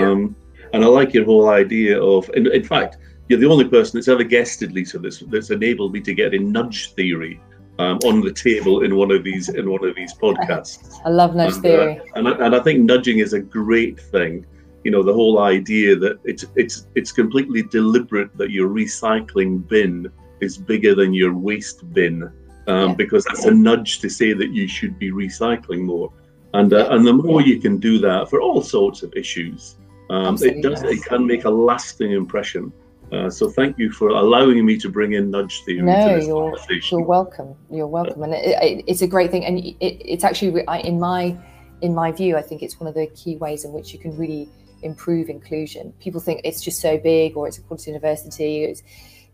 Um. 0.02 0.36
And 0.72 0.84
I 0.84 0.88
like 0.88 1.14
your 1.14 1.24
whole 1.24 1.50
idea 1.50 2.02
of, 2.02 2.28
in, 2.34 2.50
in 2.52 2.64
fact, 2.64 2.96
you're 3.28 3.38
the 3.38 3.46
only 3.48 3.68
person 3.68 3.96
that's 3.96 4.08
ever 4.08 4.24
guested 4.24 4.72
Lisa 4.72 4.98
this 4.98 5.22
that's 5.28 5.50
enabled 5.50 5.92
me 5.92 6.00
to 6.00 6.12
get 6.12 6.34
a 6.34 6.38
nudge 6.38 6.92
theory 6.94 7.40
um, 7.78 7.98
on 8.04 8.20
the 8.20 8.32
table 8.32 8.82
in 8.82 8.96
one 8.96 9.12
of 9.12 9.22
these 9.22 9.48
in 9.48 9.70
one 9.70 9.84
of 9.84 9.94
these 9.94 10.12
podcasts. 10.22 11.00
I 11.04 11.10
love 11.10 11.36
nudge 11.36 11.54
and, 11.54 11.62
theory, 11.62 11.98
uh, 11.98 12.02
and, 12.16 12.28
and 12.28 12.56
I 12.56 12.60
think 12.60 12.80
nudging 12.80 13.20
is 13.20 13.32
a 13.34 13.40
great 13.40 14.00
thing 14.00 14.46
you 14.84 14.90
know 14.90 15.02
the 15.02 15.12
whole 15.12 15.40
idea 15.40 15.96
that 15.96 16.20
it's 16.24 16.44
it's 16.54 16.86
it's 16.94 17.10
completely 17.10 17.62
deliberate 17.62 18.36
that 18.36 18.50
your 18.50 18.68
recycling 18.68 19.66
bin 19.66 20.10
is 20.40 20.58
bigger 20.58 20.94
than 20.94 21.12
your 21.14 21.34
waste 21.34 21.90
bin 21.92 22.22
um, 22.66 22.90
yeah. 22.90 22.94
because 22.94 23.24
that's 23.24 23.46
a 23.46 23.50
nudge 23.50 23.98
to 24.00 24.08
say 24.08 24.32
that 24.34 24.50
you 24.50 24.68
should 24.68 24.98
be 24.98 25.10
recycling 25.10 25.80
more 25.80 26.12
and 26.52 26.72
uh, 26.74 26.88
and 26.90 27.06
the 27.06 27.12
more 27.12 27.40
you 27.40 27.58
can 27.58 27.78
do 27.78 27.98
that 27.98 28.28
for 28.28 28.40
all 28.40 28.62
sorts 28.62 29.02
of 29.02 29.12
issues 29.16 29.76
um, 30.10 30.36
it 30.42 30.62
does 30.62 30.82
it 30.82 31.02
can 31.04 31.26
make 31.26 31.44
a 31.44 31.50
lasting 31.50 32.12
impression 32.12 32.72
uh, 33.12 33.30
so 33.30 33.48
thank 33.48 33.78
you 33.78 33.90
for 33.92 34.08
allowing 34.08 34.64
me 34.64 34.76
to 34.78 34.88
bring 34.88 35.12
in 35.12 35.30
nudge 35.30 35.62
theory. 35.64 35.82
No, 35.82 36.16
you're, 36.16 36.56
you're 36.90 37.02
welcome. 37.02 37.54
You're 37.70 37.86
welcome, 37.86 38.22
and 38.22 38.34
it, 38.34 38.56
it, 38.62 38.84
it's 38.86 39.02
a 39.02 39.06
great 39.06 39.30
thing. 39.30 39.44
And 39.44 39.58
it, 39.58 39.76
it's 39.80 40.24
actually 40.24 40.64
in 40.84 40.98
my 40.98 41.36
in 41.82 41.94
my 41.94 42.12
view, 42.12 42.36
I 42.36 42.42
think 42.42 42.62
it's 42.62 42.80
one 42.80 42.88
of 42.88 42.94
the 42.94 43.06
key 43.08 43.36
ways 43.36 43.64
in 43.64 43.72
which 43.72 43.92
you 43.92 43.98
can 43.98 44.16
really 44.16 44.48
improve 44.82 45.28
inclusion. 45.28 45.92
People 46.00 46.20
think 46.20 46.40
it's 46.44 46.62
just 46.62 46.80
so 46.80 46.98
big, 46.98 47.36
or 47.36 47.46
it's 47.46 47.58
a 47.58 47.60
quality 47.62 47.90
university. 47.90 48.64
It's 48.64 48.82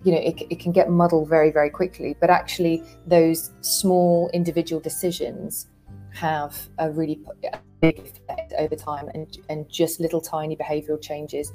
you 0.04 0.12
know 0.12 0.18
it, 0.18 0.42
it 0.50 0.60
can 0.60 0.72
get 0.72 0.90
muddled 0.90 1.28
very 1.28 1.50
very 1.50 1.70
quickly. 1.70 2.16
But 2.20 2.28
actually, 2.28 2.82
those 3.06 3.50
small 3.60 4.30
individual 4.34 4.80
decisions 4.80 5.68
have 6.12 6.56
a 6.78 6.90
really 6.90 7.20
big 7.80 7.98
effect 7.98 8.52
over 8.58 8.76
time, 8.76 9.08
and 9.14 9.38
and 9.48 9.68
just 9.68 10.00
little 10.00 10.20
tiny 10.20 10.56
behavioural 10.56 11.00
changes 11.00 11.52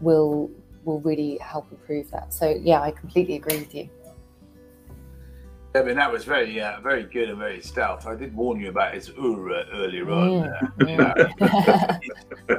will 0.00 0.50
will 0.84 1.00
really 1.00 1.38
help 1.38 1.70
improve 1.70 2.10
that. 2.10 2.32
So 2.32 2.48
yeah, 2.62 2.80
I 2.80 2.90
completely 2.90 3.36
agree 3.36 3.58
with 3.58 3.74
you. 3.74 3.88
I 5.72 5.82
mean, 5.82 5.94
that 5.96 6.10
was 6.10 6.24
very, 6.24 6.60
uh, 6.60 6.80
very 6.80 7.04
good 7.04 7.28
and 7.28 7.38
very 7.38 7.60
stout. 7.60 8.04
I 8.04 8.16
did 8.16 8.34
warn 8.34 8.58
you 8.58 8.70
about 8.70 8.92
his 8.92 9.08
ur 9.10 9.64
earlier 9.72 10.10
on. 10.10 10.52
Mm, 10.80 12.00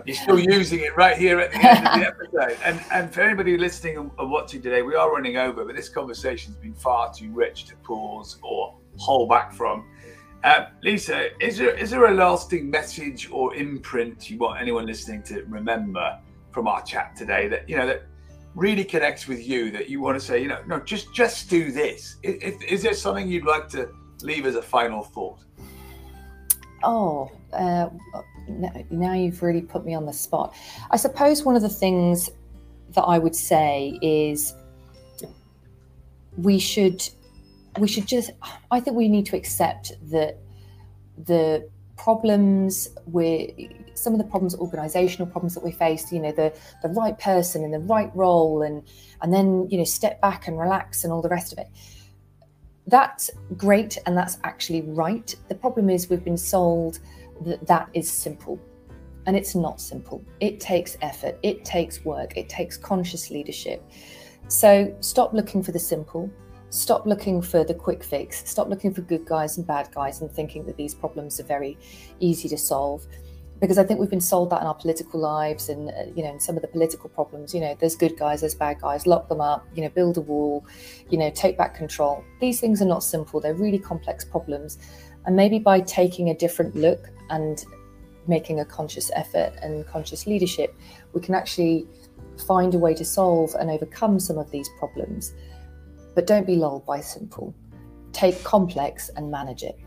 You're 0.06 0.16
still 0.16 0.40
using 0.40 0.80
it 0.80 0.96
right 0.96 1.18
here 1.18 1.38
at 1.42 1.52
the 1.52 1.58
end 1.58 1.88
of 1.88 2.00
the 2.00 2.08
episode. 2.08 2.58
And 2.64 2.82
and 2.90 3.14
for 3.14 3.20
anybody 3.20 3.58
listening 3.58 3.98
and 3.98 4.32
watching 4.32 4.62
today, 4.62 4.82
we 4.82 4.96
are 4.96 5.12
running 5.12 5.36
over, 5.36 5.66
but 5.66 5.76
this 5.76 5.90
conversation's 5.90 6.56
been 6.56 6.74
far 6.74 7.14
too 7.14 7.32
rich 7.34 7.66
to 7.66 7.76
pause 7.78 8.38
or 8.44 8.78
hold 8.96 9.28
back 9.28 9.52
from. 9.52 9.86
Uh, 10.44 10.66
Lisa, 10.82 11.30
is 11.44 11.58
there 11.58 11.76
is 11.78 11.92
there 11.92 12.06
a 12.06 12.14
lasting 12.14 12.70
message 12.70 13.30
or 13.32 13.54
imprint 13.56 14.30
you 14.30 14.40
want 14.40 14.60
anyone 14.60 14.88
listening 14.88 15.22
to 15.24 15.44
remember 15.44 16.18
from 16.52 16.68
our 16.68 16.82
chat 16.82 17.16
today 17.16 17.48
that 17.48 17.70
you 17.70 17.78
know 17.78 17.86
that 17.86 18.04
really 18.56 18.84
connects 18.84 19.28
with 19.28 19.48
you 19.48 19.72
that 19.72 19.90
you 19.90 20.02
want 20.02 20.20
to 20.20 20.26
say, 20.26 20.42
you 20.42 20.48
know, 20.48 20.62
no, 20.68 20.80
just 20.80 21.14
just 21.14 21.50
do 21.50 21.72
this. 21.72 22.18
Is, 22.24 22.62
is 22.64 22.84
there 22.84 22.94
something 22.94 23.28
you'd 23.30 23.46
like 23.46 23.70
to 23.70 23.90
leave 24.24 24.46
as 24.46 24.56
a 24.56 24.62
final 24.62 25.04
thought? 25.04 25.40
Oh, 26.84 27.32
uh, 27.54 27.90
now 28.90 29.14
you've 29.14 29.44
really 29.44 29.62
put 29.62 29.86
me 29.86 29.94
on 29.94 30.06
the 30.06 30.14
spot. 30.14 30.56
I 30.90 30.98
suppose 30.98 31.44
one 31.44 31.56
of 31.56 31.62
the 31.62 31.70
things 31.70 32.30
that 32.90 33.04
I 33.04 33.20
would 33.20 33.36
say 33.36 34.00
is 34.02 34.54
we 36.38 36.58
should 36.58 37.08
we 37.78 37.88
should 37.88 38.08
just 38.08 38.32
I 38.70 38.80
think 38.80 38.96
we 38.96 39.08
need 39.08 39.26
to 39.28 39.38
accept 39.38 39.94
that 40.10 40.38
the 41.18 41.70
problems 41.98 42.90
with 43.06 43.52
some 43.94 44.14
of 44.14 44.20
the 44.20 44.26
problems, 44.26 44.56
organizational 44.56 45.28
problems 45.28 45.54
that 45.54 45.64
we 45.64 45.72
face, 45.72 46.12
you 46.12 46.20
know, 46.20 46.32
the 46.32 46.54
the 46.82 46.90
right 46.90 47.18
person 47.20 47.64
in 47.64 47.72
the 47.72 47.80
right 47.80 48.12
role 48.16 48.64
and 48.64 48.84
and 49.22 49.34
then, 49.34 49.68
you 49.70 49.78
know, 49.78 49.84
step 49.84 50.20
back 50.22 50.48
and 50.48 50.60
relax 50.60 51.04
and 51.04 51.14
all 51.14 51.22
the 51.22 51.30
rest 51.30 51.52
of 51.52 51.60
it. 51.60 51.68
That's 52.88 53.30
great 53.56 53.98
and 54.06 54.18
that's 54.18 54.38
actually 54.44 54.82
right. 54.82 55.34
The 55.48 55.56
problem 55.56 55.90
is 55.90 56.10
we've 56.10 56.24
been 56.24 56.38
sold 56.38 57.00
that 57.46 57.66
that 57.68 57.90
is 57.94 58.12
simple. 58.12 58.60
And 59.28 59.38
it's 59.38 59.54
not 59.54 59.80
simple. 59.80 60.26
It 60.40 60.60
takes 60.60 60.98
effort, 61.02 61.38
it 61.44 61.64
takes 61.64 62.04
work, 62.04 62.36
it 62.36 62.50
takes 62.50 62.76
conscious 62.76 63.30
leadership. 63.30 63.84
So 64.48 64.96
stop 65.00 65.34
looking 65.34 65.62
for 65.62 65.72
the 65.72 65.80
simple 65.80 66.32
stop 66.72 67.06
looking 67.06 67.42
for 67.42 67.66
the 67.66 67.74
quick 67.74 68.02
fix, 68.02 68.50
stop 68.50 68.70
looking 68.70 68.94
for 68.94 69.02
good 69.02 69.26
guys 69.26 69.58
and 69.58 69.68
bad 69.68 69.90
guys 69.94 70.22
and 70.22 70.32
thinking 70.32 70.66
that 70.66 70.78
these 70.78 70.96
problems 70.96 71.40
are 71.40 71.44
very 71.44 71.78
easy 72.22 72.48
to 72.48 72.58
solve. 72.58 73.06
Because 73.60 73.78
I 73.78 73.84
think 73.84 74.00
we've 74.00 74.10
been 74.10 74.22
sold 74.22 74.50
that 74.50 74.62
in 74.62 74.68
our 74.68 74.74
political 74.74 75.20
lives 75.20 75.70
and, 75.70 75.90
uh, 75.90 76.06
you 76.16 76.24
know, 76.24 76.32
in 76.32 76.40
some 76.40 76.56
of 76.56 76.64
the 76.64 76.70
political 76.70 77.10
problems, 77.10 77.54
you 77.54 77.60
know, 77.60 77.76
there's 77.80 77.96
good 77.96 78.18
guys, 78.18 78.40
there's 78.40 78.56
bad 78.56 78.82
guys, 78.82 79.06
lock 79.06 79.28
them 79.28 79.42
up, 79.42 79.68
you 79.76 79.84
know, 79.84 79.90
build 79.90 80.18
a 80.18 80.22
wall, 80.22 80.66
you 81.10 81.18
know, 81.18 81.30
take 81.30 81.58
back 81.58 81.76
control. 81.76 82.24
These 82.40 82.60
things 82.60 82.82
are 82.82 82.86
not 82.86 83.04
simple, 83.04 83.40
they're 83.40 83.54
really 83.54 83.78
complex 83.78 84.24
problems. 84.26 84.80
And 85.26 85.36
maybe 85.36 85.60
by 85.60 85.82
taking 85.82 86.30
a 86.30 86.34
different 86.34 86.76
look 86.76 87.10
and 87.30 87.64
making 88.28 88.62
a 88.62 88.66
conscious 88.66 89.12
effort 89.14 89.54
and 89.62 89.86
conscious 89.86 90.26
leadership, 90.26 90.74
we 91.14 91.22
can 91.22 91.36
actually 91.36 91.86
find 92.48 92.74
a 92.74 92.80
way 92.80 92.96
to 92.96 93.06
solve 93.06 93.54
and 93.60 93.70
overcome 93.70 94.20
some 94.20 94.38
of 94.38 94.50
these 94.52 94.70
problems 94.80 95.34
but 96.16 96.28
don't 96.28 96.46
be 96.46 96.56
lulled 96.56 96.86
by 96.86 97.00
simple. 97.00 97.56
Take 98.12 98.44
complex 98.44 99.10
and 99.16 99.32
manage 99.32 99.64
it. 99.64 99.80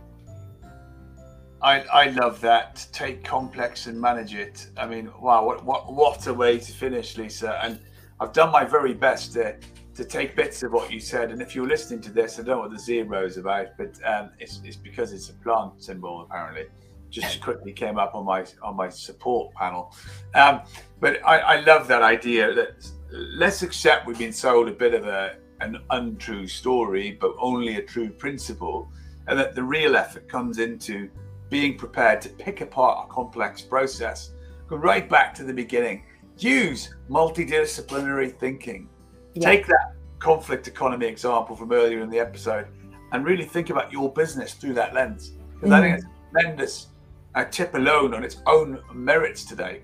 I, 1.64 1.80
I 1.80 2.10
love 2.10 2.40
that. 2.42 2.86
Take 2.92 3.24
complex 3.24 3.86
and 3.86 3.98
manage 3.98 4.34
it. 4.34 4.68
I 4.76 4.86
mean, 4.86 5.10
wow, 5.18 5.46
what, 5.46 5.64
what, 5.64 5.92
what 5.92 6.26
a 6.26 6.34
way 6.34 6.58
to 6.58 6.72
finish, 6.72 7.16
Lisa. 7.16 7.58
And 7.64 7.80
I've 8.20 8.34
done 8.34 8.52
my 8.52 8.64
very 8.64 8.92
best 8.92 9.32
to, 9.32 9.56
to 9.94 10.04
take 10.04 10.36
bits 10.36 10.62
of 10.62 10.72
what 10.72 10.92
you 10.92 11.00
said. 11.00 11.30
And 11.30 11.40
if 11.40 11.54
you're 11.54 11.66
listening 11.66 12.02
to 12.02 12.12
this, 12.12 12.38
I 12.38 12.42
don't 12.42 12.56
know 12.56 12.60
what 12.60 12.70
the 12.70 12.78
zero 12.78 13.24
is 13.24 13.38
about, 13.38 13.78
but 13.78 13.98
um, 14.04 14.30
it's, 14.38 14.60
it's 14.62 14.76
because 14.76 15.14
it's 15.14 15.30
a 15.30 15.34
plant 15.34 15.82
symbol, 15.82 16.20
apparently. 16.20 16.66
Just 17.08 17.40
quickly 17.42 17.72
came 17.72 17.98
up 17.98 18.14
on 18.14 18.26
my 18.26 18.44
on 18.62 18.76
my 18.76 18.88
support 18.90 19.54
panel. 19.54 19.94
Um, 20.34 20.62
but 21.00 21.24
I, 21.26 21.38
I 21.38 21.60
love 21.60 21.88
that 21.88 22.02
idea 22.02 22.52
that 22.52 22.86
let's 23.10 23.62
accept 23.62 24.06
we've 24.06 24.18
been 24.18 24.32
sold 24.32 24.68
a 24.68 24.72
bit 24.72 24.92
of 24.92 25.06
a 25.06 25.36
an 25.64 25.82
untrue 25.90 26.46
story, 26.46 27.16
but 27.20 27.34
only 27.38 27.76
a 27.76 27.82
true 27.82 28.10
principle, 28.10 28.88
and 29.26 29.38
that 29.38 29.54
the 29.54 29.62
real 29.62 29.96
effort 29.96 30.28
comes 30.28 30.58
into 30.58 31.08
being 31.50 31.76
prepared 31.76 32.20
to 32.20 32.28
pick 32.30 32.60
apart 32.60 33.06
a 33.06 33.12
complex 33.12 33.62
process, 33.62 34.32
go 34.68 34.76
right 34.76 35.08
back 35.08 35.34
to 35.34 35.44
the 35.44 35.52
beginning, 35.52 36.04
use 36.38 36.94
multidisciplinary 37.08 38.36
thinking, 38.38 38.88
yeah. 39.34 39.48
take 39.48 39.66
that 39.66 39.94
conflict 40.18 40.68
economy 40.68 41.06
example 41.06 41.54
from 41.54 41.72
earlier 41.72 42.00
in 42.00 42.10
the 42.10 42.18
episode, 42.18 42.66
and 43.12 43.24
really 43.24 43.44
think 43.44 43.70
about 43.70 43.92
your 43.92 44.12
business 44.12 44.54
through 44.54 44.74
that 44.74 44.94
lens. 44.94 45.32
Because 45.54 45.70
mm. 45.70 45.74
I 45.74 45.80
think 45.80 45.94
it's 45.96 46.04
a 46.04 46.30
tremendous 46.30 46.86
uh, 47.34 47.44
tip 47.44 47.74
alone 47.74 48.14
on 48.14 48.24
its 48.24 48.42
own 48.46 48.80
merits 48.92 49.44
today. 49.44 49.82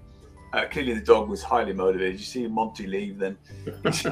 Uh, 0.53 0.67
clearly, 0.67 0.95
the 0.95 1.01
dog 1.01 1.29
was 1.29 1.43
highly 1.43 1.73
motivated. 1.73 2.19
You 2.19 2.27
see 2.27 2.47
Monty 2.47 2.87
leave, 2.87 3.19
then 3.19 3.39
it's 3.85 4.03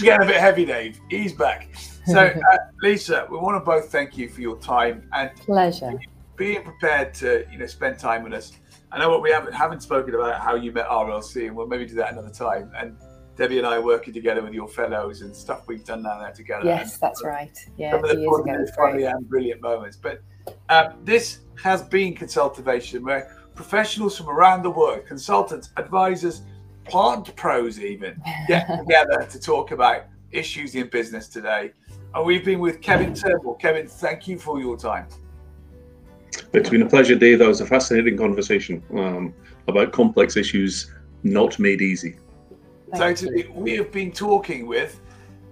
getting 0.00 0.22
a 0.22 0.26
bit 0.26 0.36
heavy, 0.36 0.64
Dave. 0.64 1.00
He's 1.10 1.32
back. 1.32 1.68
So, 2.06 2.20
uh, 2.52 2.56
Lisa, 2.80 3.26
we 3.30 3.38
want 3.38 3.56
to 3.56 3.64
both 3.64 3.90
thank 3.90 4.16
you 4.16 4.28
for 4.28 4.40
your 4.40 4.56
time 4.58 5.08
and 5.12 5.34
pleasure 5.36 5.98
being 6.38 6.62
prepared 6.62 7.12
to 7.12 7.44
you 7.52 7.58
know 7.58 7.66
spend 7.66 7.98
time 7.98 8.22
with 8.22 8.32
us. 8.32 8.52
I 8.90 8.98
know 8.98 9.10
what 9.10 9.20
we 9.20 9.30
haven't 9.30 9.52
haven't 9.52 9.82
spoken 9.82 10.14
about 10.14 10.40
how 10.40 10.54
you 10.54 10.72
met 10.72 10.88
RLC, 10.88 11.48
and 11.48 11.56
we'll 11.56 11.66
maybe 11.66 11.84
do 11.84 11.96
that 11.96 12.12
another 12.12 12.30
time. 12.30 12.72
And 12.74 12.96
Debbie 13.36 13.58
and 13.58 13.66
I 13.66 13.76
are 13.76 13.82
working 13.82 14.14
together 14.14 14.42
with 14.42 14.54
your 14.54 14.68
fellows 14.68 15.20
and 15.20 15.36
stuff 15.36 15.64
we've 15.68 15.84
done 15.84 16.04
down 16.04 16.20
there 16.20 16.32
together. 16.32 16.64
Yes, 16.64 16.94
and 16.94 17.02
that's 17.02 17.22
right. 17.22 17.56
Yeah, 17.76 17.90
some 17.90 18.04
of 18.04 18.10
the 18.10 18.72
funny 18.74 19.02
and 19.02 19.28
brilliant 19.28 19.60
moments. 19.60 19.96
But 19.96 20.22
um, 20.70 20.94
this 21.04 21.40
has 21.62 21.82
been 21.82 22.14
Consultivation, 22.14 23.04
where 23.04 23.36
professionals 23.58 24.16
from 24.16 24.30
around 24.30 24.62
the 24.62 24.70
world, 24.70 25.04
consultants, 25.04 25.70
advisors, 25.78 26.42
plant 26.84 27.34
pros 27.34 27.80
even, 27.80 28.22
get 28.46 28.68
together 28.78 29.26
to 29.28 29.40
talk 29.40 29.72
about 29.72 30.04
issues 30.30 30.76
in 30.76 30.86
business 30.86 31.26
today. 31.26 31.72
And 32.14 32.24
we've 32.24 32.44
been 32.44 32.60
with 32.60 32.80
Kevin 32.80 33.12
Turnbull. 33.14 33.56
Kevin, 33.56 33.88
thank 33.88 34.28
you 34.28 34.38
for 34.38 34.60
your 34.60 34.76
time. 34.76 35.08
It's 36.52 36.70
been 36.70 36.82
a 36.82 36.88
pleasure, 36.88 37.16
Dave. 37.16 37.40
That 37.40 37.48
was 37.48 37.60
a 37.60 37.66
fascinating 37.66 38.16
conversation 38.16 38.80
um, 38.94 39.34
about 39.66 39.90
complex 39.90 40.36
issues 40.36 40.94
not 41.24 41.58
made 41.58 41.82
easy. 41.82 42.16
Thank 42.94 43.18
so 43.18 43.26
today 43.26 43.50
we 43.52 43.74
have 43.74 43.90
been 43.90 44.12
talking 44.12 44.68
with 44.68 45.00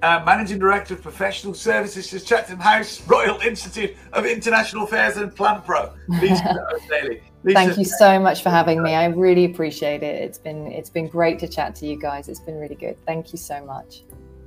uh, 0.02 0.22
Managing 0.24 0.60
Director 0.60 0.94
of 0.94 1.02
Professional 1.02 1.54
Services 1.54 2.08
to 2.10 2.20
Chatham 2.20 2.60
House 2.60 3.00
Royal 3.08 3.40
Institute 3.40 3.96
of 4.12 4.26
International 4.26 4.84
Affairs 4.84 5.16
and 5.16 5.34
Plant 5.34 5.64
Pro, 5.64 5.92
Lisa 6.08 6.66
O'Daly. 6.74 7.20
Lisa, 7.46 7.60
Thank 7.60 7.78
you 7.78 7.84
so 7.84 8.18
much 8.18 8.42
for 8.42 8.50
having 8.50 8.82
me. 8.82 8.96
I 8.96 9.06
really 9.06 9.44
appreciate 9.44 10.02
it. 10.02 10.20
It's 10.20 10.36
been 10.36 10.66
it's 10.66 10.90
been 10.90 11.06
great 11.06 11.38
to 11.38 11.46
chat 11.46 11.76
to 11.76 11.86
you 11.86 11.96
guys. 11.96 12.28
It's 12.28 12.40
been 12.40 12.56
really 12.56 12.74
good. 12.74 12.96
Thank 13.06 13.30
you 13.32 13.38
so 13.38 13.64
much. 13.64 14.02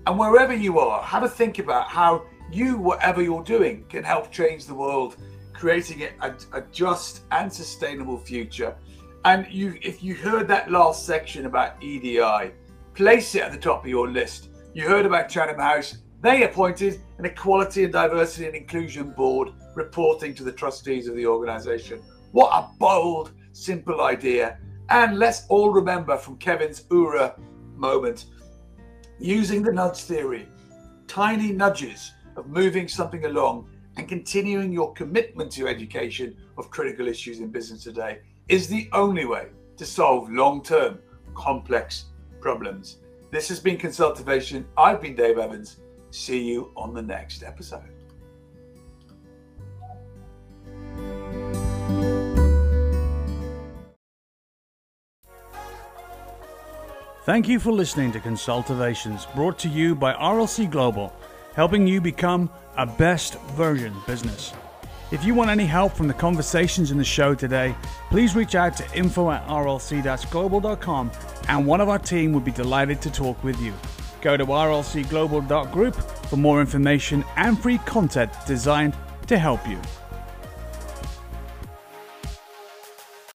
And 0.06 0.20
wherever 0.20 0.54
you 0.54 0.80
are, 0.80 1.02
have 1.02 1.24
a 1.24 1.30
think 1.30 1.60
about 1.60 1.88
how 1.88 2.26
you, 2.52 2.78
whatever 2.78 3.22
you're 3.22 3.44
doing, 3.44 3.86
can 3.88 4.04
help 4.04 4.32
change 4.32 4.66
the 4.66 4.74
world, 4.74 5.16
creating 5.54 6.02
it 6.02 6.12
a, 6.20 6.34
a 6.52 6.62
just 6.74 7.22
and 7.32 7.52
sustainable 7.52 8.18
future. 8.18 8.76
And 9.24 9.48
you, 9.50 9.80
if 9.82 10.04
you 10.04 10.16
heard 10.16 10.50
that 10.50 10.70
last 10.70 11.06
section 11.06 11.46
about 11.46 11.82
EDI, 11.82 12.52
place 12.96 13.34
it 13.34 13.44
at 13.44 13.54
the 13.54 13.58
top 13.58 13.86
of 13.86 13.90
your 13.90 14.10
list. 14.10 14.50
You 14.74 14.90
heard 14.90 15.06
about 15.06 15.30
Chatham 15.30 15.60
House. 15.60 16.00
They 16.22 16.44
appointed 16.44 17.00
an 17.18 17.24
Equality 17.24 17.86
and 17.86 17.94
Diversity 17.94 18.48
and 18.48 18.56
Inclusion 18.56 19.12
Board 19.12 19.52
reporting 19.74 20.34
to 20.36 20.44
the 20.44 20.52
trustees 20.52 21.08
of 21.08 21.16
the 21.16 21.26
organisation. 21.26 22.02
What 22.32 22.52
a 22.52 22.70
bold, 22.78 23.34
simple 23.52 24.02
idea. 24.02 24.60
And 24.90 25.18
let's 25.18 25.46
all 25.50 25.70
remember 25.72 26.18
from 26.18 26.38
Kevin's 26.38 26.86
URA 26.92 27.36
moment 27.76 28.26
using 29.20 29.62
the 29.62 29.72
nudge 29.72 30.02
theory, 30.04 30.48
tiny 31.08 31.52
nudges 31.52 32.14
of 32.36 32.48
moving 32.48 32.88
something 32.88 33.26
along 33.26 33.70
and 33.98 34.08
continuing 34.08 34.72
your 34.72 34.94
commitment 34.94 35.52
to 35.52 35.68
education 35.68 36.36
of 36.58 36.70
critical 36.70 37.08
issues 37.08 37.40
in 37.40 37.50
business 37.50 37.84
today 37.84 38.20
is 38.48 38.68
the 38.68 38.90
only 38.94 39.26
way 39.26 39.48
to 39.78 39.86
solve 39.86 40.32
long 40.32 40.64
term 40.64 41.00
complex 41.36 42.06
problems. 42.42 42.98
This 43.32 43.48
has 43.50 43.60
been 43.60 43.78
Consultivation. 43.78 44.66
I've 44.78 45.02
been 45.02 45.16
Dave 45.16 45.38
Evans. 45.38 45.78
See 46.12 46.44
you 46.44 46.72
on 46.76 46.94
the 46.94 47.02
next 47.02 47.44
episode. 47.44 47.99
Thank 57.30 57.48
you 57.48 57.60
for 57.60 57.72
listening 57.72 58.12
to 58.14 58.20
Consultivations, 58.20 59.28
brought 59.36 59.60
to 59.60 59.70
you 59.70 59.94
by 59.94 60.14
RLC 60.14 60.68
Global, 60.68 61.14
helping 61.54 61.86
you 61.86 62.02
become 62.02 62.50
a 62.76 62.88
best 62.88 63.40
version 63.52 63.96
business. 64.08 64.52
If 65.12 65.24
you 65.24 65.36
want 65.36 65.52
any 65.52 65.68
help 65.68 65.94
from 65.94 66.08
the 66.08 66.14
conversations 66.16 66.90
in 66.90 66.98
the 66.98 67.04
show 67.04 67.36
today, 67.36 67.76
please 68.10 68.36
reach 68.36 68.56
out 68.56 68.76
to 68.78 68.98
info 68.98 69.30
at 69.30 69.46
rlc-global.com 69.46 71.12
and 71.50 71.68
one 71.68 71.82
of 71.82 71.88
our 71.88 72.00
team 72.00 72.34
would 72.34 72.46
be 72.46 72.52
delighted 72.52 73.00
to 73.04 73.12
talk 73.12 73.44
with 73.44 73.62
you. 73.62 73.76
Go 74.22 74.36
to 74.36 74.48
rlcglobal.group 74.48 75.94
for 75.94 76.38
more 76.38 76.60
information 76.60 77.24
and 77.36 77.62
free 77.62 77.78
content 77.86 78.32
designed 78.48 78.98
to 79.28 79.38
help 79.38 79.68
you. 79.68 79.80